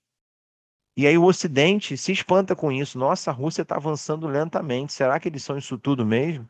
[0.97, 2.99] E aí o Ocidente se espanta com isso.
[2.99, 4.93] Nossa, a Rússia está avançando lentamente.
[4.93, 6.49] Será que eles são isso tudo mesmo?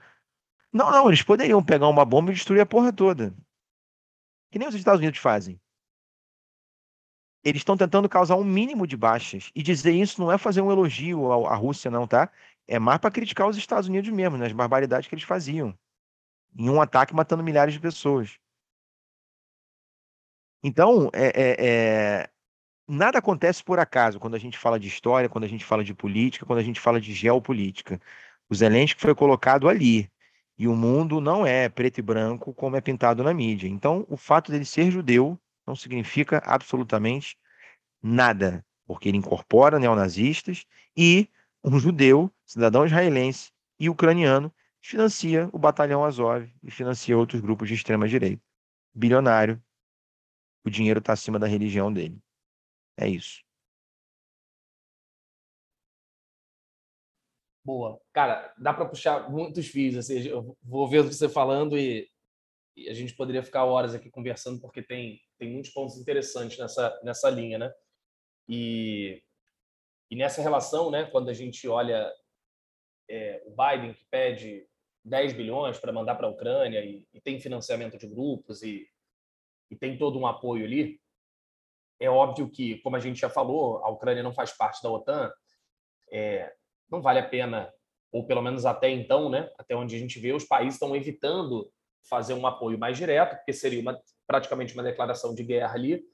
[0.72, 3.34] Não, não, eles poderiam pegar uma bomba e destruir a porra toda.
[4.50, 5.60] Que nem os Estados Unidos fazem.
[7.44, 9.50] eles estão tentando causar um mínimo de baixas.
[9.54, 12.30] E dizer isso não é fazer um elogio à Rússia, não, tá?
[12.66, 15.76] É mais para criticar os Estados Unidos mesmo, nas barbaridades que eles faziam.
[16.56, 18.38] Em um ataque matando milhares de pessoas.
[20.62, 22.30] Então, é, é, é,
[22.88, 25.94] nada acontece por acaso quando a gente fala de história, quando a gente fala de
[25.94, 28.00] política, quando a gente fala de geopolítica.
[28.48, 30.10] O Zelensky foi colocado ali.
[30.56, 33.68] E o mundo não é preto e branco como é pintado na mídia.
[33.68, 37.36] Então, o fato dele ser judeu não significa absolutamente
[38.02, 40.64] nada, porque ele incorpora neonazistas
[40.96, 41.28] e
[41.64, 44.52] um judeu, cidadão israelense e ucraniano
[44.84, 48.42] financia o batalhão Azov e financia outros grupos de extrema direita.
[48.94, 49.60] Bilionário,
[50.62, 52.20] o dinheiro está acima da religião dele.
[52.98, 53.42] É isso.
[57.64, 57.98] Boa.
[58.12, 59.96] Cara, dá para puxar muitos fios.
[59.96, 62.06] Assim, eu vou ver você falando e,
[62.76, 67.00] e, a gente poderia ficar horas aqui conversando, porque tem, tem muitos pontos interessantes nessa,
[67.02, 67.72] nessa linha, né?
[68.46, 69.22] E,
[70.10, 72.12] e nessa relação, né, quando a gente olha
[73.08, 74.68] é, o Biden, que pede
[75.04, 78.88] 10 bilhões para mandar para a Ucrânia e, e, tem financiamento de grupos e,
[79.70, 80.98] e tem todo um apoio ali,
[82.00, 85.32] é óbvio que, como a gente já falou, a Ucrânia não faz parte da OTAN.
[86.10, 86.52] É,
[86.90, 87.72] não vale a pena,
[88.12, 91.70] ou pelo menos até então, né, até onde a gente vê, os países estão evitando
[92.08, 96.04] fazer um apoio mais direto, porque seria uma, praticamente uma declaração de guerra ali.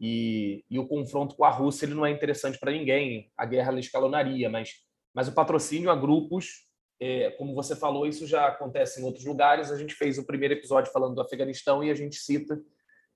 [0.00, 3.30] E, e o confronto com a Rússia ele não é interessante para ninguém.
[3.36, 4.76] A guerra escalonaria, mas,
[5.12, 6.66] mas o patrocínio a grupos,
[7.00, 9.70] é, como você falou, isso já acontece em outros lugares.
[9.70, 12.60] A gente fez o primeiro episódio falando do Afeganistão e a gente cita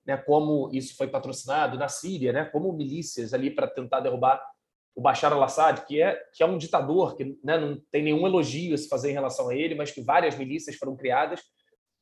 [0.03, 4.43] né, como isso foi patrocinado na Síria, né, como milícias ali para tentar derrubar
[4.95, 8.73] o Bashar al-Assad, que é, que é um ditador, que né, não tem nenhum elogio
[8.73, 11.41] a se fazer em relação a ele, mas que várias milícias foram criadas.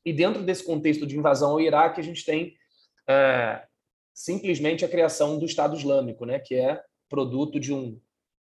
[0.04, 2.54] E dentro desse contexto de invasão ao Iraque, a gente tem
[3.08, 3.64] é,
[4.12, 8.00] simplesmente a criação do Estado Islâmico, né, que é produto de, um,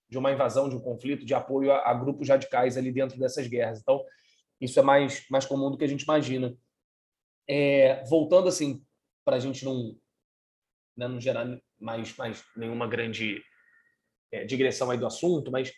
[0.09, 3.47] de uma invasão, de um conflito, de apoio a, a grupos radicais ali dentro dessas
[3.47, 3.79] guerras.
[3.79, 4.03] Então,
[4.59, 6.55] isso é mais, mais comum do que a gente imagina.
[7.47, 8.83] É, voltando assim,
[9.23, 9.95] para a gente não,
[10.95, 11.45] né, não gerar
[11.79, 13.41] mais, mais nenhuma grande
[14.31, 15.71] é, digressão aí do assunto, mas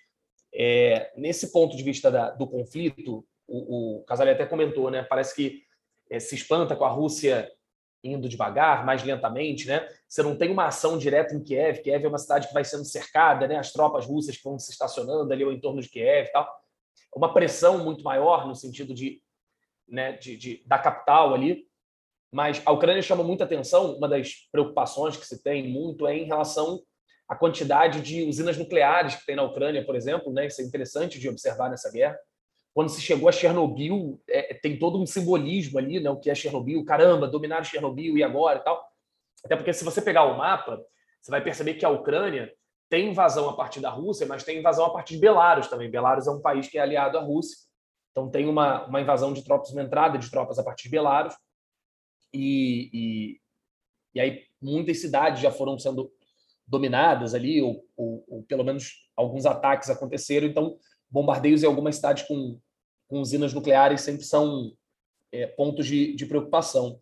[0.53, 5.03] é, nesse ponto de vista da, do conflito, o, o Casale até comentou, né?
[5.03, 5.63] Parece que
[6.09, 7.51] é, se espanta com a Rússia
[8.03, 9.87] indo devagar, mais lentamente, né?
[10.07, 11.81] Você não tem uma ação direta em Kiev.
[11.81, 13.57] Kiev é uma cidade que vai sendo cercada, né?
[13.57, 16.49] As tropas russas que vão se estacionando ali ao entorno de Kiev, tal.
[17.15, 19.21] Uma pressão muito maior no sentido de,
[19.87, 20.13] né?
[20.13, 21.67] De, de, da capital ali.
[22.31, 23.95] Mas a Ucrânia chama muita atenção.
[23.95, 26.81] Uma das preocupações que se tem muito é em relação
[27.27, 30.47] a quantidade de usinas nucleares que tem na Ucrânia, por exemplo, né?
[30.47, 32.17] Isso é interessante de observar nessa guerra.
[32.79, 36.09] Quando se chegou a Chernobyl, é, tem todo um simbolismo ali, né?
[36.09, 36.85] O que é Chernobyl?
[36.85, 38.81] Caramba, dominaram Chernobyl e agora e tal.
[39.43, 40.81] Até porque se você pegar o mapa,
[41.19, 42.49] você vai perceber que a Ucrânia
[42.87, 45.91] tem invasão a partir da Rússia, mas tem invasão a partir de Belarus também.
[45.91, 47.57] Belarus é um país que é aliado à Rússia,
[48.11, 51.35] então tem uma, uma invasão de tropas, uma entrada de tropas a partir de Belarus.
[52.33, 53.41] E, e,
[54.15, 56.09] e aí muitas cidades já foram sendo
[56.65, 60.47] dominadas ali, ou, ou, ou, pelo menos alguns ataques aconteceram.
[60.47, 60.77] Então,
[61.11, 62.57] bombardeios em algumas cidades com,
[63.09, 64.71] com usinas nucleares sempre são
[65.31, 66.99] é, pontos de, de, preocupação.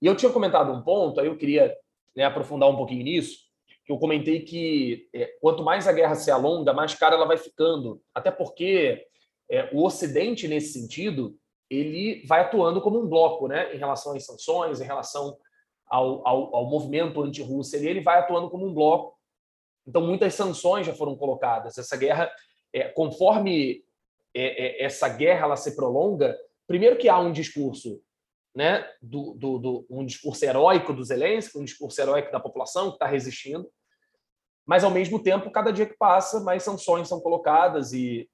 [0.00, 1.76] E eu tinha comentado um ponto, aí eu queria
[2.16, 3.48] né, aprofundar um pouquinho nisso,
[3.84, 7.36] que eu comentei que é, quanto mais a guerra se alonga, mais cara ela vai
[7.36, 8.00] ficando.
[8.14, 9.04] Até porque
[9.50, 11.36] é, o Ocidente, nesse sentido,
[11.68, 15.36] ele vai atuando como um bloco né, em relação às sanções, em relação
[15.88, 19.16] ao, ao, ao movimento anti-Rússia, ele, ele vai atuando como um bloco.
[19.86, 21.78] Então, muitas sanções já foram colocadas.
[21.78, 22.30] Essa guerra,
[22.72, 23.82] é, conforme
[24.40, 26.36] é, é, essa guerra ela se prolonga,
[26.66, 28.00] primeiro que há um discurso,
[28.54, 32.96] né, do, do, do um discurso heróico do Zelensky, um discurso heróico da população que
[32.96, 33.70] está resistindo,
[34.66, 38.28] mas ao mesmo tempo, cada dia que passa, mais sanções são colocadas e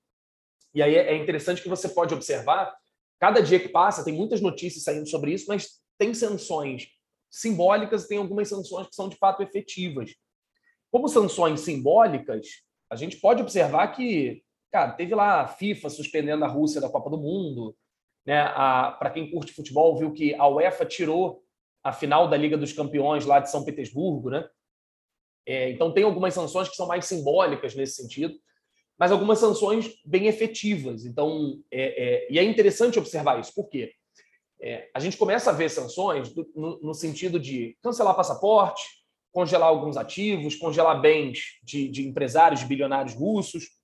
[0.74, 2.76] e aí é interessante que você pode observar,
[3.20, 6.89] cada dia que passa tem muitas notícias saindo sobre isso, mas tem sanções
[7.31, 10.12] simbólicas e tem algumas sanções que são de fato efetivas.
[10.90, 12.47] Como sanções simbólicas,
[12.90, 14.44] a gente pode observar que,
[14.74, 17.76] cara, teve lá a FIFA suspendendo a Rússia da Copa do Mundo,
[18.26, 18.42] né?
[18.98, 21.44] Para quem curte futebol, viu que a UEFA tirou
[21.80, 24.44] a final da Liga dos Campeões lá de São Petersburgo, né?
[25.46, 28.34] É, então tem algumas sanções que são mais simbólicas nesse sentido,
[28.98, 31.05] mas algumas sanções bem efetivas.
[31.05, 33.92] Então, é, é, e é interessante observar isso, por quê?
[34.60, 38.82] É, a gente começa a ver sanções do, no, no, sentido de cancelar passaporte,
[39.30, 43.84] congelar alguns ativos, congelar bens de, de empresários, de bilionários russos,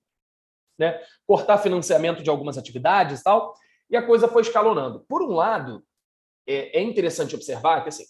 [0.81, 0.99] né?
[1.25, 3.53] cortar financiamento de algumas atividades e tal,
[3.89, 5.05] e a coisa foi escalonando.
[5.07, 5.83] Por um lado,
[6.47, 8.03] é, é interessante observar que assim,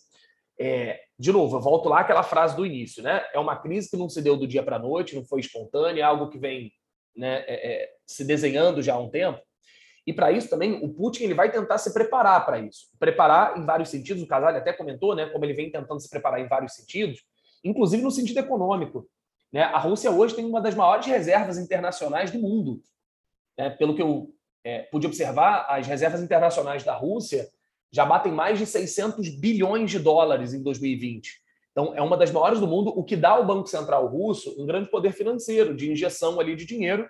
[0.59, 3.25] é, de novo, eu volto lá àquela frase do início, né?
[3.33, 6.01] É uma crise que não se deu do dia para a noite, não foi espontânea,
[6.01, 6.71] é algo que vem
[7.15, 9.41] né, é, é, se desenhando já há um tempo.
[10.05, 12.87] E para isso também, o Putin ele vai tentar se preparar para isso.
[12.99, 16.39] Preparar em vários sentidos, o Casal até comentou, né, como ele vem tentando se preparar
[16.39, 17.23] em vários sentidos,
[17.63, 19.07] inclusive no sentido econômico.
[19.51, 19.63] Né?
[19.63, 22.81] A Rússia hoje tem uma das maiores reservas internacionais do mundo.
[23.57, 23.69] Né?
[23.69, 24.33] Pelo que eu
[24.63, 27.49] é, pude observar, as reservas internacionais da Rússia
[27.91, 31.41] já batem mais de 600 bilhões de dólares em 2020.
[31.71, 34.65] Então, é uma das maiores do mundo, o que dá ao Banco Central russo um
[34.65, 37.07] grande poder financeiro, de injeção ali de dinheiro,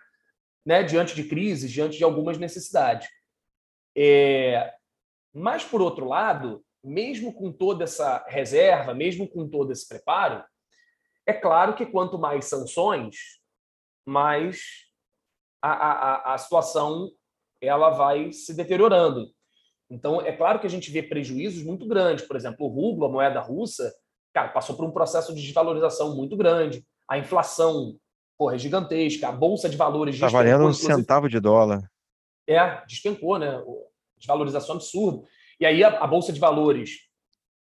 [0.66, 3.10] né, diante de crises, diante de algumas necessidades.
[3.96, 4.72] É...
[5.34, 10.44] Mas, por outro lado, mesmo com toda essa reserva, mesmo com todo esse preparo,
[11.26, 13.16] é claro que quanto mais sanções,
[14.06, 14.62] mais
[15.62, 17.12] a, a, a situação
[17.62, 19.28] ela vai se deteriorando.
[19.90, 22.26] Então, é claro que a gente vê prejuízos muito grandes.
[22.26, 23.94] Por exemplo, o rublo, a moeda russa,
[24.34, 26.84] cara, passou por um processo de desvalorização muito grande.
[27.08, 27.96] A inflação
[28.42, 29.28] porra, é gigantesca.
[29.28, 31.88] A bolsa de valores Está valendo um centavo de dólar.
[32.48, 33.62] É, despencou, né?
[34.18, 35.28] Desvalorização absurda.
[35.60, 37.02] E aí a, a bolsa de valores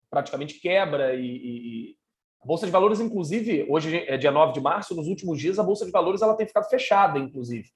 [0.09, 1.97] praticamente quebra e, e,
[2.41, 5.63] a bolsa de valores, inclusive, hoje é dia 9 de março, nos últimos dias a
[5.63, 7.69] bolsa de valores ela tem ficado fechada, inclusive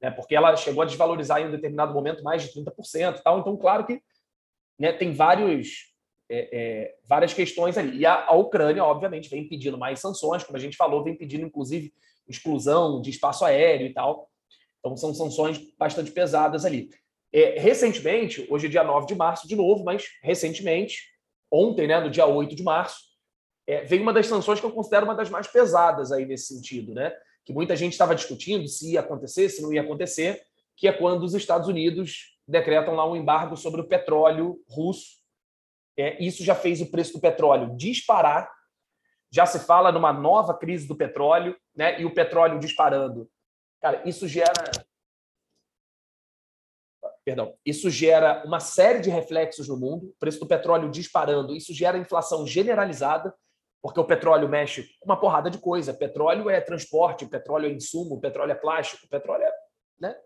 [0.00, 3.38] né, porque ela chegou a desvalorizar em um determinado momento mais de 30% e tal.
[3.38, 4.02] Então, claro que
[4.78, 5.92] né, tem vários,
[6.28, 7.98] é, é, várias questões ali.
[7.98, 11.44] E a, a, Ucrânia, obviamente, vem pedindo mais sanções, como a gente falou, vem pedindo,
[11.44, 11.92] inclusive,
[12.26, 14.30] exclusão de espaço aéreo e tal.
[14.78, 16.88] Então, são sanções bastante pesadas ali.
[17.32, 21.10] É, recentemente, hoje é dia 9 de março, de novo, mas recentemente,
[21.50, 23.09] ontem, né, no dia 8 de março,
[23.70, 26.94] é, veio uma das sanções que eu considero uma das mais pesadas aí nesse sentido,
[26.94, 27.12] né?
[27.44, 30.42] que muita gente estava discutindo se ia acontecer, se não ia acontecer,
[30.76, 35.20] que é quando os Estados Unidos decretam lá um embargo sobre o petróleo russo.
[35.96, 38.50] É, isso já fez o preço do petróleo disparar.
[39.32, 42.00] Já se fala numa nova crise do petróleo, né?
[42.00, 43.30] E o petróleo disparando.
[43.80, 44.52] Cara, isso gera
[47.24, 51.98] perdão, isso gera uma série de reflexos no mundo, preço do petróleo disparando, isso gera
[51.98, 53.32] inflação generalizada,
[53.82, 55.94] porque o petróleo mexe com uma porrada de coisa.
[55.94, 59.52] Petróleo é transporte, petróleo é insumo, petróleo é plástico, petróleo é,
[59.98, 60.16] né,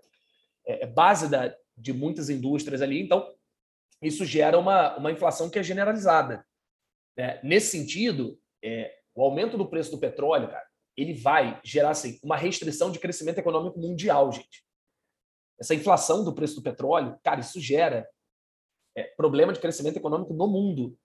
[0.66, 3.00] é, é base da, de muitas indústrias ali.
[3.00, 3.32] Então,
[4.02, 6.44] isso gera uma, uma inflação que é generalizada.
[7.16, 10.66] É, nesse sentido, é, o aumento do preço do petróleo, cara,
[10.96, 14.64] ele vai gerar assim, uma restrição de crescimento econômico mundial, gente.
[15.58, 18.08] Essa inflação do preço do petróleo, cara, isso gera
[18.96, 20.98] é, problema de crescimento econômico no mundo.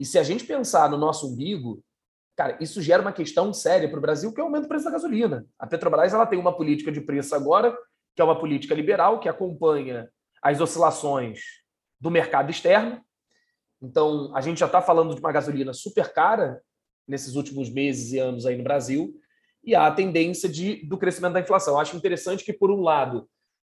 [0.00, 1.84] E se a gente pensar no nosso umbigo,
[2.34, 4.86] cara, isso gera uma questão séria para o Brasil, que é o aumento do preço
[4.86, 5.46] da gasolina.
[5.58, 7.76] A Petrobras ela tem uma política de preço agora,
[8.16, 10.08] que é uma política liberal, que acompanha
[10.42, 11.40] as oscilações
[12.00, 12.98] do mercado externo.
[13.82, 16.62] Então, a gente já está falando de uma gasolina super cara
[17.06, 19.14] nesses últimos meses e anos aí no Brasil,
[19.62, 21.78] e há a tendência de, do crescimento da inflação.
[21.78, 23.28] Acho interessante que, por um lado,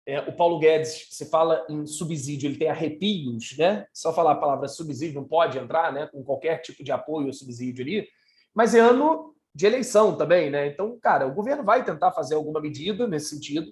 [0.07, 3.85] é, o Paulo Guedes, se fala em subsídio, ele tem arrepios, né?
[3.93, 6.07] Só falar a palavra subsídio não pode entrar, né?
[6.07, 8.07] Com qualquer tipo de apoio ou subsídio ali.
[8.55, 10.65] Mas é ano de eleição também, né?
[10.67, 13.69] Então, cara, o governo vai tentar fazer alguma medida nesse sentido,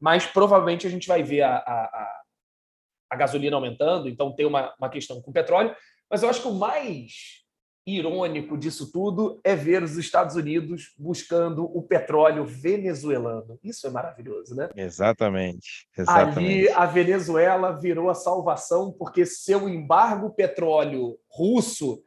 [0.00, 2.22] mas provavelmente a gente vai ver a, a,
[3.10, 5.74] a gasolina aumentando, então tem uma, uma questão com o petróleo.
[6.08, 7.42] Mas eu acho que o mais
[7.86, 13.58] irônico disso tudo é ver os Estados Unidos buscando o petróleo venezuelano.
[13.62, 14.68] Isso é maravilhoso, né?
[14.76, 15.88] Exatamente.
[15.96, 16.38] exatamente.
[16.38, 22.02] Ali a Venezuela virou a salvação porque seu embargo petróleo russo,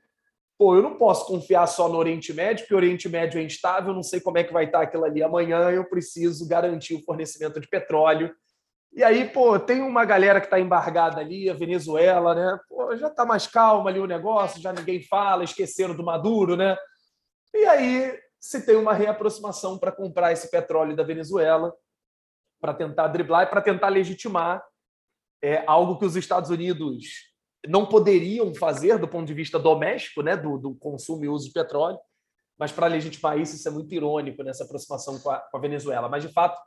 [0.58, 3.94] pô, eu não posso confiar só no Oriente Médio, porque o Oriente Médio é instável,
[3.94, 7.60] não sei como é que vai estar aquilo ali amanhã, eu preciso garantir o fornecimento
[7.60, 8.34] de petróleo
[8.96, 12.60] e aí, pô, tem uma galera que está embargada ali, a Venezuela, né?
[12.70, 16.78] Pô, já está mais calma ali o negócio, já ninguém fala, esqueceram do Maduro, né?
[17.54, 21.74] E aí se tem uma reaproximação para comprar esse petróleo da Venezuela,
[22.60, 24.62] para tentar driblar e para tentar legitimar
[25.42, 27.32] é, algo que os Estados Unidos
[27.66, 31.54] não poderiam fazer do ponto de vista doméstico, né, do, do consumo e uso de
[31.54, 31.98] petróleo,
[32.60, 36.10] mas para legitimar isso, isso é muito irônico nessa aproximação com a, com a Venezuela.
[36.10, 36.62] Mas, de fato,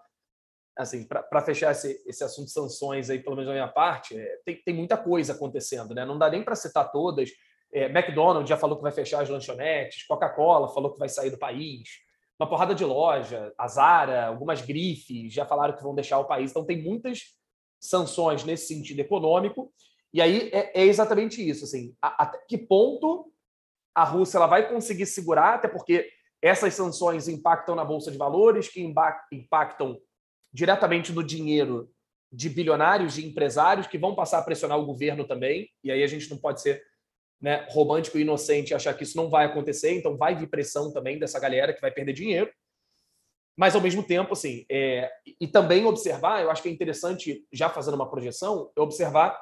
[0.77, 4.41] assim, para fechar esse, esse assunto de sanções aí, pelo menos da minha parte, é,
[4.45, 6.05] tem, tem muita coisa acontecendo, né?
[6.05, 7.31] Não dá nem para citar todas.
[7.73, 11.39] É, McDonald's já falou que vai fechar as lanchonetes, Coca-Cola falou que vai sair do
[11.39, 11.89] país,
[12.39, 16.51] uma porrada de loja, a Zara, algumas grifes já falaram que vão deixar o país.
[16.51, 17.21] Então tem muitas
[17.81, 19.73] sanções nesse sentido econômico.
[20.13, 23.33] E aí é, é exatamente isso, assim, a, até que ponto
[23.95, 26.09] a Rússia ela vai conseguir segurar, até porque
[26.43, 29.99] essas sanções impactam na bolsa de valores, que impactam
[30.57, 31.91] diretamente no dinheiro
[32.33, 36.07] de bilionários, de empresários que vão passar a pressionar o governo também, e aí a
[36.07, 36.83] gente não pode ser
[37.39, 41.19] né, romântico e inocente achar que isso não vai acontecer, então vai vir pressão também
[41.19, 42.51] dessa galera que vai perder dinheiro.
[43.55, 47.69] Mas, ao mesmo tempo, assim, é, e também observar, eu acho que é interessante, já
[47.69, 49.39] fazendo uma projeção, observar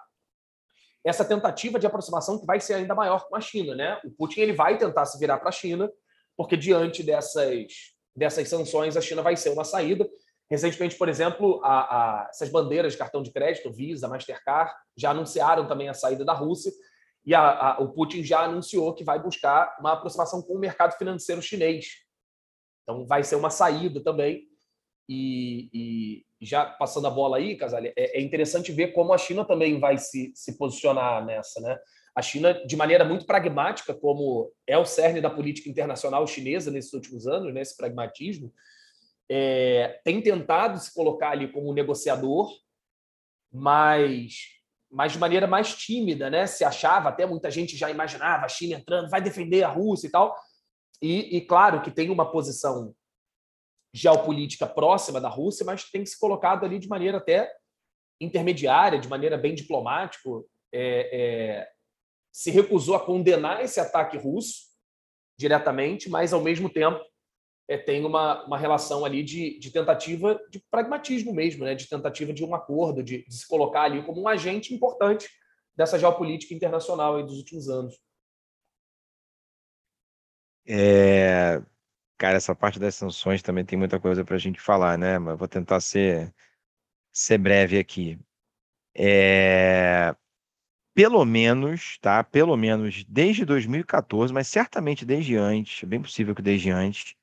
[1.04, 3.76] essa tentativa de aproximação que vai ser ainda maior com a China.
[3.76, 4.00] Né?
[4.04, 5.88] O Putin ele vai tentar se virar para a China,
[6.36, 10.08] porque diante dessas, dessas sanções, a China vai ser uma saída.
[10.50, 15.66] Recentemente, por exemplo, a, a, essas bandeiras de cartão de crédito, Visa, Mastercard, já anunciaram
[15.66, 16.70] também a saída da Rússia.
[17.24, 21.40] E a, o Putin já anunciou que vai buscar uma aproximação com o mercado financeiro
[21.40, 21.86] chinês.
[22.82, 24.46] Então, vai ser uma saída também.
[25.08, 29.44] E, e já passando a bola aí, Casale, é, é, interessante ver como a China
[29.44, 31.60] também vai se, se posicionar nessa.
[31.60, 31.78] Né?
[32.14, 36.92] A China, de maneira muito pragmática, como é o cerne da política internacional chinesa nesses
[36.92, 38.52] últimos anos, né, esse pragmatismo,
[39.28, 42.50] é, tem tentado se colocar ali como negociador,
[43.52, 44.34] mas,
[44.90, 46.46] mas de maneira mais tímida, né?
[46.46, 50.10] Se achava, até muita gente já imaginava a China entrando, vai defender a Rússia e
[50.10, 50.36] tal.
[51.00, 52.94] E, e, claro que tem uma posição
[53.92, 57.50] geopolítica próxima da Rússia, mas tem que se colocado ali de maneira até
[58.20, 60.28] intermediária, de maneira bem diplomática.
[60.72, 61.68] É, é,
[62.32, 64.64] se recusou a condenar esse ataque russo
[65.38, 67.00] diretamente, mas ao mesmo tempo
[67.68, 71.74] é, tem uma, uma relação ali de, de tentativa de pragmatismo mesmo, né?
[71.74, 75.28] de tentativa de um acordo, de, de se colocar ali como um agente importante
[75.76, 77.98] dessa geopolítica internacional dos últimos anos.
[80.66, 81.62] É,
[82.16, 85.18] cara, essa parte das sanções também tem muita coisa para a gente falar, né?
[85.18, 86.32] Mas vou tentar ser,
[87.12, 88.18] ser breve aqui.
[88.96, 90.14] É,
[90.94, 92.22] pelo menos, tá?
[92.22, 97.16] Pelo menos desde 2014, mas certamente desde antes, é bem possível que desde antes,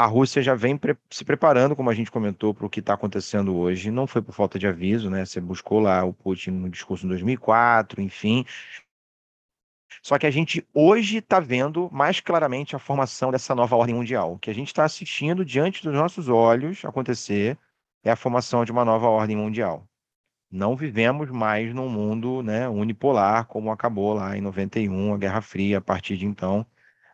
[0.00, 2.94] a Rússia já vem pre se preparando, como a gente comentou, para o que está
[2.94, 3.90] acontecendo hoje.
[3.90, 5.26] Não foi por falta de aviso, né?
[5.26, 8.46] Você buscou lá o Putin no discurso em 2004, enfim.
[10.02, 14.34] Só que a gente hoje está vendo mais claramente a formação dessa nova ordem mundial.
[14.34, 17.58] O que a gente está assistindo diante dos nossos olhos acontecer
[18.02, 19.86] é a formação de uma nova ordem mundial.
[20.50, 25.78] Não vivemos mais num mundo né, unipolar, como acabou lá em 91, a Guerra Fria,
[25.78, 26.66] a partir de então,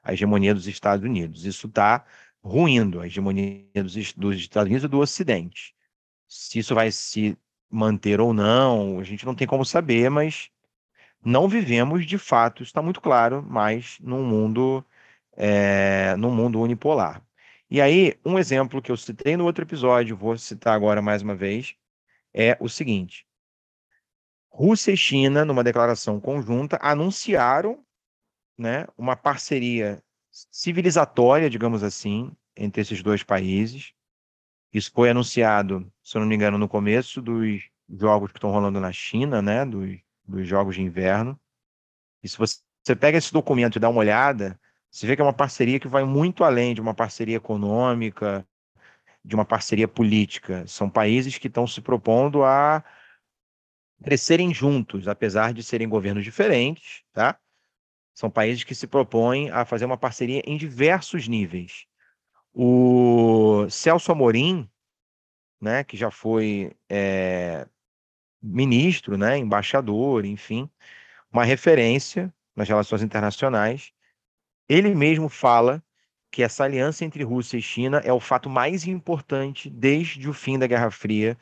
[0.04, 1.44] a hegemonia dos Estados Unidos.
[1.44, 2.04] Isso está
[2.46, 5.74] ruindo a hegemonia dos, dos Estados Unidos e do Ocidente.
[6.28, 7.36] Se isso vai se
[7.68, 10.48] manter ou não, a gente não tem como saber, mas
[11.24, 14.84] não vivemos de fato, está muito claro, mais num mundo,
[15.36, 17.20] é, num mundo unipolar.
[17.68, 21.34] E aí, um exemplo que eu citei no outro episódio, vou citar agora mais uma
[21.34, 21.74] vez,
[22.32, 23.26] é o seguinte:
[24.48, 27.84] Rússia e China, numa declaração conjunta, anunciaram
[28.56, 30.00] né, uma parceria
[30.50, 33.92] civilizatória, digamos assim, entre esses dois países.
[34.72, 38.80] Isso foi anunciado, se eu não me engano, no começo dos jogos que estão rolando
[38.80, 41.38] na China, né, dos, dos jogos de inverno.
[42.22, 44.60] E se você, você pega esse documento e dá uma olhada,
[44.90, 48.46] você vê que é uma parceria que vai muito além de uma parceria econômica,
[49.24, 50.66] de uma parceria política.
[50.66, 52.84] São países que estão se propondo a
[54.02, 57.38] crescerem juntos, apesar de serem governos diferentes, tá?
[58.16, 61.84] São países que se propõem a fazer uma parceria em diversos níveis.
[62.54, 64.66] O Celso Amorim,
[65.60, 67.68] né, que já foi é,
[68.42, 70.66] ministro, né, embaixador, enfim,
[71.30, 73.92] uma referência nas relações internacionais,
[74.66, 75.84] ele mesmo fala
[76.32, 80.58] que essa aliança entre Rússia e China é o fato mais importante desde o fim
[80.58, 81.36] da Guerra Fria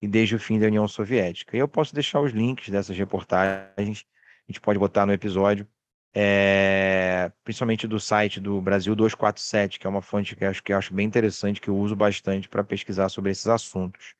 [0.00, 1.56] e desde o fim da União Soviética.
[1.56, 4.06] E eu posso deixar os links dessas reportagens,
[4.48, 5.66] a gente pode botar no episódio
[6.12, 10.72] é, principalmente do site do Brasil 247, que é uma fonte que eu acho, que
[10.72, 14.14] eu acho bem interessante, que eu uso bastante para pesquisar sobre esses assuntos.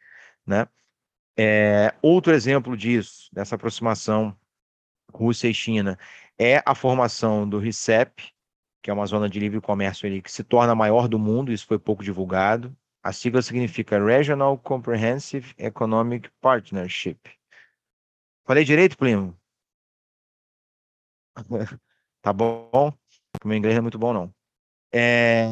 [0.47, 0.69] Né?
[1.37, 4.37] É, outro exemplo disso, dessa aproximação
[5.13, 5.99] Rússia e China,
[6.39, 8.33] é a formação do RICEP,
[8.83, 11.53] que é uma zona de livre comércio ali, que se torna a maior do mundo,
[11.53, 12.75] isso foi pouco divulgado.
[13.03, 17.19] A sigla significa Regional Comprehensive Economic Partnership.
[18.45, 19.40] Falei direito, primo?
[22.23, 22.93] tá bom?
[23.45, 24.35] O meu inglês é muito bom, não.
[24.93, 25.47] É...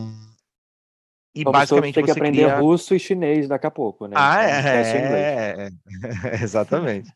[1.35, 2.59] E Como basicamente tem que aprender cria...
[2.59, 4.17] russo e chinês daqui a pouco, né?
[4.19, 4.51] Ah, é,
[4.83, 5.71] é, é,
[6.43, 7.13] exatamente.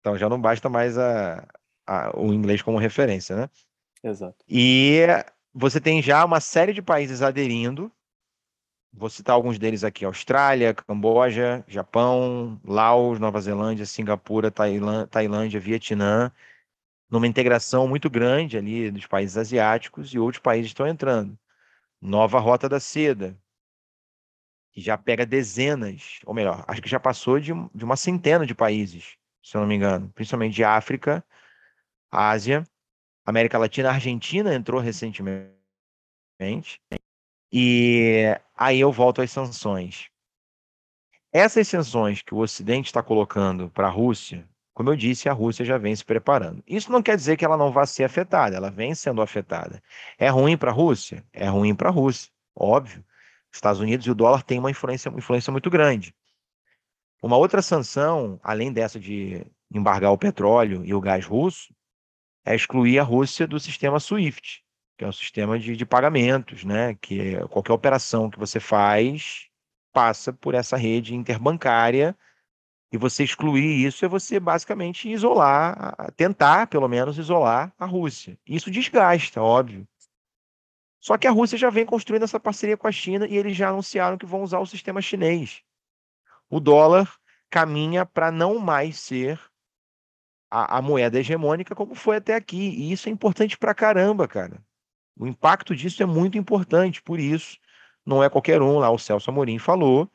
[0.00, 1.46] Então já não basta mais a,
[1.86, 3.50] a, o inglês como referência, né?
[4.02, 4.44] Exato.
[4.48, 5.06] E
[5.54, 7.90] você tem já uma série de países aderindo.
[8.92, 16.30] Vou citar alguns deles aqui: Austrália, Camboja, Japão, Laos, Nova Zelândia, Singapura, Tailândia, Vietnã
[17.10, 21.38] numa integração muito grande ali dos países asiáticos e outros países estão entrando.
[22.00, 23.36] Nova Rota da Seda,
[24.72, 28.54] que já pega dezenas, ou melhor, acho que já passou de, de uma centena de
[28.54, 31.24] países, se eu não me engano, principalmente de África,
[32.10, 32.64] Ásia
[33.24, 35.52] América Latina, Argentina entrou recentemente.
[37.52, 38.24] E
[38.56, 40.10] aí eu volto às sanções.
[41.32, 44.48] Essas sanções que o Ocidente está colocando para a Rússia,
[44.80, 46.64] como eu disse, a Rússia já vem se preparando.
[46.66, 49.82] Isso não quer dizer que ela não vá ser afetada, ela vem sendo afetada.
[50.18, 51.22] É ruim para a Rússia?
[51.34, 53.04] É ruim para a Rússia, óbvio.
[53.52, 56.14] Estados Unidos e o dólar têm uma influência, uma influência muito grande.
[57.22, 61.74] Uma outra sanção, além dessa de embargar o petróleo e o gás russo,
[62.42, 64.64] é excluir a Rússia do sistema SWIFT,
[64.96, 66.96] que é o sistema de, de pagamentos, né?
[67.02, 69.46] Que é qualquer operação que você faz
[69.92, 72.16] passa por essa rede interbancária
[72.92, 78.36] e você excluir isso é você basicamente isolar, tentar pelo menos isolar a Rússia.
[78.46, 79.86] Isso desgasta, óbvio.
[80.98, 83.70] Só que a Rússia já vem construindo essa parceria com a China e eles já
[83.70, 85.62] anunciaram que vão usar o sistema chinês.
[86.48, 87.10] O dólar
[87.48, 89.40] caminha para não mais ser
[90.50, 92.70] a, a, moeda hegemônica como foi até aqui.
[92.70, 94.62] E isso é importante para caramba, cara.
[95.16, 97.58] O impacto disso é muito importante, por isso
[98.04, 100.10] não é qualquer um, lá o Celso Amorim falou,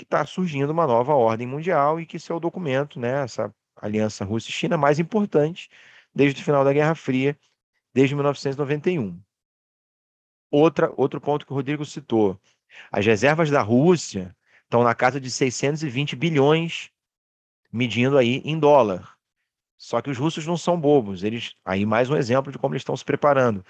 [0.00, 3.54] que está surgindo uma nova ordem mundial e que esse é o documento, né, essa
[3.76, 5.68] aliança Rússia-China mais importante
[6.14, 7.38] desde o final da Guerra Fria,
[7.92, 9.20] desde 1991.
[10.50, 12.40] Outra, outro ponto que o Rodrigo citou,
[12.90, 16.90] as reservas da Rússia estão na casa de 620 bilhões,
[17.70, 19.18] medindo aí em dólar.
[19.76, 22.80] Só que os russos não são bobos, eles aí mais um exemplo de como eles
[22.80, 23.62] estão se preparando.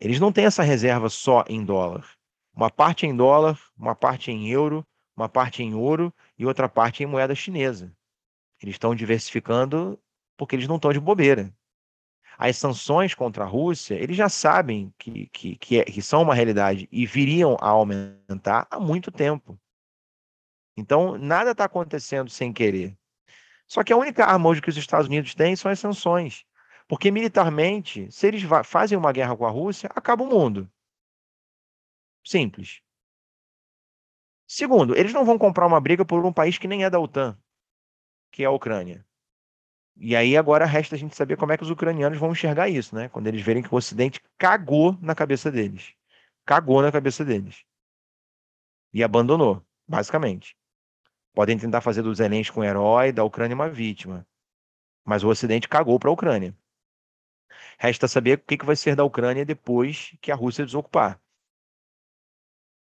[0.00, 2.04] Eles não têm essa reserva só em dólar.
[2.52, 4.84] Uma parte em dólar, uma parte em euro,
[5.16, 7.94] uma parte em ouro e outra parte em moeda chinesa.
[8.62, 9.98] Eles estão diversificando
[10.36, 11.52] porque eles não estão de bobeira.
[12.38, 16.34] As sanções contra a Rússia, eles já sabem que, que, que, é, que são uma
[16.34, 19.58] realidade e viriam a aumentar há muito tempo.
[20.76, 22.96] Então, nada está acontecendo sem querer.
[23.66, 26.44] Só que a única arma hoje que os Estados Unidos têm são as sanções.
[26.88, 30.70] Porque militarmente, se eles fazem uma guerra com a Rússia, acaba o mundo.
[32.24, 32.82] Simples.
[34.54, 37.38] Segundo, eles não vão comprar uma briga por um país que nem é da OTAN,
[38.30, 39.02] que é a Ucrânia.
[39.96, 42.94] E aí agora resta a gente saber como é que os ucranianos vão enxergar isso,
[42.94, 43.08] né?
[43.08, 45.94] Quando eles verem que o Ocidente cagou na cabeça deles.
[46.44, 47.64] Cagou na cabeça deles.
[48.92, 50.54] E abandonou, basicamente.
[51.32, 54.26] Podem tentar fazer do Zelensky um herói, da Ucrânia uma vítima.
[55.02, 56.54] Mas o Ocidente cagou para a Ucrânia.
[57.78, 61.18] Resta saber o que vai ser da Ucrânia depois que a Rússia desocupar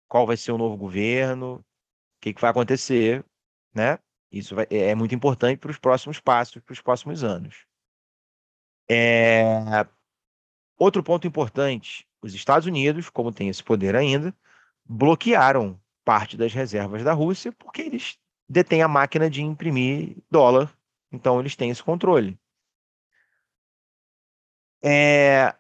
[0.09, 1.65] qual vai ser o novo governo, o
[2.21, 3.25] que, que vai acontecer,
[3.75, 3.99] né?
[4.31, 7.67] Isso vai, é, é muito importante para os próximos passos, para os próximos anos.
[8.89, 9.87] É...
[10.79, 14.35] Outro ponto importante: os Estados Unidos, como tem esse poder ainda,
[14.85, 18.19] bloquearam parte das reservas da Rússia porque eles
[18.49, 20.73] detêm a máquina de imprimir dólar,
[21.11, 22.39] então eles têm esse controle.
[24.83, 25.53] É,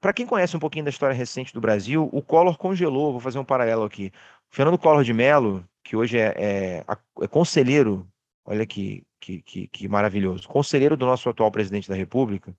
[0.00, 3.38] para quem conhece um pouquinho da história recente do Brasil, o Collor congelou, vou fazer
[3.38, 4.12] um paralelo aqui.
[4.50, 6.84] O Fernando Collor de Mello, que hoje é, é,
[7.20, 8.08] é conselheiro,
[8.44, 12.56] olha que, que, que, que maravilhoso, conselheiro do nosso atual presidente da República,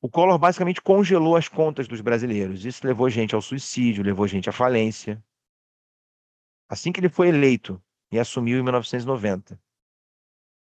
[0.00, 2.64] o Collor basicamente congelou as contas dos brasileiros.
[2.64, 5.22] Isso levou gente ao suicídio, levou gente à falência.
[6.68, 7.82] Assim que ele foi eleito
[8.12, 9.60] e assumiu em 1990.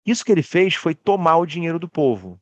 [0.06, 2.40] Isso que ele fez foi tomar o dinheiro do povo.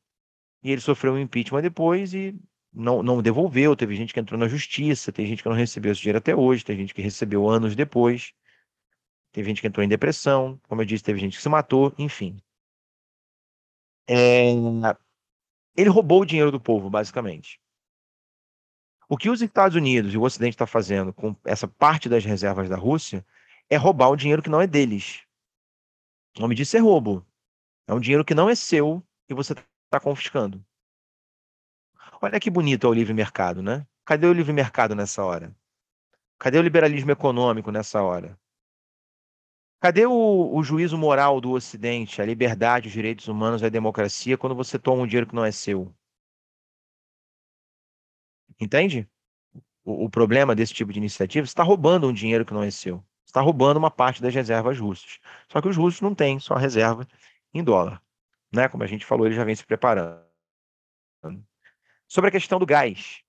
[0.62, 2.38] E ele sofreu um impeachment depois e
[2.74, 6.01] não, não devolveu, teve gente que entrou na justiça, tem gente que não recebeu esse
[6.01, 8.32] dinheiro até hoje, tem gente que recebeu anos depois,
[9.32, 12.36] teve gente que entrou em depressão, como eu disse, teve gente que se matou, enfim.
[14.09, 14.52] É...
[15.76, 17.60] Ele roubou o dinheiro do povo, basicamente.
[19.09, 22.68] O que os Estados Unidos e o Ocidente está fazendo com essa parte das reservas
[22.68, 23.24] da Rússia
[23.68, 25.22] é roubar o dinheiro que não é deles.
[26.36, 27.24] O nome disso é roubo.
[27.86, 30.64] É um dinheiro que não é seu e você está confiscando.
[32.24, 33.86] Olha que bonito é o livre mercado, né?
[34.02, 35.55] Cadê o livre mercado nessa hora?
[36.38, 38.40] Cadê o liberalismo econômico nessa hora?
[39.78, 44.55] Cadê o, o, juízo moral do Ocidente, a liberdade, os direitos humanos, a democracia, quando
[44.55, 45.94] você toma um dinheiro que não é seu?
[48.59, 49.06] Entende?
[49.84, 52.70] O, o problema desse tipo de iniciativa, você está roubando um dinheiro que não é
[52.70, 53.01] seu.
[53.22, 55.20] Você está roubando uma parte das reservas russas.
[55.46, 57.06] Só que os russos não têm só reserva
[57.52, 58.02] em dólar.
[58.51, 58.66] Né?
[58.66, 60.24] Como a gente falou, ele já vem se preparando.
[62.09, 63.22] Sobre a questão do gás,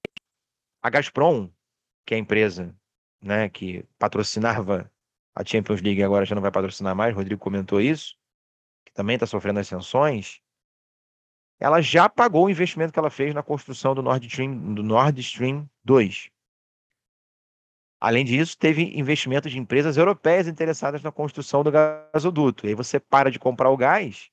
[0.82, 1.50] a Gazprom,
[2.06, 2.76] que é a empresa
[3.22, 4.92] né, que patrocinava
[5.36, 8.16] a Champions League agora já não vai patrocinar mais, Rodrigo comentou isso,
[8.86, 10.42] que também está sofrendo as sanções,
[11.60, 15.20] ela já pagou o investimento que ela fez na construção do Nord Stream, do Nord
[15.22, 16.30] Stream 2.
[18.00, 22.66] Além disso, teve investimento de empresas europeias interessadas na construção do gasoduto.
[22.66, 24.30] E aí você para de comprar o gás,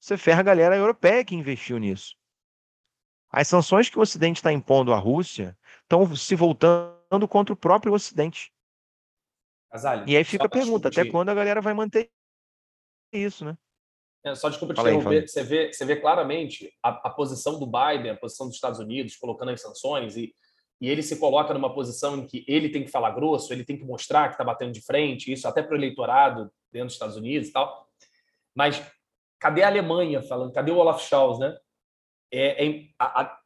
[0.00, 2.16] você ferra a galera europeia que investiu nisso.
[3.32, 7.94] As sanções que o Ocidente está impondo à Rússia estão se voltando contra o próprio
[7.94, 8.52] Ocidente.
[9.70, 12.10] Casalho, e aí fica a pergunta, até quando a galera vai manter
[13.10, 13.56] isso, né?
[14.24, 17.58] É, só desculpa te fala interromper, aí, você, vê, você vê claramente a, a, posição
[17.58, 20.32] do Biden, a posição dos Estados Unidos, colocando as sanções, e,
[20.80, 23.76] e ele se coloca numa posição em que ele tem que falar grosso, ele tem
[23.76, 27.16] que mostrar que está batendo de frente, isso até para o eleitorado dentro dos Estados
[27.16, 27.88] Unidos e tal.
[28.54, 28.80] Mas
[29.40, 30.52] cadê a Alemanha falando?
[30.52, 31.56] Cadê o Olaf Scholz, né?
[32.32, 33.38] É, é a,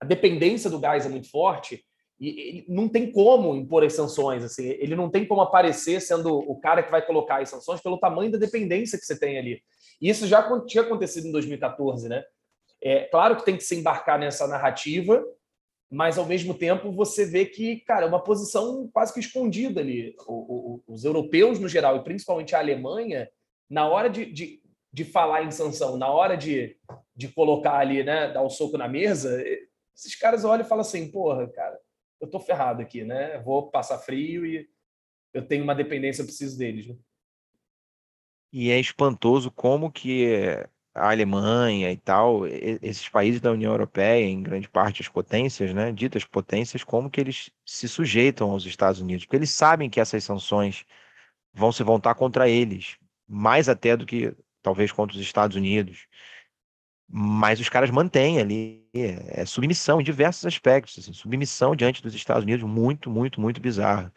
[0.00, 1.84] a, dependência do gás é muito forte
[2.18, 4.42] e não tem como impor as sanções.
[4.44, 7.98] Assim, ele não tem como aparecer sendo o cara que vai colocar as sanções pelo
[7.98, 9.62] tamanho da dependência que você tem ali.
[10.00, 12.24] E isso já tinha acontecido em 2014, né?
[12.82, 15.24] É claro que tem que se embarcar nessa narrativa,
[15.90, 20.14] mas ao mesmo tempo você vê que, cara, é uma posição quase que escondida ali.
[20.26, 23.28] O, o, os europeus, no geral, e principalmente a Alemanha,
[23.68, 24.60] na hora de, de,
[24.96, 26.74] de falar em sanção, na hora de,
[27.14, 29.44] de colocar ali, né, dar o um soco na mesa,
[29.94, 31.78] esses caras olham e falam assim: porra, cara,
[32.18, 33.38] eu tô ferrado aqui, né?
[33.40, 34.66] Vou passar frio e
[35.34, 36.86] eu tenho uma dependência, eu preciso deles.
[36.86, 36.96] Né?
[38.50, 40.28] E é espantoso como que
[40.94, 45.92] a Alemanha e tal, esses países da União Europeia, em grande parte as potências, né,
[45.92, 50.24] ditas potências, como que eles se sujeitam aos Estados Unidos, porque eles sabem que essas
[50.24, 50.86] sanções
[51.52, 52.96] vão se voltar contra eles,
[53.28, 54.34] mais até do que
[54.66, 56.08] talvez contra os Estados Unidos.
[57.08, 62.42] Mas os caras mantêm ali é, submissão em diversos aspectos, assim, submissão diante dos Estados
[62.42, 64.12] Unidos, muito, muito, muito bizarra.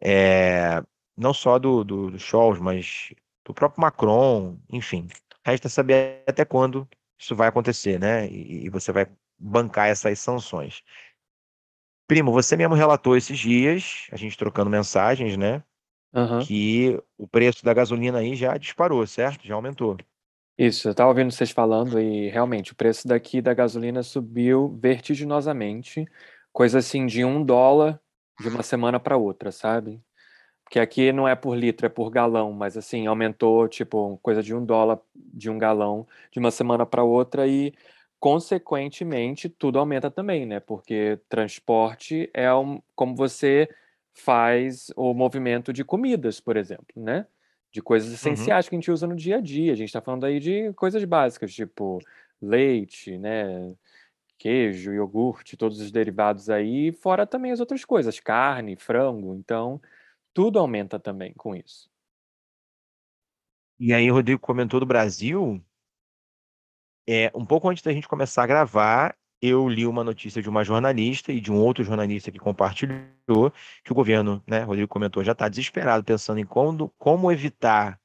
[0.00, 0.80] É,
[1.16, 3.12] não só do, do, do Scholz, mas
[3.44, 5.08] do próprio Macron, enfim.
[5.44, 8.28] Resta saber até quando isso vai acontecer, né?
[8.28, 10.84] E, e você vai bancar essas sanções.
[12.06, 15.64] Primo, você mesmo relatou esses dias, a gente trocando mensagens, né?
[16.12, 16.40] Uhum.
[16.40, 19.46] Que o preço da gasolina aí já disparou, certo?
[19.46, 19.96] Já aumentou.
[20.56, 26.04] Isso, eu estava ouvindo vocês falando e realmente o preço daqui da gasolina subiu vertiginosamente,
[26.52, 28.00] coisa assim de um dólar
[28.40, 30.02] de uma semana para outra, sabe?
[30.64, 34.52] Porque aqui não é por litro, é por galão, mas assim, aumentou tipo coisa de
[34.54, 37.72] um dólar de um galão de uma semana para outra e
[38.18, 40.58] consequentemente tudo aumenta também, né?
[40.58, 43.68] Porque transporte é um, como você
[44.18, 47.26] faz o movimento de comidas, por exemplo, né?
[47.70, 48.14] De coisas uhum.
[48.14, 48.70] essenciais uhum.
[48.70, 49.72] que a gente usa no dia a dia.
[49.72, 52.00] A gente está falando aí de coisas básicas, tipo
[52.40, 53.74] leite, né?
[54.38, 59.34] Queijo, iogurte, todos os derivados aí, fora também as outras coisas, carne, frango.
[59.34, 59.80] Então,
[60.32, 61.90] tudo aumenta também com isso.
[63.80, 65.62] E aí, o Rodrigo comentou do Brasil.
[67.08, 70.64] É, um pouco antes da gente começar a gravar, eu li uma notícia de uma
[70.64, 73.52] jornalista e de um outro jornalista que compartilhou
[73.84, 78.00] que o governo, né, Rodrigo comentou, já está desesperado pensando em como, como evitar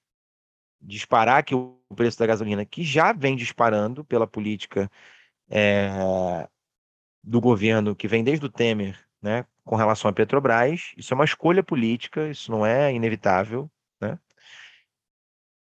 [0.81, 4.91] disparar aqui o preço da gasolina, que já vem disparando pela política
[5.49, 6.47] é,
[7.23, 10.93] do governo que vem desde o Temer, né, com relação à Petrobras.
[10.97, 14.19] Isso é uma escolha política, isso não é inevitável, né?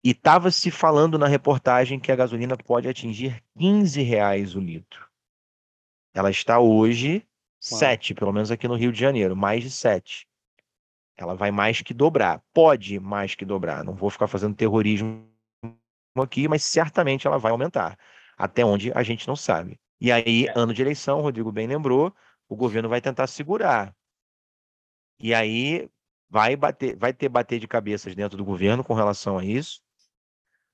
[0.02, 5.09] E estava se falando na reportagem que a gasolina pode atingir 15 reais o litro.
[6.14, 7.26] Ela está hoje
[7.60, 10.26] sete, pelo menos aqui no Rio de Janeiro, mais de sete.
[11.16, 12.42] Ela vai mais que dobrar.
[12.52, 13.84] Pode mais que dobrar.
[13.84, 15.28] Não vou ficar fazendo terrorismo
[16.16, 17.98] aqui, mas certamente ela vai aumentar.
[18.36, 19.78] Até onde a gente não sabe.
[20.00, 20.52] E aí, é.
[20.56, 22.14] ano de eleição, o Rodrigo bem lembrou,
[22.48, 23.94] o governo vai tentar segurar.
[25.20, 25.90] E aí
[26.30, 29.82] vai bater, vai ter bater de cabeças dentro do governo com relação a isso.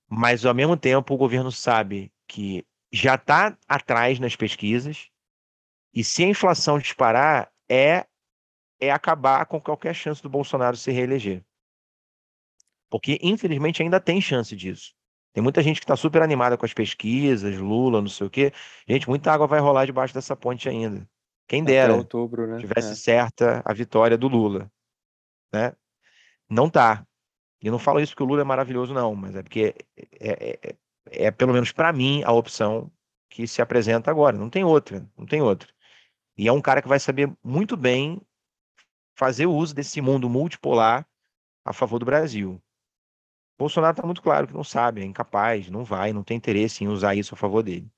[0.08, 5.10] Mas ao mesmo tempo, o governo sabe que já está atrás nas pesquisas,
[5.96, 8.06] e se a inflação disparar, é,
[8.78, 11.42] é acabar com qualquer chance do Bolsonaro se reeleger.
[12.90, 14.94] Porque, infelizmente, ainda tem chance disso.
[15.32, 18.52] Tem muita gente que está super animada com as pesquisas, Lula, não sei o quê.
[18.86, 21.08] Gente, muita água vai rolar debaixo dessa ponte ainda.
[21.48, 22.58] Quem dera Até outubro, né?
[22.58, 22.94] tivesse é.
[22.94, 24.70] certa a vitória do Lula.
[25.50, 25.72] Né?
[26.48, 27.06] Não tá.
[27.62, 29.74] E não falo isso porque o Lula é maravilhoso, não, mas é porque
[30.20, 32.92] é, é, é, é pelo menos para mim, a opção
[33.30, 34.36] que se apresenta agora.
[34.36, 35.68] Não tem outra, não tem outra.
[36.36, 38.20] E é um cara que vai saber muito bem
[39.14, 41.06] fazer uso desse mundo multipolar
[41.64, 42.62] a favor do Brasil.
[43.58, 46.88] Bolsonaro está muito claro que não sabe, é incapaz, não vai, não tem interesse em
[46.88, 47.90] usar isso a favor dele.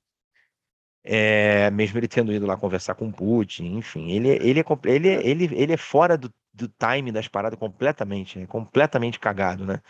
[1.03, 5.55] É, mesmo ele tendo ido lá conversar com Putin, enfim, ele, ele, é, ele, ele,
[5.55, 9.81] ele é fora do, do time das paradas completamente, é completamente cagado, né?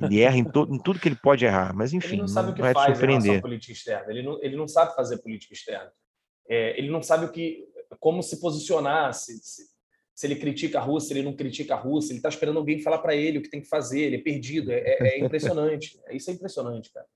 [0.00, 2.46] Ele erra em, to, em, tudo que ele pode errar, mas enfim, ele não sabe
[2.46, 5.52] não, o que faz relação à política externa, ele não, ele não sabe fazer política
[5.52, 5.92] externa.
[6.48, 7.68] É, ele não sabe o que,
[7.98, 9.62] como se posicionar, se, se,
[10.14, 12.98] se, ele critica a Rússia, ele não critica a Rússia, ele está esperando alguém falar
[12.98, 15.98] para ele o que tem que fazer, ele é perdido, é, é, é impressionante.
[16.10, 17.06] Isso é impressionante, cara.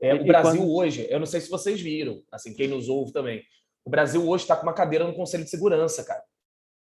[0.00, 0.74] É, o Brasil quando...
[0.74, 3.42] hoje, eu não sei se vocês viram, assim, quem nos ouve também,
[3.84, 6.22] O Brasil hoje está com uma cadeira no Conselho de Segurança, cara.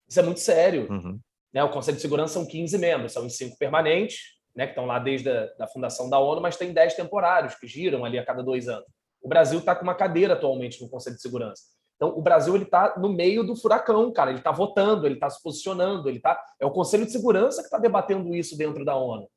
[0.09, 0.91] Isso é muito sério.
[0.91, 1.21] Uhum.
[1.53, 1.63] Né?
[1.63, 4.21] O Conselho de Segurança são 15 membros, são os cinco permanentes,
[4.55, 7.67] né, que estão lá desde a da fundação da ONU, mas tem 10 temporários que
[7.67, 8.87] giram ali a cada dois anos.
[9.21, 11.63] O Brasil está com uma cadeira atualmente no Conselho de Segurança.
[12.03, 14.31] Então, o Brasil ele está no meio do furacão, cara.
[14.31, 16.45] Ele está votando, ele está se posicionando, ele tá.
[16.59, 19.31] É o Conselho de Segurança que está debatendo isso dentro da ONU.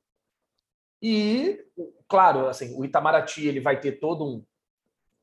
[0.99, 1.63] E,
[2.07, 4.43] claro, assim, o Itamaraty ele vai ter todo um,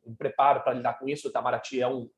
[0.07, 1.27] um preparo para lidar com isso.
[1.27, 2.09] O Itamaraty é um,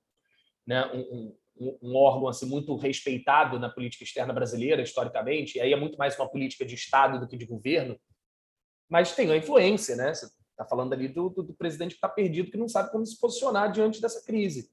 [0.66, 5.72] né, um, um, um, órgão assim, muito respeitado na política externa brasileira, historicamente, e aí
[5.72, 7.98] é muito mais uma política de Estado do que de governo,
[8.90, 10.12] mas tem a influência, né?
[10.12, 13.06] Você está falando ali do, do, do presidente que está perdido, que não sabe como
[13.06, 14.68] se posicionar diante dessa crise.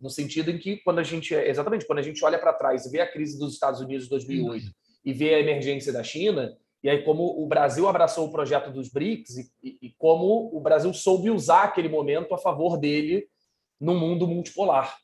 [0.00, 2.90] No sentido em que, quando a gente, exatamente, quando a gente olha para trás e
[2.90, 4.70] vê a crise dos Estados Unidos de 2008
[5.04, 8.88] e vê a emergência da China, e aí como o Brasil abraçou o projeto dos
[8.88, 13.26] BRICS e, e, e como o Brasil soube usar aquele momento a favor dele
[13.80, 14.96] no mundo multipolar.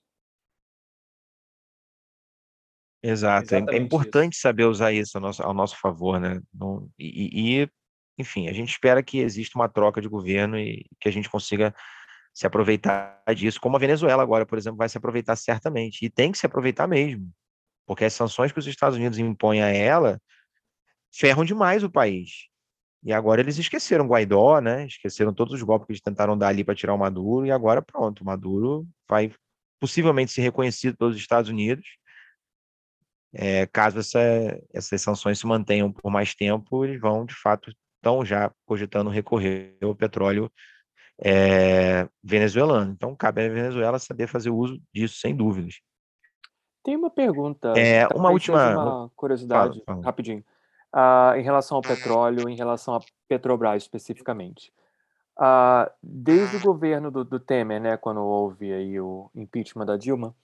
[3.02, 3.54] Exato.
[3.54, 4.42] É, é importante isso.
[4.42, 6.40] saber usar isso ao nosso, ao nosso favor, né?
[6.54, 7.68] Não, e, e,
[8.16, 11.74] enfim, a gente espera que exista uma troca de governo e que a gente consiga
[12.32, 16.04] se aproveitar disso, como a Venezuela agora, por exemplo, vai se aproveitar certamente.
[16.04, 17.30] E tem que se aproveitar mesmo,
[17.86, 20.20] porque as sanções que os Estados Unidos impõem a ela
[21.14, 22.48] ferram demais o país.
[23.04, 24.86] E agora eles esqueceram Guaidó, né?
[24.86, 27.82] Esqueceram todos os golpes que eles tentaram dar ali para tirar o Maduro, e agora
[27.82, 29.32] pronto, o Maduro vai
[29.80, 31.86] possivelmente ser reconhecido pelos Estados Unidos
[33.32, 34.20] é, caso essa,
[34.72, 39.76] essas sanções se mantenham por mais tempo, eles vão, de fato, estão já cogitando recorrer
[39.82, 40.52] ao petróleo
[41.24, 42.92] é, venezuelano.
[42.92, 45.80] Então, cabe à Venezuela saber fazer uso disso, sem dúvidas.
[46.82, 50.04] Tem uma pergunta, é, uma última uma curiosidade, fala, fala.
[50.04, 50.44] rapidinho,
[50.92, 54.72] uh, em relação ao petróleo, em relação a Petrobras especificamente.
[55.38, 60.34] Uh, desde o governo do, do, Temer, né, quando houve aí o impeachment da Dilma,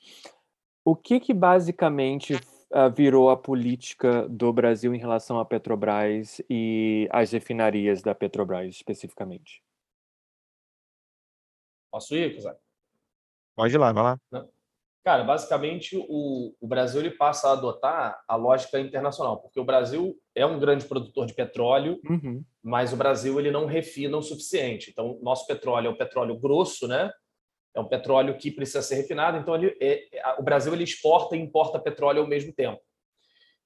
[0.84, 7.08] o que que basicamente uh, virou a política do Brasil em relação à Petrobras e
[7.10, 9.60] às refinarias da Petrobras especificamente?
[11.90, 12.56] Posso ir, Cusar?
[13.56, 14.20] Pode ir lá, vai lá.
[14.30, 14.48] Não.
[15.08, 20.14] Cara, basicamente o, o Brasil ele passa a adotar a lógica internacional, porque o Brasil
[20.34, 22.44] é um grande produtor de petróleo, uhum.
[22.62, 24.90] mas o Brasil ele não refina o suficiente.
[24.90, 27.10] Então, nosso petróleo é o petróleo grosso, né?
[27.74, 30.08] É um petróleo que precisa ser refinado, então ele, é,
[30.38, 32.80] o Brasil ele exporta e importa petróleo ao mesmo tempo.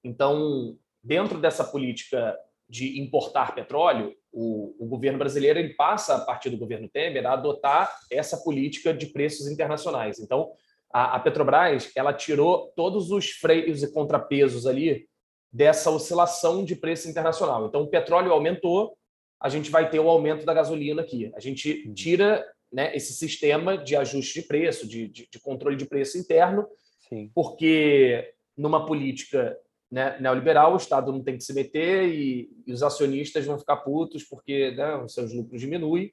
[0.05, 2.39] Então, dentro dessa política
[2.69, 7.35] de importar petróleo, o, o, governo brasileiro ele passa, a partir do governo Temer, a
[7.35, 10.19] adotar essa política de preços internacionais.
[10.19, 10.51] Então,
[10.93, 15.07] a, a Petrobras ela tirou todos os freios e contrapesos ali
[15.53, 17.67] dessa oscilação de preço internacional.
[17.67, 18.97] Então, o petróleo aumentou,
[19.39, 21.31] a gente vai ter o aumento da gasolina aqui.
[21.35, 25.85] A gente tira né, esse sistema de ajuste de preço, de, de, de controle de
[25.85, 26.67] preço interno,
[27.07, 27.31] Sim.
[27.35, 29.59] porque numa política
[29.93, 33.77] né, neoliberal o Estado não tem que se meter e, e os acionistas vão ficar
[33.77, 36.11] putos porque né, os seus lucros diminuem.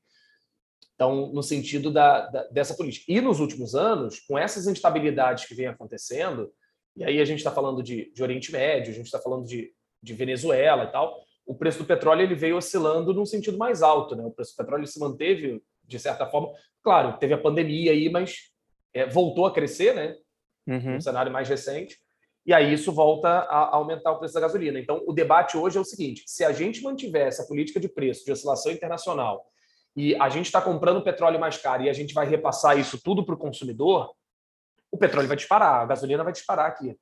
[0.93, 3.06] Então, no sentido da, da, dessa política.
[3.07, 6.51] E nos últimos anos, com essas instabilidades que vem acontecendo,
[6.93, 9.73] e aí a gente está falando de, de, Oriente Médio, a gente está falando de,
[10.03, 14.14] de Venezuela e tal, o preço do petróleo ele veio oscilando num sentido mais alto.
[14.14, 14.26] Né?
[14.26, 16.51] O preço do petróleo se manteve de certa forma.
[16.84, 18.51] Claro, teve a pandemia aí, mas
[18.93, 20.18] é, voltou a crescer, né?
[20.68, 20.95] Uhum.
[20.95, 21.97] No cenário mais recente.
[22.45, 24.80] E aí isso volta a aumentar o preço da gasolina.
[24.80, 28.26] Então, o debate hoje é o seguinte: se a gente mantiver essa política de preço,
[28.26, 29.45] de oscilação internacional,
[29.95, 33.26] e a gente está comprando petróleo mais caro e a gente vai repassar isso tudo
[33.26, 34.11] para o consumidor,
[34.91, 36.98] o petróleo vai disparar, a gasolina vai disparar aqui.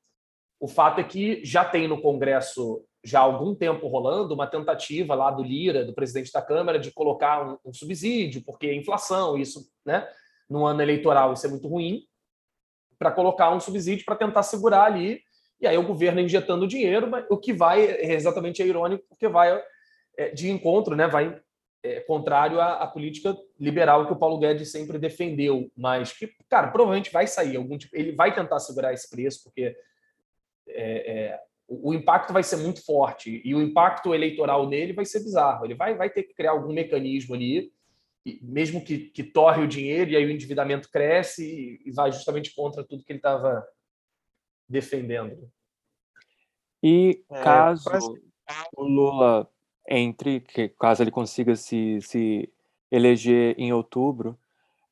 [0.59, 5.15] O fato é que já tem no Congresso já há algum tempo rolando uma tentativa
[5.15, 9.37] lá do Lira, do presidente da Câmara, de colocar um, um subsídio, porque a inflação,
[9.37, 10.07] isso, né,
[10.49, 12.03] no ano eleitoral, isso é muito ruim,
[12.97, 15.21] para colocar um subsídio para tentar segurar ali,
[15.59, 19.59] e aí o governo injetando dinheiro, o que vai, é exatamente é irônico, porque vai
[20.17, 21.39] é, de encontro, né, vai
[21.83, 26.67] é, contrário à, à, política liberal que o Paulo Guedes sempre defendeu, mas que, cara,
[26.67, 29.75] provavelmente vai sair algum tipo, ele vai tentar segurar esse preço, porque
[30.67, 35.19] é, é, o impacto vai ser muito forte e o impacto eleitoral nele vai ser
[35.19, 35.65] bizarro.
[35.65, 37.71] Ele vai, vai ter que criar algum mecanismo ali,
[38.41, 42.83] mesmo que, que torre o dinheiro e aí o endividamento cresce e vai justamente contra
[42.83, 43.65] tudo que ele estava
[44.67, 45.51] defendendo.
[46.83, 49.49] E é, caso é, o Lula
[49.87, 52.51] entre, que caso ele consiga se, se
[52.91, 54.37] eleger em outubro,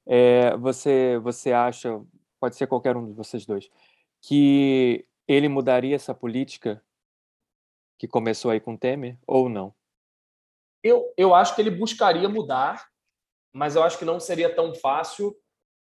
[0.06, 2.02] é, você, você acha,
[2.40, 3.70] pode ser qualquer um de vocês dois,
[4.22, 6.82] que ele mudaria essa política
[7.98, 9.74] que começou aí com Temer ou não?
[10.84, 12.90] Eu, eu acho que ele buscaria mudar,
[13.52, 15.36] mas eu acho que não seria tão fácil,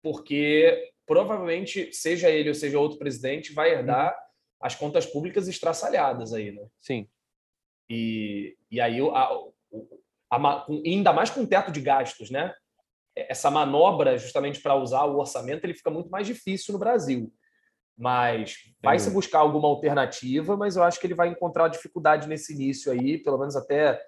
[0.03, 4.19] porque provavelmente, seja ele ou seja outro presidente, vai herdar uhum.
[4.61, 6.65] as contas públicas estraçalhadas aí, né?
[6.79, 7.07] Sim.
[7.89, 9.29] E, e aí, a,
[10.31, 12.53] a, ainda mais com teto de gastos, né?
[13.13, 17.33] Essa manobra, justamente para usar o orçamento, ele fica muito mais difícil no Brasil.
[17.97, 22.53] Mas vai se buscar alguma alternativa, mas eu acho que ele vai encontrar dificuldade nesse
[22.53, 24.01] início aí, pelo menos até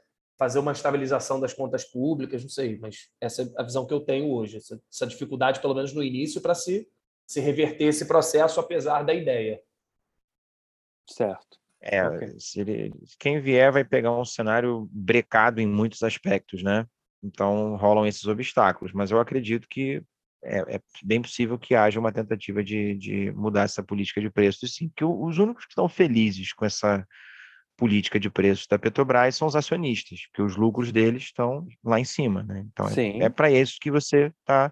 [0.44, 4.02] fazer uma estabilização das contas públicas, não sei, mas essa é a visão que eu
[4.02, 6.86] tenho hoje, essa, essa dificuldade, pelo menos no início, para se,
[7.26, 9.62] se reverter esse processo, apesar da ideia.
[11.10, 11.58] Certo.
[11.80, 12.36] É, okay.
[12.58, 16.86] ele, quem vier vai pegar um cenário brecado em muitos aspectos, né?
[17.24, 20.04] Então rolam esses obstáculos, mas eu acredito que
[20.44, 24.76] é, é, bem possível que haja uma tentativa de, de mudar essa política de preços,
[24.76, 27.08] sim, que os únicos que estão felizes com essa
[27.84, 32.06] política de preços da Petrobras são os acionistas, porque os lucros deles estão lá em
[32.06, 32.66] cima, né?
[32.72, 34.72] Então é, é para isso que você está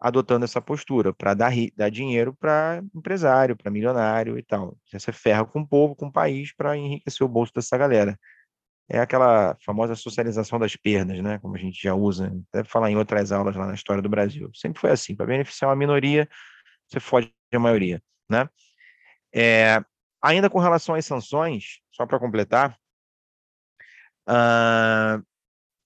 [0.00, 4.74] adotando essa postura, para dar, dar dinheiro para empresário, para milionário e tal.
[4.90, 8.18] Você ferra com o povo, com o país, para enriquecer o bolso dessa galera
[8.92, 11.38] é aquela famosa socialização das perdas, né?
[11.38, 14.50] Como a gente já usa, deve falar em outras aulas lá na história do Brasil.
[14.52, 16.28] Sempre foi assim, para beneficiar uma minoria,
[16.88, 18.48] você foge a maioria, né?
[19.32, 19.80] É,
[20.20, 22.80] ainda com relação às sanções, só para completar,
[24.26, 25.22] uh,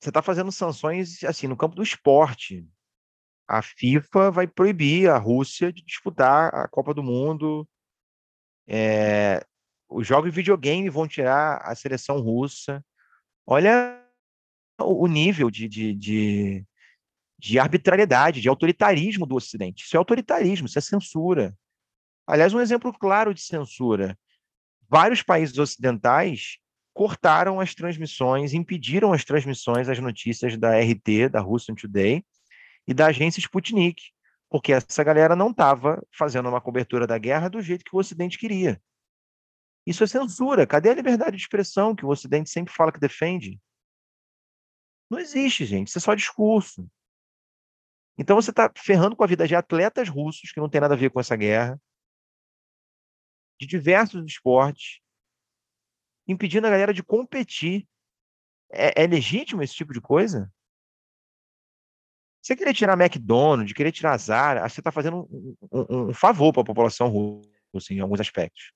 [0.01, 2.65] você está fazendo sanções assim no campo do esporte.
[3.49, 7.69] A FIFA vai proibir a Rússia de disputar a Copa do Mundo.
[8.69, 9.45] É,
[9.89, 12.85] os jogos de videogame vão tirar a seleção russa.
[13.45, 14.01] Olha
[14.81, 16.66] o nível de, de, de,
[17.36, 19.82] de arbitrariedade, de autoritarismo do Ocidente.
[19.82, 21.57] Isso é autoritarismo, isso é censura.
[22.24, 24.16] Aliás, um exemplo claro de censura.
[24.95, 26.59] Vários países ocidentais
[26.93, 32.25] cortaram as transmissões, impediram as transmissões, as notícias da RT, da Russian Today,
[32.87, 34.01] e da agência Sputnik,
[34.49, 38.39] porque essa galera não estava fazendo uma cobertura da guerra do jeito que o Ocidente
[38.39, 38.81] queria.
[39.85, 40.65] Isso é censura.
[40.65, 43.61] Cadê a liberdade de expressão que o Ocidente sempre fala que defende?
[45.11, 45.89] Não existe, gente.
[45.89, 46.89] Isso é só discurso.
[48.16, 50.97] Então você está ferrando com a vida de atletas russos que não tem nada a
[50.97, 51.81] ver com essa guerra,
[53.59, 55.01] de diversos esportes,
[56.26, 57.86] impedindo a galera de competir.
[58.70, 60.52] É, é legítimo esse tipo de coisa?
[62.43, 66.62] Você querer tirar McDonald's, querer tirar Zara, você está fazendo um, um, um favor para
[66.62, 68.72] a população russa em alguns aspectos.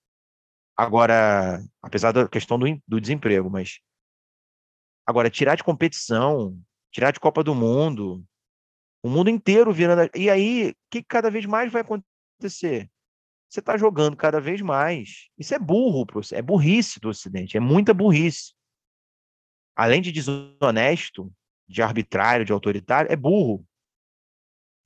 [0.76, 3.80] Agora, apesar da questão do, do desemprego, mas
[5.04, 6.58] agora tirar de competição,
[6.90, 8.24] tirar de Copa do Mundo,
[9.02, 10.10] o mundo inteiro virando.
[10.14, 12.90] E aí, o que cada vez mais vai acontecer?
[13.48, 15.28] Você está jogando cada vez mais.
[15.38, 18.52] Isso é burro, é burrice do Ocidente, é muita burrice.
[19.74, 21.32] Além de desonesto,
[21.66, 23.64] de arbitrário, de autoritário, é burro.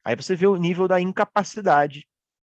[0.05, 2.07] Aí você vê o nível da incapacidade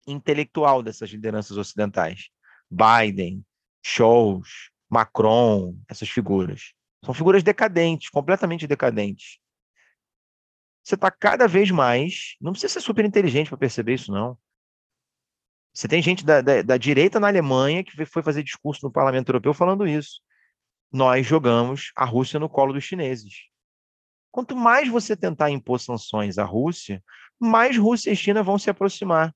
[0.06, 2.28] intelectual dessas lideranças ocidentais.
[2.70, 3.44] Biden,
[3.84, 6.72] Scholz, Macron, essas figuras.
[7.04, 9.38] São figuras decadentes, completamente decadentes.
[10.82, 12.36] Você está cada vez mais.
[12.40, 14.38] Não precisa ser super inteligente para perceber isso, não.
[15.72, 19.28] Você tem gente da, da, da, direita na Alemanha que foi fazer discurso no Parlamento
[19.28, 20.20] Europeu falando isso.
[20.92, 23.48] Nós jogamos a Rússia no colo dos chineses.
[24.32, 27.02] Quanto mais você tentar impor sanções à Rússia,
[27.38, 29.34] mais Rússia e China vão se aproximar.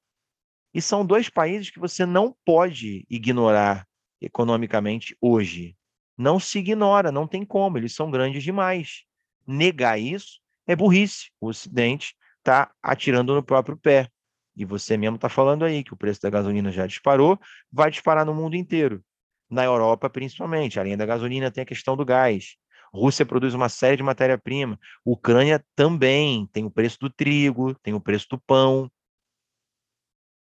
[0.72, 3.86] E são dois países que você não pode ignorar
[4.20, 5.76] economicamente hoje.
[6.16, 9.04] Não se ignora, não tem como, eles são grandes demais.
[9.46, 11.30] Negar isso é burrice.
[11.40, 14.08] O Ocidente está atirando no próprio pé.
[14.56, 17.38] E você mesmo está falando aí que o preço da gasolina já disparou,
[17.72, 19.04] vai disparar no mundo inteiro.
[19.50, 20.80] Na Europa, principalmente.
[20.80, 22.56] Além da gasolina, tem a questão do gás.
[22.92, 24.78] Rússia produz uma série de matéria-prima.
[25.04, 28.90] Ucrânia também tem o preço do trigo, tem o preço do pão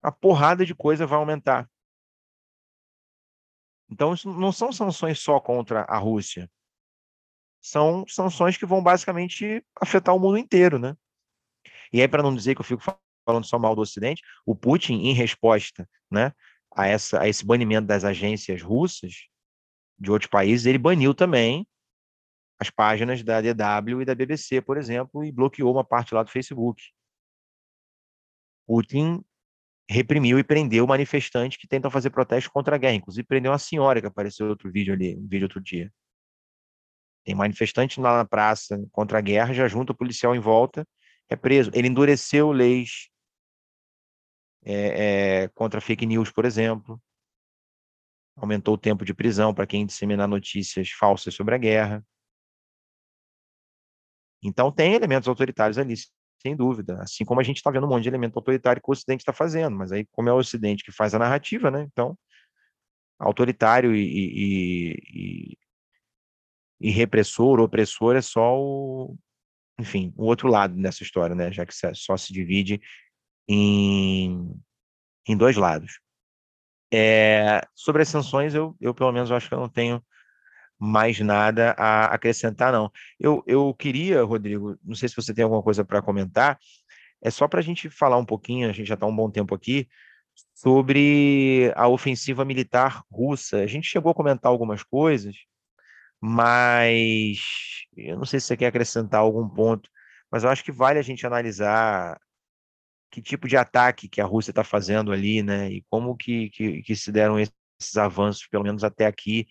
[0.03, 1.71] a porrada de coisa vai aumentar.
[3.89, 6.51] Então, isso não são sanções só contra a Rússia.
[7.61, 10.97] São sanções que vão basicamente afetar o mundo inteiro, né?
[11.93, 12.83] E aí, para não dizer que eu fico
[13.25, 16.33] falando só mal do Ocidente, o Putin, em resposta né,
[16.75, 19.29] a, essa, a esse banimento das agências russas
[19.99, 21.67] de outros países, ele baniu também
[22.59, 26.31] as páginas da DW e da BBC, por exemplo, e bloqueou uma parte lá do
[26.31, 26.83] Facebook.
[28.67, 29.23] Putin
[29.89, 32.95] reprimiu e prendeu manifestantes que tentam fazer protesto contra a guerra.
[32.95, 35.93] Inclusive, prendeu uma senhora que apareceu outro vídeo ali, um vídeo outro dia.
[37.25, 40.87] Tem manifestante lá na praça contra a guerra, já junta o policial em volta,
[41.29, 41.71] é preso.
[41.75, 43.09] Ele endureceu leis
[44.65, 47.01] é, é, contra fake news, por exemplo.
[48.37, 52.05] Aumentou o tempo de prisão para quem disseminar notícias falsas sobre a guerra.
[54.43, 55.95] Então, tem elementos autoritários ali,
[56.41, 57.01] sem dúvida.
[57.03, 59.33] Assim como a gente está vendo um monte de elemento autoritário que o Ocidente está
[59.33, 61.83] fazendo, mas aí, como é o Ocidente que faz a narrativa, né?
[61.93, 62.19] Então,
[63.19, 65.59] autoritário e, e, e,
[66.81, 69.17] e repressor, opressor é só o,
[69.79, 71.53] enfim, o outro lado dessa história, né?
[71.53, 72.81] Já que só se divide
[73.49, 74.55] em,
[75.29, 76.01] em dois lados.
[76.93, 80.03] É, sobre as sanções, eu, eu pelo menos acho que eu não tenho
[80.79, 82.91] mais nada a acrescentar, não.
[83.19, 86.59] Eu, eu queria, Rodrigo, não sei se você tem alguma coisa para comentar,
[87.23, 89.55] é só para a gente falar um pouquinho, a gente já está um bom tempo
[89.55, 89.89] aqui,
[90.55, 93.59] sobre a ofensiva militar russa.
[93.59, 95.37] A gente chegou a comentar algumas coisas,
[96.21, 97.41] mas
[97.97, 99.89] eu não sei se você quer acrescentar algum ponto,
[100.31, 102.19] mas eu acho que vale a gente analisar
[103.13, 105.71] que tipo de ataque que a Rússia está fazendo ali, né?
[105.71, 109.47] E como que, que, que, se deram esses avanços, pelo menos até aqui,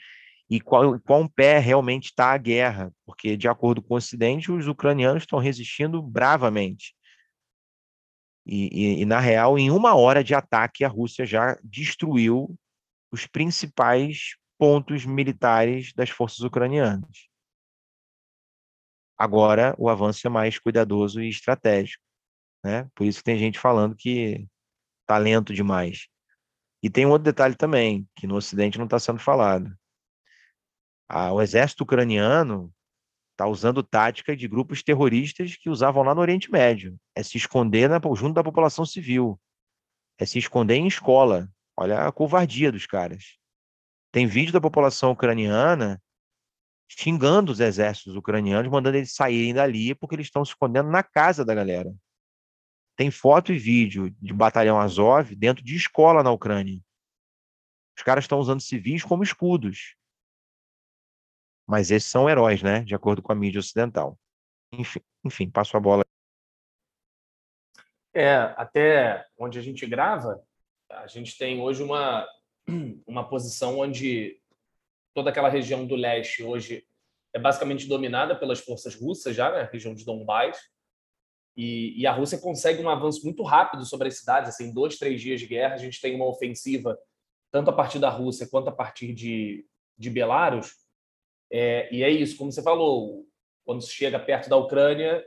[0.50, 4.68] e qual, qual pé realmente está a guerra, porque, de acordo com o Ocidente, os
[4.68, 6.96] ucranianos estão resistindo bravamente.
[8.46, 12.58] E, e, e, na real, em uma hora de ataque, a Rússia já destruiu
[13.12, 17.30] os principais pontos militares das forças ucranianas.
[19.16, 22.11] Agora, o avanço é mais cuidadoso e estratégico.
[22.64, 22.90] Né?
[22.96, 24.48] Por isso que tem gente falando que
[25.02, 26.08] está lento demais.
[26.84, 29.72] E tem um outro detalhe também, que no Ocidente não está sendo falado.
[31.08, 32.74] Ah, o exército ucraniano
[33.32, 36.98] está usando tática de grupos terroristas que usavam lá no Oriente Médio.
[37.16, 39.40] É se esconder na, junto da população civil.
[40.18, 41.50] É se esconder em escola.
[41.76, 43.38] Olha a covardia dos caras.
[44.12, 46.02] Tem vídeo da população ucraniana
[46.88, 51.46] xingando os exércitos ucranianos, mandando eles saírem dali porque eles estão se escondendo na casa
[51.46, 51.94] da galera.
[53.02, 56.80] Tem foto e vídeo de batalhão Azov dentro de escola na Ucrânia.
[57.98, 59.96] Os caras estão usando civis como escudos.
[61.68, 62.84] Mas esses são heróis, né?
[62.84, 64.20] De acordo com a mídia ocidental.
[64.72, 66.04] Enfim, enfim passo a bola.
[68.14, 70.40] É, até onde a gente grava,
[70.88, 72.30] a gente tem hoje uma,
[73.08, 74.40] uma posição onde
[75.12, 76.88] toda aquela região do leste hoje
[77.34, 79.62] é basicamente dominada pelas forças russas já, né?
[79.62, 80.70] A região de Donbass.
[81.56, 84.50] E, e, a Rússia consegue um avanço muito rápido sobre as cidades.
[84.50, 86.98] Assim, em dois, três dias de guerra, a gente tem uma ofensiva,
[87.52, 89.66] tanto a partir da Rússia quanto a partir de,
[89.98, 90.74] de Belarus.
[91.52, 93.26] É, e é isso, como você falou,
[93.66, 95.24] quando se chega perto da Ucrânia,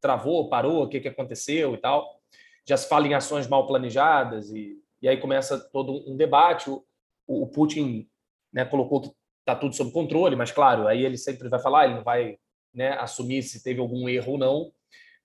[0.00, 2.20] travou, parou, o que, que aconteceu e tal.
[2.66, 6.68] Já se fala em ações mal planejadas, e, e aí começa todo um debate.
[6.68, 6.84] O,
[7.26, 8.08] o Putin
[8.52, 11.94] né, colocou que está tudo sob controle, mas claro, aí ele sempre vai falar, ele
[11.94, 12.36] não vai
[12.74, 14.72] né, assumir se teve algum erro ou não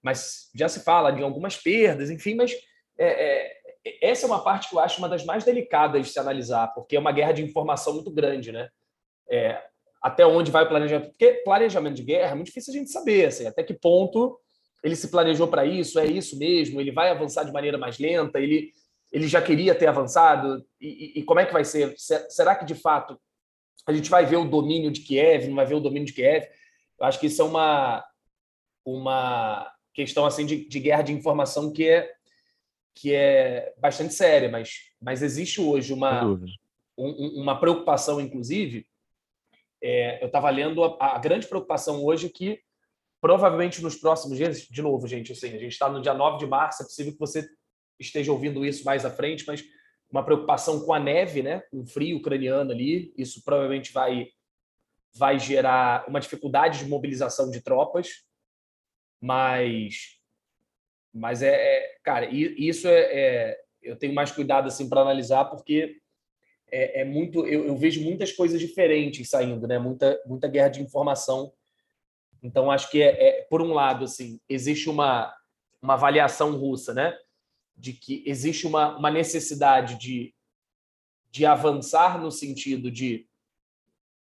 [0.03, 2.51] mas já se fala de algumas perdas, enfim, mas
[2.97, 3.51] é,
[3.85, 6.67] é, essa é uma parte que eu acho uma das mais delicadas de se analisar,
[6.73, 8.69] porque é uma guerra de informação muito grande, né?
[9.29, 9.63] É,
[10.01, 11.09] até onde vai o planejamento?
[11.11, 14.37] Porque planejamento de guerra é muito difícil a gente saber, assim, até que ponto
[14.83, 18.41] ele se planejou para isso, é isso mesmo, ele vai avançar de maneira mais lenta,
[18.41, 18.71] ele,
[19.13, 21.95] ele já queria ter avançado, e, e como é que vai ser?
[21.97, 23.17] Será que, de fato,
[23.87, 26.47] a gente vai ver o domínio de Kiev, não vai ver o domínio de Kiev?
[26.99, 28.03] Eu acho que isso é uma,
[28.85, 32.13] uma questão assim de, de guerra de informação que é
[32.95, 36.25] que é bastante séria, mas, mas existe hoje uma,
[36.97, 38.87] um, uma preocupação, inclusive.
[39.81, 42.61] É, eu estava lendo a, a, grande preocupação hoje que
[43.19, 46.45] provavelmente nos próximos dias, de novo, gente, assim, a gente está no dia 9 de
[46.45, 47.47] março, é possível que você
[47.99, 49.63] esteja ouvindo isso mais à frente, mas
[50.09, 54.27] uma preocupação com a neve, né, com o frio ucraniano ali, isso provavelmente vai,
[55.15, 58.23] vai gerar uma dificuldade de mobilização de tropas,
[59.23, 60.19] mas
[61.13, 66.01] mas é, é cara isso é, é, eu tenho mais cuidado assim para analisar porque
[66.69, 69.79] é, é muito eu, eu, vejo muitas coisas diferentes saindo né?
[69.79, 71.53] Muita muita guerra de informação.
[72.41, 75.33] Então acho que é, é, por um lado assim existe uma
[75.81, 77.17] uma avaliação russa né?
[77.77, 80.35] De que existe uma, uma necessidade de
[81.31, 83.25] de avançar no sentido de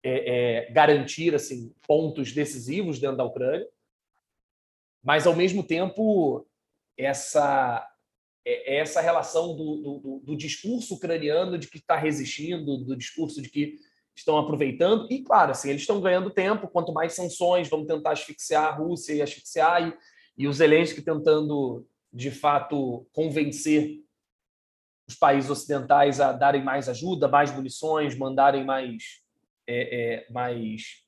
[0.02, 3.66] é, é, garantir assim pontos decisivos dentro da Ucrânia
[5.02, 6.46] mas ao mesmo tempo
[6.96, 7.86] essa
[8.44, 13.40] é, é essa relação do, do, do discurso ucraniano de que está resistindo, do discurso
[13.40, 13.76] de que
[14.14, 15.06] estão aproveitando.
[15.10, 16.68] E claro assim eles estão ganhando tempo.
[16.68, 19.88] Quanto mais sanções vamos tentar asfixiar a Rússia e asfixiar.
[19.88, 19.96] E,
[20.36, 24.00] e o Zelensky tentando de fato convencer
[25.08, 29.20] os países ocidentais a darem mais ajuda, mais munições, mandarem mais
[29.66, 31.04] é, é, mais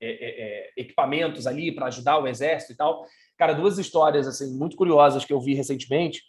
[0.00, 3.04] é, é, é, equipamentos ali para ajudar o exército e tal.
[3.36, 6.22] Cara, duas histórias assim muito curiosas que eu vi recentemente.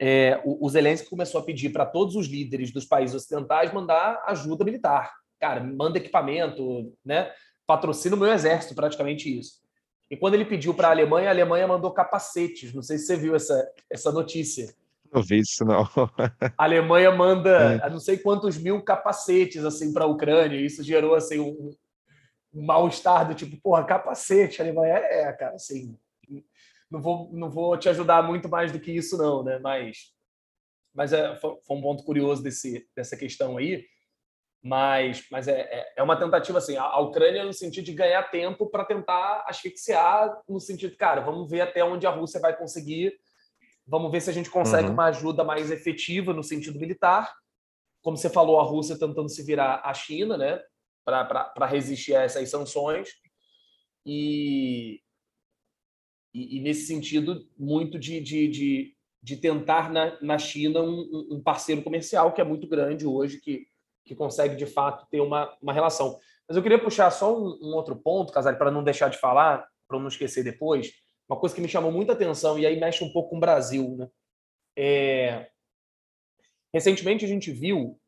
[0.00, 4.22] É, o, o Zelensky começou a pedir para todos os líderes dos países ocidentais mandar
[4.26, 5.12] ajuda militar.
[5.38, 7.30] Cara, manda equipamento, né?
[7.66, 9.62] Patrocina o meu exército, praticamente isso.
[10.10, 12.74] E quando ele pediu para a Alemanha, a Alemanha mandou capacetes.
[12.74, 14.74] Não sei se você viu essa, essa notícia.
[15.12, 15.88] Não vi isso, não.
[16.58, 17.90] A Alemanha manda é.
[17.90, 20.60] não sei quantos mil capacetes assim para a Ucrânia.
[20.60, 21.74] Isso gerou assim, um, um
[22.54, 24.60] mal-estar do tipo, porra, capacete.
[24.60, 25.98] A Alemanha é, cara, assim.
[26.90, 29.58] Não vou, não vou te ajudar muito mais do que isso, não, né?
[29.58, 30.12] Mas,
[30.94, 33.84] mas é, foi, um ponto curioso desse, dessa questão aí.
[34.62, 38.66] Mas, mas é, é, é uma tentativa assim, a, Ucrânia no sentido de ganhar tempo
[38.70, 43.12] para tentar asfixiar, no sentido, cara, vamos ver até onde a Rússia vai conseguir,
[43.86, 44.94] vamos ver se a gente consegue uhum.
[44.94, 47.30] uma ajuda mais efetiva no sentido militar.
[48.00, 50.58] Como você falou, a Rússia tentando se virar à China, né,
[51.04, 53.10] para resistir a essas sanções.
[54.06, 55.00] E,
[56.32, 61.42] e, e nesse sentido, muito de, de, de, de tentar na, na China um, um
[61.42, 63.66] parceiro comercial que é muito grande hoje, que
[64.04, 66.18] que consegue de fato ter uma, uma relação.
[66.46, 69.66] Mas eu queria puxar só um, um outro ponto, Casale, para não deixar de falar,
[69.88, 70.92] para não esquecer depois.
[71.28, 73.96] Uma coisa que me chamou muita atenção e aí mexe um pouco com o Brasil,
[73.96, 74.08] né?
[74.76, 75.50] É...
[76.72, 77.98] Recentemente a gente viu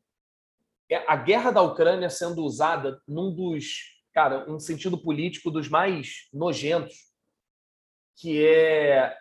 [0.95, 7.11] a guerra da Ucrânia sendo usada num dos, cara, um sentido político dos mais nojentos,
[8.15, 9.15] que é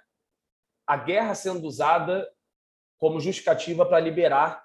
[0.86, 2.30] a guerra sendo usada
[2.98, 4.64] como justificativa para liberar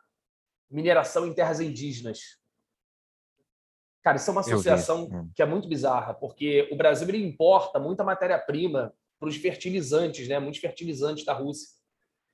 [0.69, 2.39] mineração em terras indígenas.
[4.03, 5.31] Cara, isso é uma associação hum.
[5.35, 10.39] que é muito bizarra, porque o Brasil ele importa muita matéria-prima para os fertilizantes, né?
[10.39, 11.69] Muitos fertilizantes da Rússia.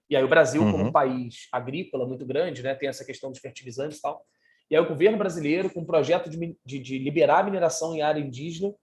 [0.10, 0.72] E aí o Brasil, uhum.
[0.72, 4.26] como um país agrícola muito grande, né, tem essa questão dos fertilizantes e tal.
[4.70, 8.02] E aí o governo brasileiro, com um projeto de, de, de liberar a mineração em
[8.02, 8.74] área indígena,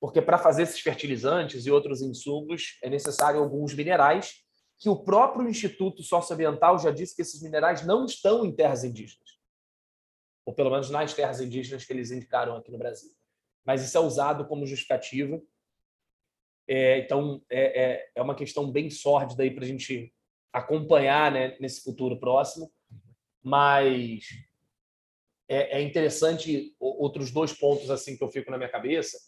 [0.00, 4.42] porque para fazer esses fertilizantes e outros insumos é necessário alguns minerais
[4.78, 9.38] que o próprio Instituto Socioambiental já disse que esses minerais não estão em terras indígenas.
[10.44, 13.12] Ou pelo menos nas terras indígenas que eles indicaram aqui no Brasil.
[13.64, 15.40] Mas isso é usado como justificativa.
[16.66, 20.12] É, então, é, é, é, uma questão bem sórdida para a gente
[20.52, 22.72] acompanhar né, nesse futuro próximo.
[23.40, 24.24] Mas
[25.52, 29.18] é, é, interessante outros dois pontos assim que eu fico na minha cabeça.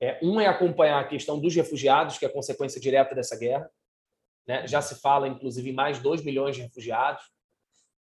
[0.00, 3.70] É, um é acompanhar a questão dos refugiados, que é consequência direta dessa guerra.
[4.46, 4.66] Né?
[4.66, 7.22] Já se fala, inclusive, em mais 2 milhões de refugiados,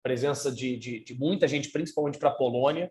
[0.01, 2.89] presença de, de, de muita gente, principalmente para a Polônia.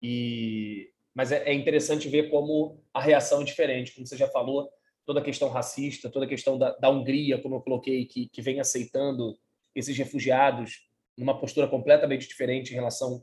[0.00, 0.92] E...
[1.12, 4.70] Mas é, é interessante ver como a reação é diferente, como você já falou,
[5.04, 8.42] toda a questão racista, toda a questão da, da Hungria, como eu coloquei, que, que
[8.42, 9.36] vem aceitando
[9.74, 13.22] esses refugiados numa postura completamente diferente em relação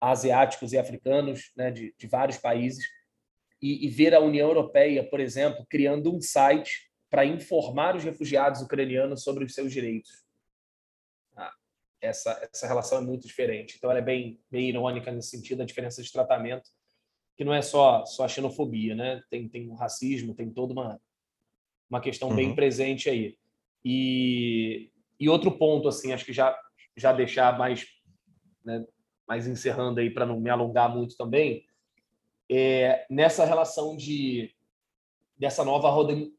[0.00, 2.84] a asiáticos e africanos né, de, de vários países.
[3.60, 8.60] E, e, ver a União Europeia, por exemplo, criando um site para informar os refugiados
[8.60, 10.24] ucranianos sobre os seus direitos.
[11.34, 11.52] Ah,
[12.00, 13.76] essa, essa relação é muito diferente.
[13.78, 16.68] Então, ela é bem, bem irônica nesse sentido, a diferença de tratamento,
[17.36, 19.22] que não é só, só a xenofobia, né?
[19.30, 21.00] Tem, tem o racismo, tem toda uma,
[21.88, 22.36] uma questão uhum.
[22.36, 23.38] bem presente aí.
[23.84, 26.56] E, e outro ponto, assim, acho que já,
[26.96, 27.86] já deixar mais,
[28.64, 28.84] né,
[29.26, 31.64] mais encerrando aí, para não me alongar muito também,
[32.50, 34.54] é nessa relação de
[35.36, 35.88] dessa nova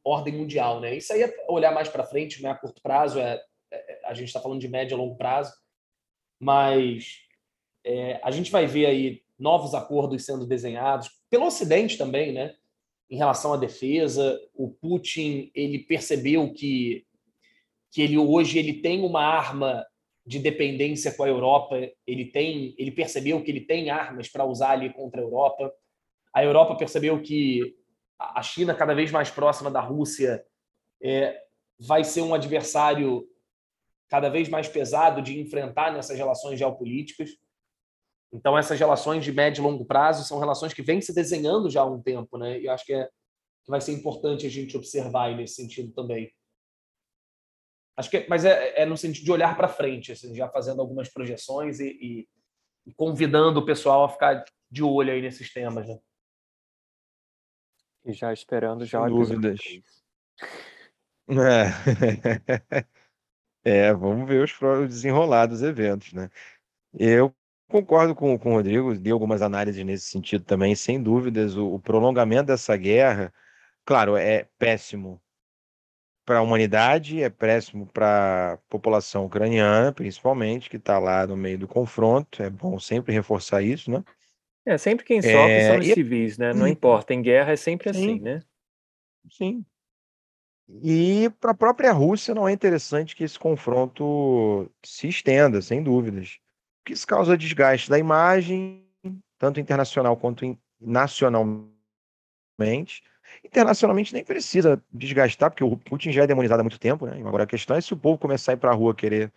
[0.04, 0.96] ordem mundial, né?
[0.96, 2.50] Isso aí é olhar mais para frente, né?
[2.50, 3.42] A curto prazo é,
[3.72, 5.54] é a gente está falando de médio a longo prazo,
[6.40, 7.20] mas
[7.84, 12.56] é, a gente vai ver aí novos acordos sendo desenhados pelo Ocidente também, né?
[13.10, 17.06] Em relação à defesa, o Putin ele percebeu que
[17.92, 19.86] que ele hoje ele tem uma arma
[20.26, 21.76] de dependência com a Europa,
[22.08, 25.72] ele tem, ele percebeu que ele tem armas para usar ali contra a Europa.
[26.34, 27.76] A Europa percebeu que
[28.18, 30.44] a China cada vez mais próxima da Rússia
[31.02, 31.40] é,
[31.80, 33.28] vai ser um adversário
[34.08, 37.30] cada vez mais pesado de enfrentar nessas relações geopolíticas.
[38.32, 41.82] Então, essas relações de médio e longo prazo são relações que vêm se desenhando já
[41.82, 42.60] há um tempo, né?
[42.60, 43.06] E eu acho que, é,
[43.64, 46.32] que vai ser importante a gente observar nesse sentido também.
[47.98, 51.10] Acho que, mas é, é no sentido de olhar para frente, assim, já fazendo algumas
[51.10, 52.28] projeções e, e,
[52.86, 55.98] e convidando o pessoal a ficar de olho aí nesses temas, né?
[58.04, 59.60] E já esperando já dúvidas.
[61.30, 62.86] É.
[63.88, 66.30] é, vamos ver os desenrolados eventos, né?
[66.94, 67.34] Eu
[67.70, 71.80] concordo com, com o Rodrigo, dei algumas análises nesse sentido também, sem dúvidas, o, o
[71.80, 73.34] prolongamento dessa guerra,
[73.86, 75.22] claro, é péssimo
[76.26, 81.60] para a humanidade, é péssimo para a população ucraniana, principalmente, que está lá no meio
[81.60, 84.04] do confronto, é bom sempre reforçar isso, né?
[84.66, 85.94] É, sempre quem sofre é, são os e...
[85.94, 86.52] civis, né?
[86.52, 86.68] Não uhum.
[86.68, 88.00] importa, em guerra é sempre Sim.
[88.00, 88.42] assim, né?
[89.30, 89.66] Sim.
[90.68, 96.40] E para a própria Rússia não é interessante que esse confronto se estenda, sem dúvidas.
[96.80, 98.84] Porque isso causa desgaste da imagem,
[99.38, 101.74] tanto internacional quanto nacionalmente.
[103.44, 107.18] Internacionalmente nem precisa desgastar, porque o Putin já é demonizado há muito tempo, né?
[107.26, 109.32] Agora a questão é se o povo começar a ir para a rua querer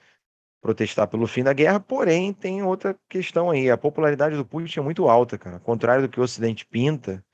[0.61, 3.71] protestar pelo fim da guerra, porém tem outra questão aí.
[3.71, 5.57] A popularidade do Putin é muito alta, cara.
[5.57, 7.25] Ao contrário do que o Ocidente pinta,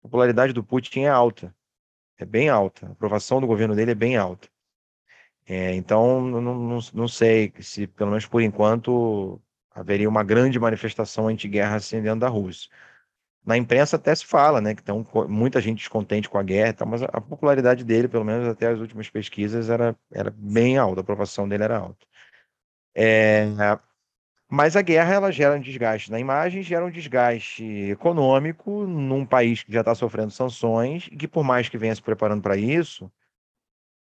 [0.00, 1.54] a popularidade do Putin é alta.
[2.18, 2.86] É bem alta.
[2.86, 4.48] A aprovação do governo dele é bem alta.
[5.46, 9.40] É, então, não, não, não sei se, pelo menos por enquanto,
[9.70, 12.70] haveria uma grande manifestação anti-guerra assim dentro da Rússia.
[13.44, 14.94] Na imprensa até se fala, né, que tem
[15.28, 19.10] muita gente descontente com a guerra, mas a popularidade dele, pelo menos até as últimas
[19.10, 22.06] pesquisas, era, era bem alta, a aprovação dele era alta.
[22.96, 23.46] É,
[24.48, 29.62] mas a guerra ela gera um desgaste na imagem, gera um desgaste econômico num país
[29.62, 33.10] que já está sofrendo sanções e que, por mais que venha se preparando para isso,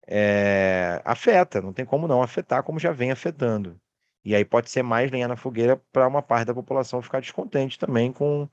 [0.06, 3.78] é, afeta, não tem como não afetar, como já vem afetando.
[4.24, 7.78] E aí pode ser mais lenha na fogueira para uma parte da população ficar descontente
[7.78, 8.48] também com,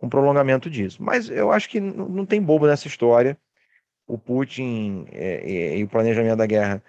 [0.00, 1.02] o prolongamento disso.
[1.02, 3.38] Mas eu acho que não tem bobo nessa história.
[4.06, 6.82] O Putin é, e o planejamento da guerra,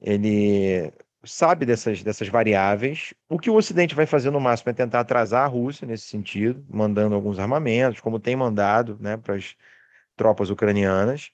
[0.00, 0.92] ele
[1.24, 3.14] sabe dessas, dessas variáveis.
[3.28, 6.64] O que o Ocidente vai fazer no máximo é tentar atrasar a Rússia nesse sentido,
[6.68, 9.56] mandando alguns armamentos, como tem mandado né, para as
[10.16, 11.32] tropas ucranianas.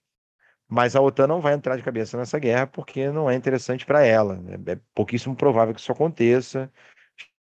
[0.68, 4.04] Mas a OTAN não vai entrar de cabeça nessa guerra porque não é interessante para
[4.04, 4.42] ela.
[4.48, 6.72] É, é pouquíssimo provável que isso aconteça.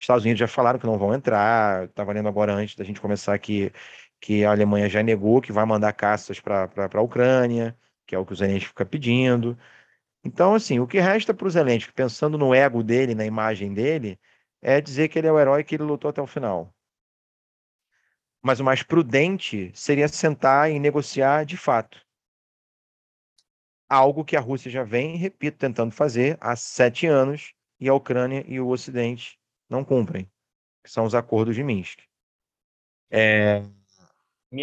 [0.02, 1.86] Estados Unidos já falaram que não vão entrar.
[1.86, 3.72] Estava lendo agora antes da gente começar aqui
[4.20, 8.26] que a Alemanha já negou que vai mandar caças para a Ucrânia, que é o
[8.26, 9.58] que o Zelensky fica pedindo.
[10.24, 14.20] Então, assim, o que resta para o Zelensky, pensando no ego dele, na imagem dele,
[14.62, 16.74] é dizer que ele é o herói que ele lutou até o final.
[18.42, 22.00] Mas o mais prudente seria sentar e negociar de fato.
[23.90, 28.44] Algo que a Rússia já vem, repito, tentando fazer há sete anos e a Ucrânia
[28.48, 29.41] e o Ocidente
[29.72, 30.30] não cumprem,
[30.84, 32.00] que são os acordos de Minsk.
[33.10, 33.64] É...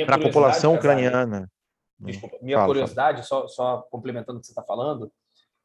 [0.04, 1.50] Para a população ucraniana.
[1.98, 3.48] Desculpa, minha fala, curiosidade, fala.
[3.48, 5.10] Só, só complementando o que você está falando,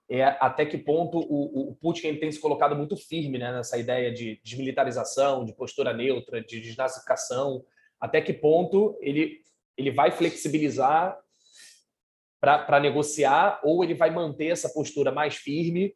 [0.10, 3.78] é até que ponto o, o Putin ele tem se colocado muito firme né, nessa
[3.78, 7.64] ideia de desmilitarização, de postura neutra, de desnazificação,
[8.00, 9.42] até que ponto ele,
[9.78, 11.18] ele vai flexibilizar
[12.40, 15.96] para negociar ou ele vai manter essa postura mais firme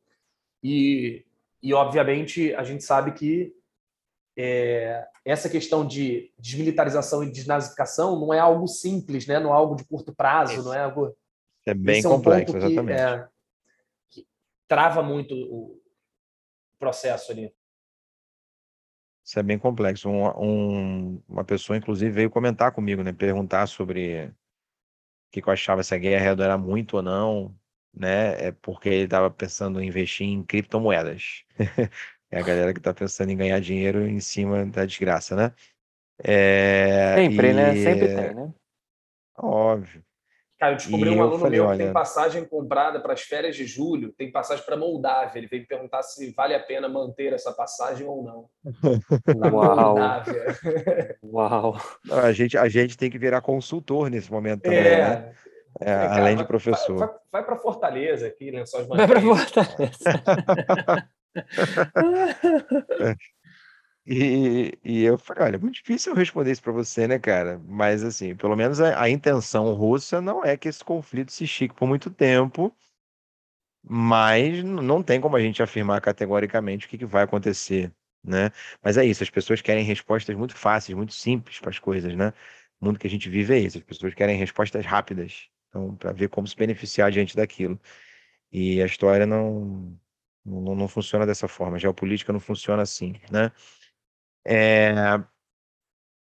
[0.63, 1.25] e,
[1.61, 3.53] e obviamente, a gente sabe que
[4.37, 9.39] é, essa questão de desmilitarização e desnazificação não é algo simples, né?
[9.39, 11.15] não é algo de curto prazo, não é algo...
[11.65, 13.01] É bem é um complexo, que, exatamente.
[13.01, 13.27] É,
[14.67, 15.81] trava muito o
[16.79, 17.53] processo ali.
[19.25, 20.07] Isso é bem complexo.
[20.07, 23.11] Um, um, uma pessoa, inclusive, veio comentar comigo, né?
[23.11, 24.33] Perguntar sobre o
[25.31, 27.53] que, que eu achava se a guerra era muito ou não,
[27.99, 28.47] né?
[28.47, 31.43] É porque ele estava pensando em investir em criptomoedas.
[32.31, 35.53] é a galera que está pensando em ganhar dinheiro em cima da desgraça, né?
[36.23, 37.75] É, Sempre, né?
[37.75, 37.83] e...
[37.83, 37.91] né?
[37.91, 38.53] Sempre tem, né?
[39.37, 40.03] Óbvio.
[40.59, 43.55] Cara, eu descobri e um aluno falei, meu que tem passagem comprada para as férias
[43.55, 45.37] de julho, tem passagem para Moldávia.
[45.37, 48.49] Ele veio me perguntar se vale a pena manter essa passagem ou não.
[49.53, 49.95] Uau!
[51.23, 51.81] Uau!
[52.11, 54.97] A gente, a gente tem que virar consultor nesse momento também, é.
[54.97, 55.33] né?
[55.79, 56.97] É, além de professor.
[56.97, 60.03] Vai, vai, vai para Fortaleza aqui, Lençóis Vai para Fortaleza.
[64.09, 67.59] E, e eu falei, olha, é muito difícil eu responder isso para você, né, cara?
[67.67, 71.75] Mas, assim, pelo menos a, a intenção russa não é que esse conflito se estique
[71.75, 72.73] por muito tempo,
[73.83, 77.91] mas não tem como a gente afirmar categoricamente o que, que vai acontecer,
[78.23, 78.49] né?
[78.81, 82.33] Mas é isso, as pessoas querem respostas muito fáceis, muito simples para as coisas, né?
[82.79, 86.11] O mundo que a gente vive é isso, as pessoas querem respostas rápidas, então, para
[86.11, 87.79] ver como se beneficiar diante daquilo.
[88.51, 89.97] E a história não,
[90.45, 93.51] não, não funciona dessa forma, a geopolítica não funciona assim, né?
[94.45, 94.93] É,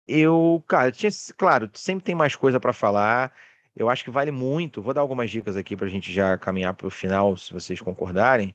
[0.06, 3.32] eu, cara, tinha, claro, sempre tem mais coisa para falar.
[3.76, 4.82] Eu acho que vale muito.
[4.82, 7.80] Vou dar algumas dicas aqui para a gente já caminhar para o final, se vocês
[7.80, 8.54] concordarem.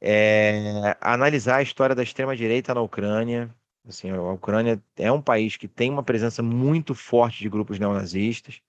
[0.00, 3.54] É, analisar a história da extrema-direita na Ucrânia.
[3.86, 8.60] Assim, a Ucrânia é um país que tem uma presença muito forte de grupos neonazistas.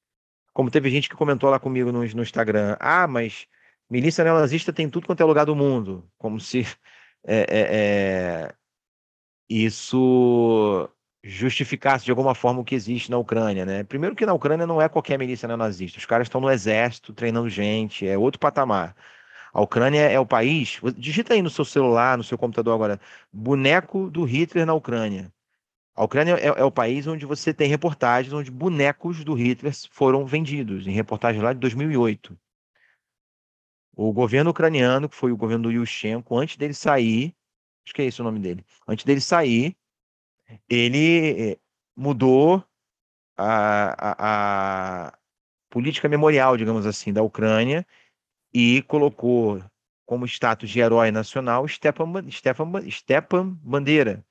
[0.53, 3.47] Como teve gente que comentou lá comigo no, no Instagram: ah, mas
[3.89, 6.09] milícia neonazista tem tudo quanto é lugar do mundo.
[6.17, 6.61] Como se
[7.25, 8.55] é, é, é
[9.49, 10.89] isso
[11.23, 13.83] justificasse de alguma forma o que existe na Ucrânia, né?
[13.83, 17.49] Primeiro que na Ucrânia não é qualquer milícia neonazista, os caras estão no exército treinando
[17.49, 18.95] gente, é outro patamar.
[19.53, 22.99] A Ucrânia é o país, digita aí no seu celular, no seu computador agora,
[23.33, 25.31] boneco do Hitler na Ucrânia.
[25.95, 30.25] A Ucrânia é, é, o país onde você tem reportagens onde bonecos do Hitler foram
[30.25, 32.37] vendidos, em reportagens lá de 2008.
[33.95, 37.35] O governo ucraniano, que foi o governo do Yushchenko, antes dele sair,
[37.83, 38.65] acho que é esse o nome dele.
[38.87, 39.75] Antes dele sair,
[40.69, 41.59] ele eh,
[41.95, 42.63] mudou
[43.37, 45.17] a, a, a
[45.69, 47.85] política memorial, digamos assim, da Ucrânia
[48.53, 49.61] e colocou
[50.05, 54.25] como status de herói nacional Stepan, Stepan, Stepan Bandeira,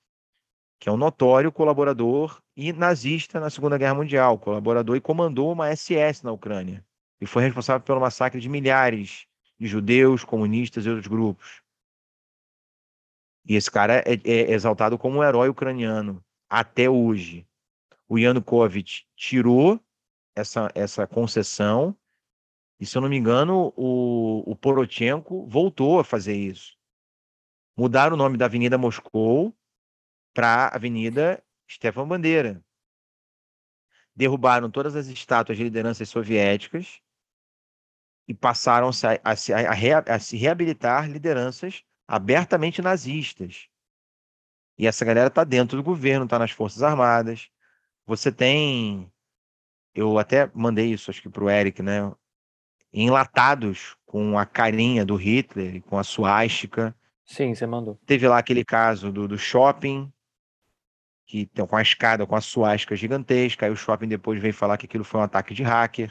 [0.79, 5.75] que é um notório colaborador e nazista na Segunda Guerra Mundial, colaborador e comandou uma
[5.75, 6.85] SS na Ucrânia
[7.21, 9.27] e foi responsável pelo massacre de milhares
[9.59, 11.63] de judeus, comunistas e outros grupos.
[13.45, 17.47] E esse cara é, é exaltado como um herói ucraniano até hoje.
[18.09, 19.81] O Yanukovych tirou
[20.37, 21.97] essa, essa concessão
[22.81, 26.77] e, se eu não me engano, o, o Porochenko voltou a fazer isso.
[27.77, 29.53] Mudaram o nome da Avenida Moscou
[30.39, 32.63] para Avenida Stefan Bandeira.
[34.15, 37.01] Derrubaram todas as estátuas de lideranças soviéticas
[38.29, 43.67] e passaram a, a, a se reabilitar lideranças abertamente nazistas.
[44.79, 47.51] E essa galera está dentro do governo, está nas Forças Armadas.
[48.07, 49.13] Você tem.
[49.93, 52.15] Eu até mandei isso, acho que para o Eric, né?
[52.93, 56.95] Enlatados com a carinha do Hitler, com a suástica.
[57.25, 57.99] Sim, você mandou.
[58.07, 60.13] Teve lá aquele caso do, do shopping,
[61.29, 63.67] que tem com a escada com a suástica gigantesca.
[63.67, 66.11] Aí o shopping depois veio falar que aquilo foi um ataque de hacker.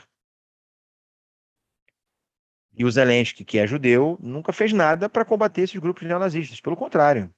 [2.71, 6.61] E o Zelensky, que é judeu, nunca fez nada para combater esses grupos neonazistas.
[6.61, 7.33] Pelo contrário,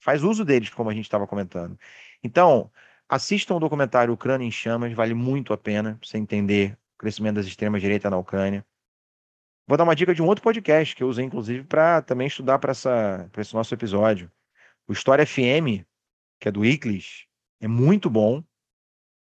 [0.00, 1.78] faz uso deles, como a gente estava comentando.
[2.24, 2.68] Então,
[3.08, 7.46] assistam o documentário Ucrânia em Chamas, vale muito a pena você entender o crescimento das
[7.46, 8.66] extremas-direitas na Ucrânia.
[9.64, 12.58] Vou dar uma dica de um outro podcast que eu usei, inclusive, para também estudar
[12.58, 14.28] para esse nosso episódio.
[14.88, 15.86] O História FM,
[16.40, 17.26] que é do Iclis,
[17.60, 18.42] é muito bom.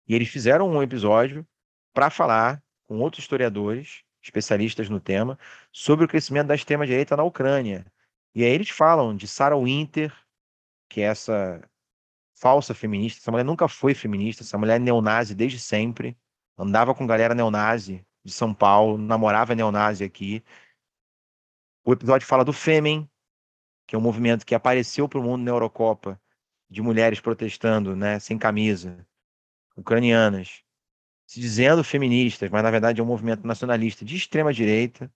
[0.07, 1.47] E eles fizeram um episódio
[1.95, 5.39] para falar com outros historiadores especialistas no tema,
[5.73, 7.87] sobre o crescimento da extrema-direita na Ucrânia.
[8.35, 10.13] E aí eles falam de Sarah Winter,
[10.89, 11.63] que é essa
[12.35, 13.21] falsa feminista.
[13.21, 16.19] Essa mulher nunca foi feminista, essa mulher é neonazi desde sempre.
[16.59, 20.45] Andava com galera neonazi de São Paulo, namorava neonazi aqui.
[21.85, 23.09] O episódio fala do Fêmen,
[23.87, 26.21] que é um movimento que apareceu para o mundo na Eurocopa,
[26.69, 29.07] de mulheres protestando, né, sem camisa,
[29.77, 30.65] ucranianas
[31.27, 35.11] se dizendo feministas, mas na verdade é um movimento nacionalista de extrema direita.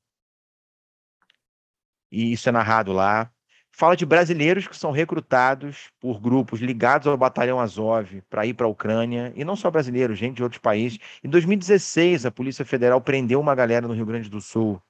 [2.11, 3.31] E isso é narrado lá.
[3.71, 8.67] Fala de brasileiros que são recrutados por grupos ligados ao Batalhão Azov para ir para
[8.67, 10.99] a Ucrânia, e não só brasileiros, gente de outros países.
[11.23, 14.83] Em 2016, a Polícia Federal prendeu uma galera no Rio Grande do Sul,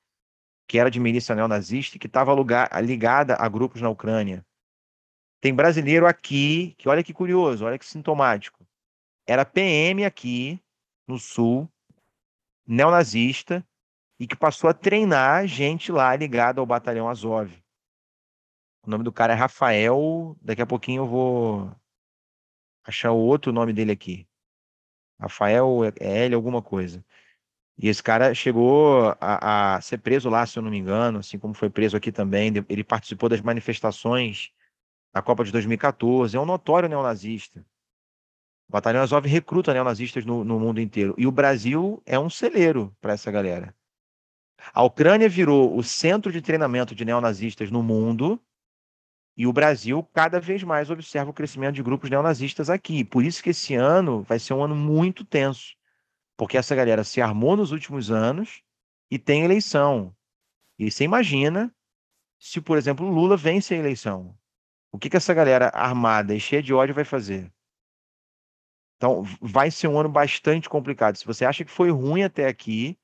[0.66, 2.32] que era de milícia neonazista e que estava
[2.81, 4.45] ligada a grupos na Ucrânia.
[5.41, 8.67] Tem brasileiro aqui, que olha que curioso, olha que sintomático.
[9.27, 10.61] Era PM aqui,
[11.09, 11.69] no Sul,
[12.67, 13.67] neonazista,
[14.19, 17.51] e que passou a treinar gente lá ligada ao Batalhão Azov.
[18.87, 20.37] O nome do cara é Rafael.
[20.43, 21.77] Daqui a pouquinho eu vou
[22.85, 24.29] achar o outro nome dele aqui.
[25.19, 27.05] Rafael é L alguma coisa.
[27.79, 31.39] E esse cara chegou a, a, ser preso lá, se eu não me engano, assim
[31.39, 32.53] como foi preso aqui também.
[32.69, 34.51] Ele participou das manifestações
[35.12, 36.37] na Copa de 2014.
[36.37, 37.65] É um notório neonazista.
[38.69, 41.15] O Batalhão Azov recruta neonazistas no, no mundo inteiro.
[41.19, 43.74] E o Brasil é um celeiro para essa galera.
[44.73, 48.41] A Ucrânia virou o centro de treinamento de neonazistas no mundo
[49.37, 53.03] e o Brasil cada vez mais observa o crescimento de grupos neonazistas aqui.
[53.05, 55.74] Por isso que esse ano vai ser um ano muito tenso,
[56.37, 58.62] porque essa galera se armou nos últimos anos
[59.11, 60.15] e tem eleição.
[60.78, 61.74] E você imagina
[62.39, 64.37] se, por exemplo, Lula vence a eleição.
[64.93, 67.53] O que, que essa galera armada e cheia de ódio vai fazer?
[68.97, 71.17] Então, vai ser um ano bastante complicado.
[71.17, 72.99] Se você acha que foi ruim até aqui,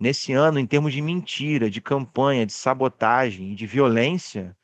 [0.00, 4.56] nesse ano, em termos de mentira, de campanha, de sabotagem e de violência,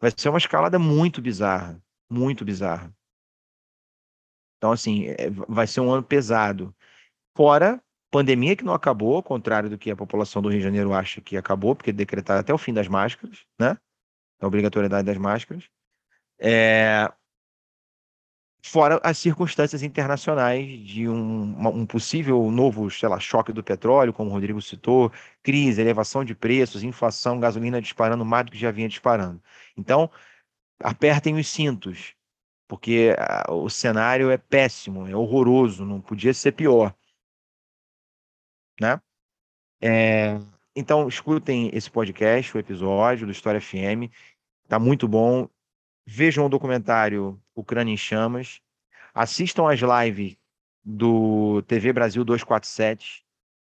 [0.00, 1.82] vai ser uma escalada muito bizarra.
[2.10, 2.94] Muito bizarra.
[4.58, 6.74] Então, assim, é, vai ser um ano pesado.
[7.36, 10.94] Fora pandemia que não acabou, ao contrário do que a população do Rio de Janeiro
[10.94, 13.76] acha que acabou, porque decretaram até o fim das máscaras, né?
[14.40, 15.64] A obrigatoriedade das máscaras.
[16.38, 17.10] É,
[18.66, 24.30] fora as circunstâncias internacionais de um, um, possível novo, sei lá, choque do petróleo, como
[24.30, 28.88] o Rodrigo citou, crise, elevação de preços, inflação, gasolina disparando mais do que já vinha
[28.88, 29.40] disparando.
[29.76, 30.10] Então,
[30.80, 32.14] apertem os cintos,
[32.68, 36.94] porque a, o cenário é péssimo, é horroroso, não podia ser pior.
[38.80, 39.00] Né?
[39.80, 40.38] É,
[40.76, 44.12] então, escutem esse podcast, o episódio do História FM,
[44.68, 45.48] tá muito bom.
[46.06, 48.60] Vejam o documentário Ucrânia em Chamas.
[49.14, 50.36] Assistam as lives
[50.84, 53.24] do TV Brasil 247.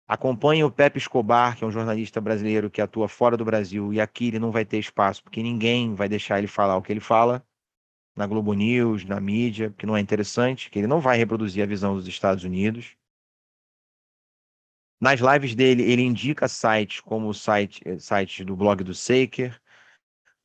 [0.08, 4.00] Acompanhem o Pepe Escobar, que é um jornalista brasileiro que atua fora do Brasil, e
[4.00, 7.00] aqui ele não vai ter espaço, porque ninguém vai deixar ele falar o que ele
[7.00, 7.44] fala
[8.16, 11.66] na Globo News, na mídia, porque não é interessante, que ele não vai reproduzir a
[11.66, 12.96] visão dos Estados Unidos.
[15.02, 19.60] Nas lives dele, ele indica sites como o site, site do blog do Saker,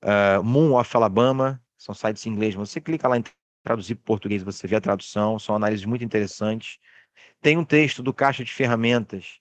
[0.02, 2.54] uh, Moon of Alabama, são sites em inglês.
[2.54, 3.24] Você clica lá em
[3.62, 6.78] traduzir para português, você vê a tradução, são análises muito interessantes.
[7.42, 9.40] Tem um texto do Caixa de Ferramentas,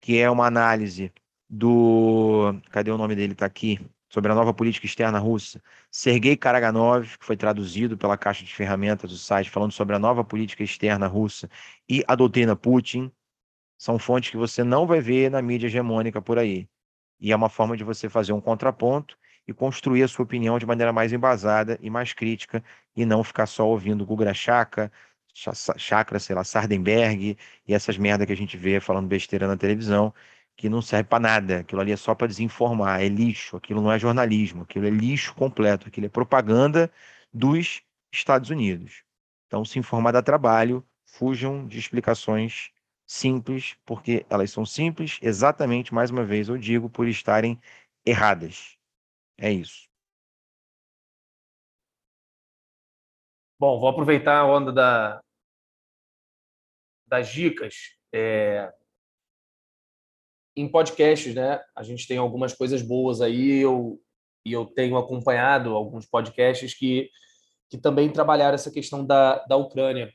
[0.00, 1.12] que é uma análise
[1.50, 2.54] do.
[2.70, 3.34] Cadê o nome dele?
[3.34, 3.78] Está aqui.
[4.08, 5.60] Sobre a nova política externa russa.
[5.90, 10.24] Sergei Karaganov, que foi traduzido pela Caixa de Ferramentas do site, falando sobre a nova
[10.24, 11.50] política externa russa
[11.88, 13.12] e a doutrina Putin.
[13.78, 16.68] São fontes que você não vai ver na mídia hegemônica por aí.
[17.20, 19.16] E é uma forma de você fazer um contraponto
[19.46, 22.62] e construir a sua opinião de maneira mais embasada e mais crítica
[22.94, 24.90] e não ficar só ouvindo Gugra Chakra,
[25.76, 27.36] Chakra, sei lá, Sardenberg
[27.66, 30.12] e essas merda que a gente vê falando besteira na televisão,
[30.56, 31.58] que não serve para nada.
[31.60, 35.34] Aquilo ali é só para desinformar, é lixo, aquilo não é jornalismo, aquilo é lixo
[35.34, 36.90] completo, aquilo é propaganda
[37.32, 39.04] dos Estados Unidos.
[39.46, 42.70] Então, se informar dá trabalho, fujam de explicações
[43.06, 47.60] simples, porque elas são simples, exatamente, mais uma vez eu digo, por estarem
[48.04, 48.76] erradas.
[49.38, 49.88] É isso.
[53.58, 55.20] Bom, vou aproveitar a onda da,
[57.06, 57.96] das dicas.
[58.12, 58.72] É,
[60.56, 61.60] em podcasts, né?
[61.74, 63.58] A gente tem algumas coisas boas aí.
[63.60, 64.00] Eu,
[64.44, 67.10] e eu tenho acompanhado alguns podcasts que,
[67.68, 70.12] que também trabalharam essa questão da, da Ucrânia.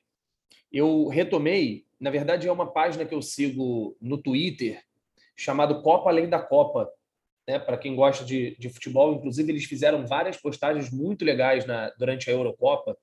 [0.72, 4.82] Eu retomei, na verdade, é uma página que eu sigo no Twitter
[5.38, 6.90] chamado Copa Além da Copa
[7.48, 9.14] né, para quem gosta de, de futebol.
[9.14, 12.98] Inclusive, eles fizeram várias postagens muito legais na, durante a Eurocopa,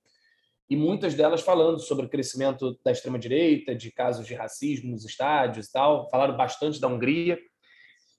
[0.70, 5.66] e muitas delas falando sobre o crescimento da extrema-direita, de casos de racismo nos estádios
[5.66, 6.10] e tal.
[6.10, 7.38] Falaram bastante da Hungria.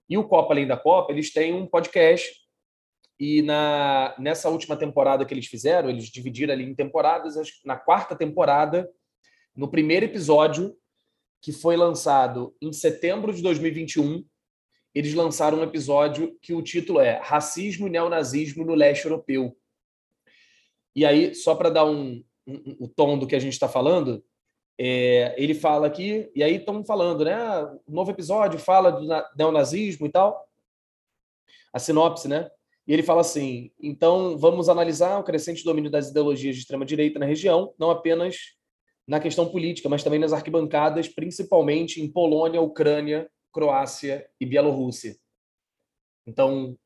[0.10, 2.28] E o Copa Além da Copa, eles têm um podcast.
[3.20, 7.36] E na, nessa última temporada que eles fizeram, eles dividiram ali em temporadas.
[7.64, 8.90] Na quarta temporada,
[9.56, 10.76] no primeiro episódio,
[11.42, 14.26] que foi lançado em setembro de 2021,
[14.94, 19.56] eles lançaram um episódio que o título é Racismo e Neonazismo no Leste Europeu.
[20.96, 24.24] E aí, só para dar um, um, o tom do que a gente está falando,
[24.78, 27.38] é, ele fala aqui, e aí estão falando, né?
[27.86, 30.48] O novo episódio fala do neonazismo e tal.
[31.72, 32.50] A sinopse, né?
[32.88, 37.26] E ele fala assim: então vamos analisar o crescente domínio das ideologias de extrema-direita na
[37.26, 38.58] região, não apenas
[39.10, 45.16] na questão política, mas também nas arquibancadas, principalmente em Polônia, Ucrânia Croácia e Bielorrússia.
[46.28, 46.78] Então,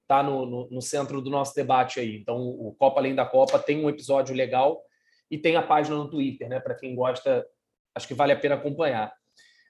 [0.00, 2.16] está no, no, no, centro do nosso debate aí.
[2.16, 4.82] Então, o Copa Além da Copa tem um episódio legal
[5.30, 6.58] e tem a página no Twitter, né?
[6.58, 7.46] Para quem gosta,
[7.94, 9.12] acho que vale a pena acompanhar.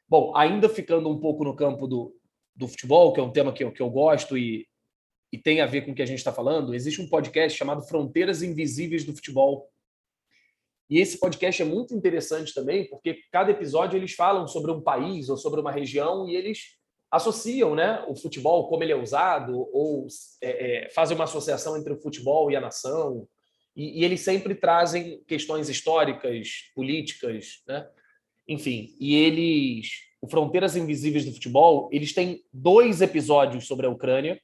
[0.09, 2.15] Bom, ainda ficando um pouco no campo do,
[2.55, 4.69] do futebol, que é um tema que eu, que eu gosto e,
[5.33, 7.83] e tem a ver com o que a gente está falando, existe um podcast chamado
[7.83, 9.69] Fronteiras Invisíveis do Futebol,
[10.91, 15.29] e esse podcast é muito interessante também, porque cada episódio eles falam sobre um país
[15.29, 16.79] ou sobre uma região e eles
[17.11, 20.07] associam né, o futebol, como ele é usado, ou
[20.43, 23.27] é, é, fazem uma associação entre o futebol e a nação.
[23.77, 27.87] E, e, eles sempre trazem questões históricas, políticas, né?
[28.47, 28.95] enfim.
[28.99, 34.41] E eles, o Fronteiras Invisíveis do Futebol, eles têm dois episódios sobre a Ucrânia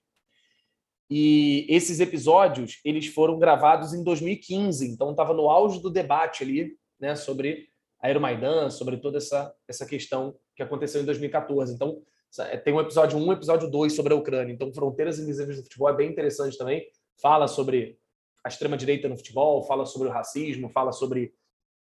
[1.17, 6.77] e esses episódios eles foram gravados em 2015, então estava no auge do debate ali,
[6.99, 7.69] né, sobre
[8.03, 11.73] a Euromaidan, sobre toda essa essa questão que aconteceu em 2014.
[11.73, 12.03] Então
[12.41, 14.53] é, tem um episódio 1, um episódio 2 sobre a Ucrânia.
[14.53, 16.85] Então Fronteiras Invisíveis do Futebol é bem interessante também.
[17.23, 17.97] Fala sobre
[18.43, 21.33] a extrema direita no futebol, fala sobre o racismo, fala sobre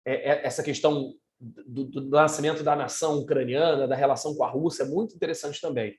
[0.06, 4.84] é, é, essa questão do, do, nascimento da nação ucraniana, da relação com a Rússia,
[4.84, 5.92] é muito interessante também.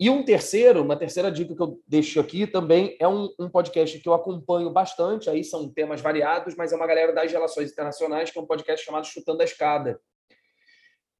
[0.00, 3.98] E um terceiro, uma terceira dica que eu deixo aqui também é um, um, podcast
[3.98, 5.28] que eu acompanho bastante.
[5.28, 8.86] Aí são temas variados, mas é uma galera das relações internacionais, que é um podcast
[8.86, 10.00] chamado Chutando a Escada.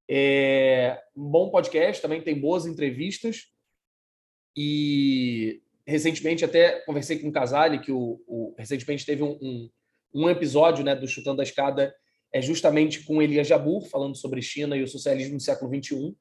[0.08, 3.48] É um bom podcast, também tem boas entrevistas.
[4.56, 9.70] E recentemente até conversei com o Casale, que o, o recentemente teve um, um,
[10.14, 11.92] um, episódio né, do Chutando a Escada,
[12.32, 16.16] é justamente com Elias Jabur, falando sobre China e o socialismo no século XXI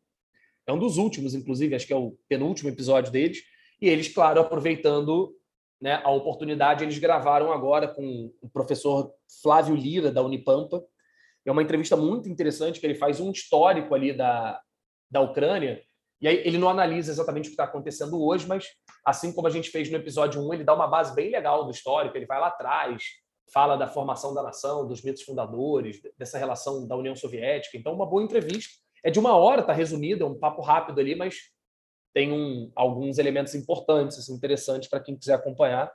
[0.68, 3.40] é um dos últimos, inclusive, acho que é o penúltimo episódio deles.
[3.82, 5.34] E eles, claro, aproveitando
[5.80, 10.84] né, a oportunidade, eles gravaram agora com o professor Flávio Lira, da Unipampa.
[11.46, 14.60] É uma entrevista muito interessante, que ele faz um histórico ali da,
[15.10, 15.82] da Ucrânia.
[16.20, 18.68] E aí ele não analisa exatamente o que está acontecendo hoje, mas
[19.06, 21.72] assim como a gente fez no episódio 1, ele dá uma base bem legal do
[21.72, 23.04] histórico, ele vai lá atrás,
[23.54, 27.78] fala da formação da nação, dos mitos fundadores, dessa relação da União Soviética.
[27.78, 28.74] Então, uma boa entrevista
[29.08, 31.36] é de uma hora, tá resumido, é um papo rápido ali, mas
[32.14, 35.90] tem um, alguns elementos importantes, assim, interessantes para quem quiser acompanhar.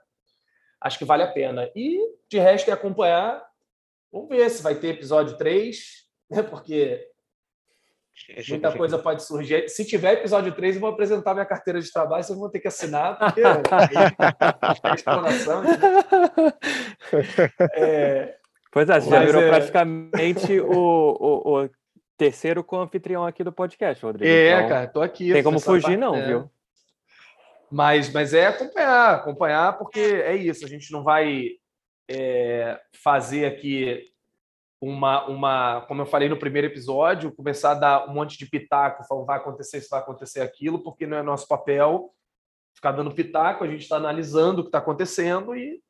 [0.80, 1.70] Acho que vale a pena.
[1.76, 3.44] E de resto é acompanhar.
[4.10, 5.76] Vamos ver se vai ter episódio 3,
[6.30, 6.42] né?
[6.42, 7.06] Porque
[8.48, 9.68] Muita coisa pode surgir.
[9.68, 12.68] Se tiver episódio 3, eu vou apresentar minha carteira de trabalho, vocês vão ter que
[12.68, 15.62] assinar, porque é exploração.
[17.74, 18.36] É...
[18.70, 19.48] Pois é, você já virou é...
[19.48, 21.70] praticamente o, o, o,
[22.16, 24.30] terceiro co-anfitrião aqui do podcast, Rodrigo.
[24.30, 25.32] É, então, cara, tô aqui.
[25.32, 26.26] Tem como fugir, não, é.
[26.26, 26.50] viu?
[27.70, 31.52] Mas, mas é acompanhar, acompanhar, porque é isso, a gente não vai
[32.10, 34.12] é, fazer aqui
[34.78, 39.04] uma, uma, como eu falei no primeiro episódio, começar a dar um monte de pitaco,
[39.04, 42.12] falando vai acontecer isso, vai acontecer aquilo, porque não é nosso papel
[42.74, 45.80] ficar dando pitaco, a gente está analisando o que está acontecendo e,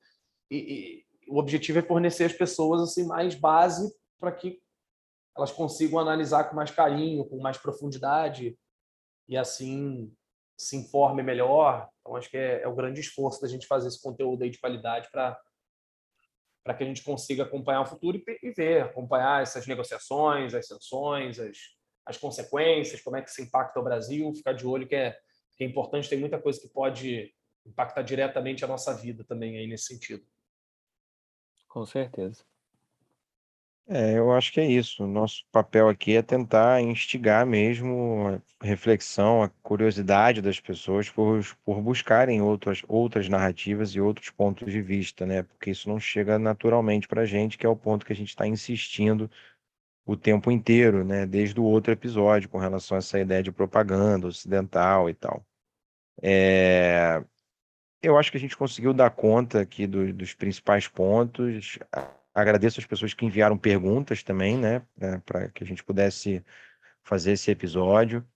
[0.50, 4.60] e, e, o objetivo é fornecer às pessoas assim mais base para que
[5.36, 8.58] elas consigam analisar com mais carinho, com mais profundidade
[9.28, 10.14] e assim
[10.56, 11.88] se informe melhor.
[12.00, 14.60] Então acho que é, é o grande esforço da gente fazer esse conteúdo aí de
[14.60, 15.40] qualidade para
[16.64, 20.68] para que a gente consiga acompanhar o futuro e, e, ver, acompanhar essas negociações, as
[20.68, 21.58] sanções, as,
[22.06, 25.18] as consequências, como é que isso impacta o Brasil, ficar de olho que é,
[25.56, 27.34] que é importante, tem muita coisa que pode
[27.66, 30.24] impactar diretamente a nossa vida também aí nesse sentido.
[31.68, 32.44] Com certeza.
[33.88, 35.06] É, eu acho que é isso.
[35.06, 41.82] Nosso papel aqui é tentar instigar mesmo a reflexão, a curiosidade das pessoas por, por
[41.82, 45.42] buscarem outras, outras narrativas e outros pontos de vista, né?
[45.42, 48.28] Porque isso não chega naturalmente para a gente, que é o ponto que a gente
[48.28, 49.30] está insistindo
[50.06, 51.26] o tempo inteiro, né?
[51.26, 55.44] Desde o outro episódio, com relação a essa ideia de propaganda ocidental e tal.
[56.22, 57.22] É...
[58.02, 61.78] Eu acho que a gente conseguiu dar conta aqui do, dos principais pontos.
[62.34, 66.44] Agradeço as pessoas que enviaram perguntas também, né, né para que a gente pudesse
[67.04, 68.26] fazer esse episódio.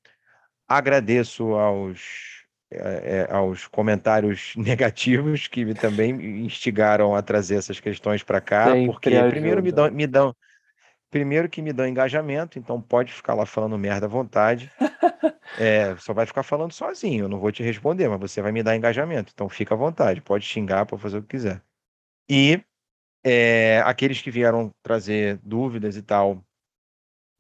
[0.69, 8.73] Agradeço aos, é, aos comentários negativos que também instigaram a trazer essas questões para cá,
[8.73, 9.31] Sempre porque ajuda.
[9.31, 10.37] primeiro me dão, me dão,
[11.11, 14.71] primeiro que me dão engajamento, então pode ficar lá falando merda à vontade.
[15.59, 18.63] É, só vai ficar falando sozinho, eu não vou te responder, mas você vai me
[18.63, 21.63] dar engajamento, então fica à vontade, pode xingar, pode fazer o que quiser.
[22.29, 22.61] E
[23.29, 26.45] é, aqueles que vieram trazer dúvidas e tal,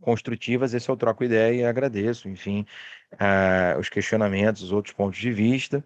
[0.00, 2.66] construtivas, esse eu troco ideia e agradeço, enfim,
[3.12, 5.84] uh, os questionamentos, os outros pontos de vista.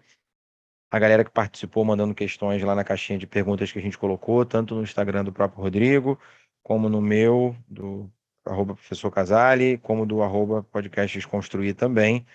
[0.89, 4.43] A galera que participou mandando questões lá na caixinha de perguntas que a gente colocou,
[4.43, 6.19] tanto no Instagram do próprio Rodrigo,
[6.63, 8.11] como no meu, do
[8.43, 12.25] arroba professor Casale, como do arroba podcast Desconstruir também.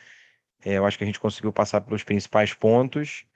[0.65, 3.27] É, eu acho que a gente conseguiu passar pelos principais pontos.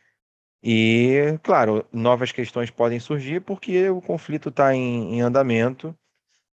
[0.62, 5.97] E, claro, novas questões podem surgir porque o conflito está em, em andamento.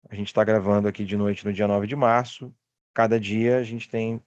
[0.08, 2.52] A gente está gravando aqui de noite no dia 9 de março.
[2.92, 4.20] Cada dia a gente tem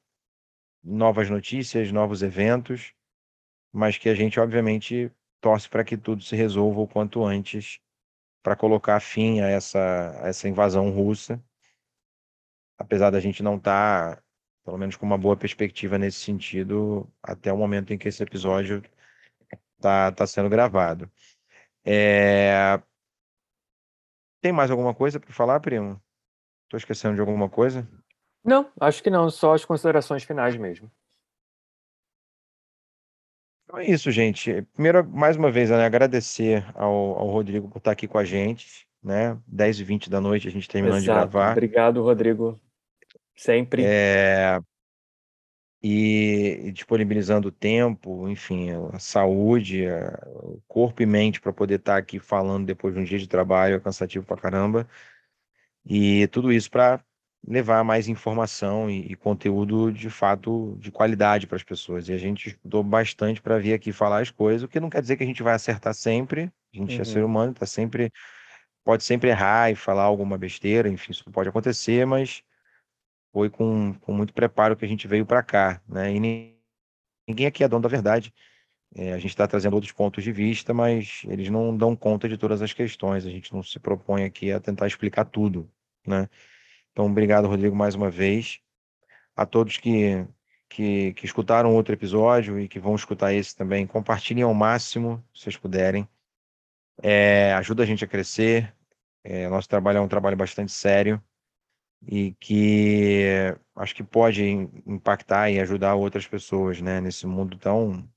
[0.84, 2.94] novas notícias, novos eventos,
[3.72, 7.80] mas que a gente, obviamente, torce para que tudo se resolva o quanto antes
[8.42, 11.44] para colocar fim a essa, a essa invasão russa.
[12.78, 14.24] Apesar da gente não estar, tá,
[14.64, 18.82] pelo menos, com uma boa perspectiva nesse sentido, até o momento em que esse episódio
[19.86, 21.10] tá, tá sendo gravado.
[21.86, 22.82] É...
[24.42, 26.02] Tem mais alguma coisa para falar, primo?
[26.64, 27.88] Estou esquecendo de alguma coisa?
[28.44, 30.92] Não, acho que não, só as considerações finais mesmo.
[33.64, 34.64] Então é isso, gente.
[34.74, 38.88] Primeiro, mais uma vez, né, agradecer ao, ao Rodrigo por estar aqui com a gente,
[39.04, 39.40] né?
[39.48, 41.28] 10 e 20 da noite a gente terminando Exato.
[41.28, 41.52] de gravar.
[41.52, 42.60] Obrigado, Rodrigo.
[43.36, 43.84] Sempre.
[43.86, 44.60] É
[45.88, 51.98] e, disponibilizando tempo, enfim, a saúde, a, o corpo e mente para poder estar tá
[52.00, 54.88] aqui falando depois de um dia de trabalho, é cansativo pra caramba.
[55.86, 57.04] E tudo isso para
[57.48, 62.10] levar mais informação e, e, conteúdo de fato de qualidade para as pessoas.
[62.10, 65.04] E a gente estudou bastante para vir aqui falar as coisas, o que não quer
[65.04, 66.52] dizer que a gente vai acertar sempre.
[66.74, 67.02] A gente uhum.
[67.02, 67.26] é ser uhum.
[67.28, 68.12] humano, tá sempre
[68.84, 72.44] pode sempre errar e falar alguma besteira, enfim, isso pode acontecer, mas
[73.36, 76.10] foi com, com muito preparo que a gente veio para cá, né?
[76.16, 76.56] E
[77.28, 78.34] ninguém aqui é dono da verdade.
[78.96, 82.38] É, a gente está trazendo outros pontos de vista, mas eles não dão conta de
[82.38, 83.26] todas as questões.
[83.26, 85.70] A gente não se propõe aqui a tentar explicar tudo,
[86.08, 86.30] né?
[86.94, 88.62] Então, obrigado, Rodrigo, mais uma vez.
[89.36, 90.26] A todos que,
[90.70, 95.44] que, que escutaram outro episódio e que vão escutar esse também, compartilhem ao máximo, se
[95.44, 96.08] vocês puderem.
[97.04, 98.74] É, ajuda a gente a crescer.
[99.26, 101.22] É, nosso trabalho é um trabalho bastante sério
[102.08, 104.44] e que acho que pode
[104.86, 108.08] impactar e ajudar outras pessoas, né, nesse mundo tão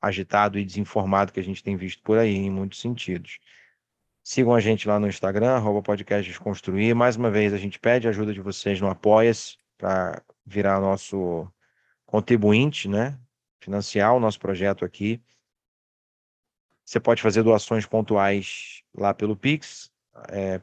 [0.00, 3.38] agitado e desinformado que a gente tem visto por aí, em muitos sentidos.
[4.22, 6.94] Sigam a gente lá no Instagram, arroba podcast Desconstruir.
[6.94, 11.46] Mais uma vez, a gente pede a ajuda de vocês no Apoia-se para virar nosso
[12.06, 13.18] contribuinte, né?
[13.60, 15.22] Financiar o nosso projeto aqui.
[16.84, 19.90] Você pode fazer doações pontuais lá pelo Pix,
[20.28, 20.58] é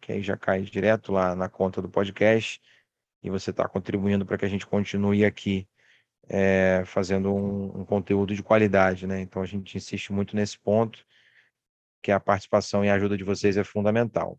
[0.00, 2.60] que aí já cai direto lá na conta do podcast
[3.22, 5.68] e você está contribuindo para que a gente continue aqui
[6.28, 9.20] é, fazendo um, um, conteúdo de qualidade, né?
[9.20, 11.04] Então a gente insiste muito nesse ponto,
[12.02, 14.38] que a participação e a ajuda de vocês é fundamental.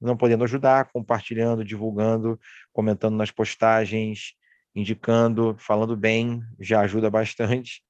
[0.00, 2.38] Não podendo ajudar, compartilhando, divulgando,
[2.72, 4.34] comentando nas postagens,
[4.74, 7.82] indicando, falando bem, já ajuda bastante.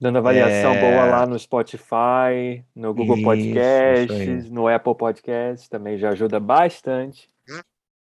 [0.00, 0.80] Dando avaliação é...
[0.80, 6.40] boa lá no Spotify, no Google isso, Podcasts, isso no Apple Podcasts, também já ajuda
[6.40, 7.28] bastante.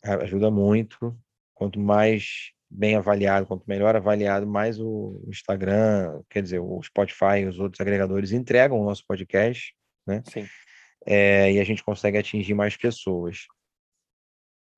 [0.04, 1.18] Ajuda muito.
[1.56, 7.46] Quanto mais bem avaliado, quanto melhor avaliado, mais o Instagram, quer dizer, o Spotify e
[7.46, 10.24] os outros agregadores entregam o nosso podcast, né?
[10.26, 10.48] Sim.
[11.06, 13.48] É, e a gente consegue atingir mais pessoas.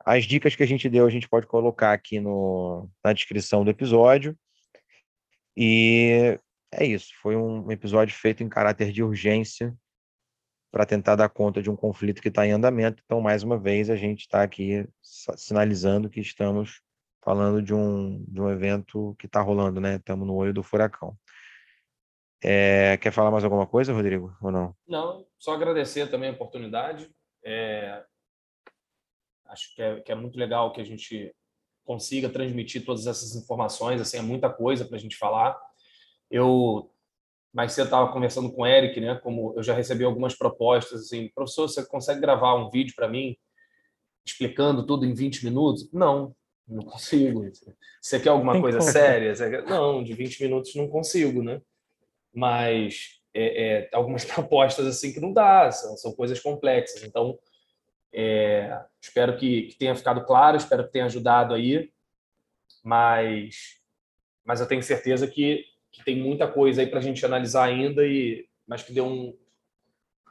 [0.06, 3.69] As dicas que a gente deu, a gente pode colocar aqui no, na descrição do
[3.69, 4.38] episódio.
[5.56, 6.40] E
[6.77, 7.14] é isso.
[7.22, 9.76] Foi um episódio feito em caráter de urgência
[10.72, 13.02] para tentar dar conta de um conflito que está em andamento.
[13.06, 16.82] Então, mais uma vez, a gente está aqui sinalizando que estamos
[17.24, 19.95] falando de um, de um evento que está rolando, né?
[19.95, 21.18] Estamos no olho do furacão.
[22.43, 24.76] É, quer falar mais alguma coisa, Rodrigo, ou não?
[24.85, 27.10] Não, só agradecer também a oportunidade.
[27.45, 28.03] É,
[29.45, 31.34] acho que é, que é muito legal que a gente
[31.85, 34.02] consiga transmitir todas essas informações.
[34.02, 35.58] Assim, é muita coisa para a gente falar.
[36.34, 36.90] Eu
[37.53, 39.14] mais cedo estava conversando com o Eric, né?
[39.22, 43.38] Como eu já recebi algumas propostas, assim, professor, você consegue gravar um vídeo para mim
[44.26, 45.92] explicando tudo em 20 minutos?
[45.94, 46.36] Não,
[46.68, 47.48] não consigo.
[48.02, 49.36] Você quer alguma coisa séria?
[49.36, 49.64] Quer...
[49.66, 51.62] Não, de 20 minutos não consigo, né?
[52.34, 57.03] Mas é, é, algumas propostas assim que não dá, são, são coisas complexas.
[57.03, 57.38] Então,
[58.12, 61.92] é, espero que, que, tenha ficado claro, espero que tenha ajudado aí.
[62.84, 63.80] Mas,
[64.44, 65.64] mas eu tenho certeza que,
[65.94, 69.38] que tem muita coisa aí para a gente analisar ainda, e, mas que deu um,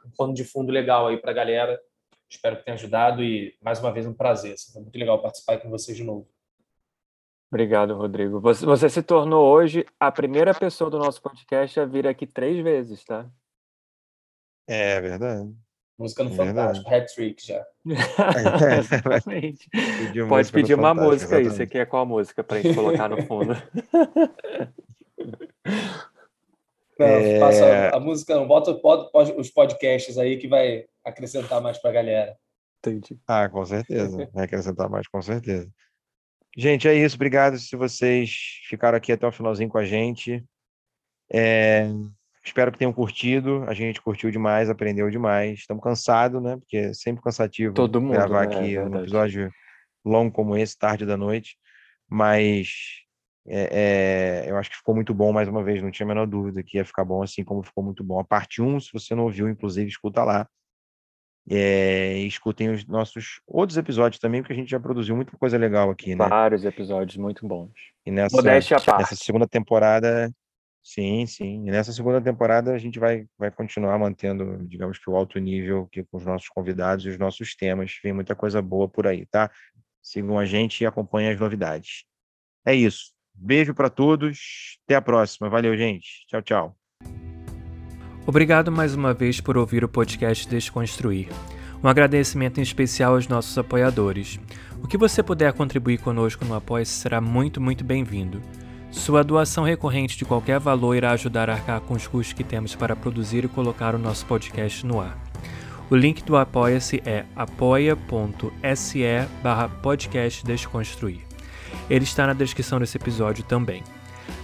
[0.05, 1.81] um pano de fundo legal aí para a galera
[2.33, 4.55] Espero que tenha ajudado e, mais uma vez, um prazer.
[4.71, 6.27] Foi muito legal participar com vocês de novo.
[7.51, 8.39] Obrigado, Rodrigo.
[8.39, 12.57] Você, você, se tornou hoje a primeira pessoa do nosso podcast a vir aqui três
[12.63, 13.29] vezes, tá?
[14.67, 15.53] É verdade.
[15.95, 17.63] Música no é Fantástico, hat-trick já.
[18.79, 19.69] exatamente.
[20.27, 21.43] Pode pedir uma música aí.
[21.43, 23.53] Você quer qual música para a gente colocar no fundo?
[26.99, 27.39] Não, é...
[27.39, 28.47] passa a música, não.
[28.47, 28.79] Bota
[29.37, 32.37] os podcasts aí que vai acrescentar mais para a galera.
[32.79, 33.17] Entendi.
[33.27, 34.29] Ah, com certeza.
[34.33, 35.69] Vai acrescentar mais, com certeza.
[36.55, 37.15] Gente, é isso.
[37.15, 40.43] Obrigado se vocês ficaram aqui até o finalzinho com a gente.
[41.31, 41.87] É...
[42.45, 43.63] Espero que tenham curtido.
[43.67, 45.59] A gente curtiu demais, aprendeu demais.
[45.59, 46.57] Estamos cansados, né?
[46.57, 48.55] Porque é sempre cansativo Todo mundo, gravar né?
[48.55, 49.49] aqui é um episódio
[50.05, 51.57] longo como esse, tarde da noite.
[52.07, 53.02] Mas
[53.45, 56.25] é, é, eu acho que ficou muito bom mais uma vez, não tinha a menor
[56.25, 58.19] dúvida que ia ficar bom, assim como ficou muito bom.
[58.19, 60.47] A parte 1, se você não ouviu, inclusive, escuta lá.
[61.49, 65.89] É, escutem os nossos outros episódios também, porque a gente já produziu muita coisa legal
[65.89, 66.25] aqui, né?
[66.25, 67.73] Vários episódios muito bons.
[68.05, 70.31] E nessa, nessa segunda temporada,
[70.81, 71.67] sim, sim.
[71.67, 75.83] E nessa segunda temporada a gente vai, vai continuar mantendo, digamos que o alto nível
[75.91, 77.99] aqui com os nossos convidados e os nossos temas.
[78.01, 79.51] Vem muita coisa boa por aí, tá?
[80.01, 82.05] Sigam a gente e acompanhem as novidades.
[82.65, 83.12] É isso.
[83.35, 84.77] Beijo para todos.
[84.85, 85.49] Até a próxima.
[85.49, 86.25] Valeu, gente.
[86.27, 86.75] Tchau, tchau.
[88.25, 91.27] Obrigado mais uma vez por ouvir o podcast Desconstruir.
[91.83, 94.39] Um agradecimento em especial aos nossos apoiadores.
[94.81, 98.41] O que você puder contribuir conosco no apoia será muito, muito bem-vindo.
[98.89, 102.75] Sua doação recorrente de qualquer valor irá ajudar a arcar com os custos que temos
[102.75, 105.21] para produzir e colocar o nosso podcast no ar.
[105.89, 109.03] O link do Apoia-se é apoia.se
[109.43, 109.69] barra.
[111.93, 113.83] Ele está na descrição desse episódio também.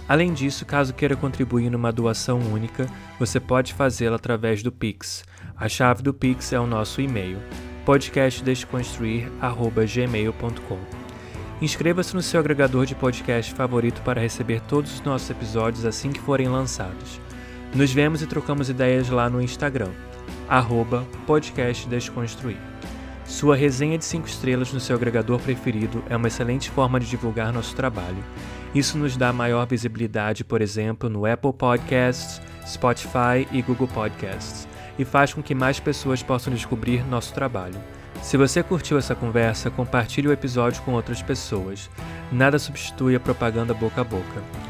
[0.08, 2.86] Além disso, caso queira contribuir numa doação única,
[3.18, 5.24] você pode fazê-la através do Pix.
[5.56, 7.38] A chave do Pix é o nosso e-mail,
[7.84, 10.78] podcastdesconstruir@gmail.com.
[11.60, 16.20] Inscreva-se no seu agregador de podcast favorito para receber todos os nossos episódios assim que
[16.20, 17.20] forem lançados.
[17.74, 19.90] Nos vemos e trocamos ideias lá no Instagram,
[21.26, 22.58] podcastdesconstruir.
[23.30, 27.52] Sua resenha de 5 estrelas no seu agregador preferido é uma excelente forma de divulgar
[27.52, 28.22] nosso trabalho.
[28.74, 34.66] Isso nos dá maior visibilidade, por exemplo, no Apple Podcasts, Spotify e Google Podcasts,
[34.98, 37.80] e faz com que mais pessoas possam descobrir nosso trabalho.
[38.20, 41.88] Se você curtiu essa conversa, compartilhe o episódio com outras pessoas.
[42.32, 44.69] Nada substitui a propaganda boca a boca.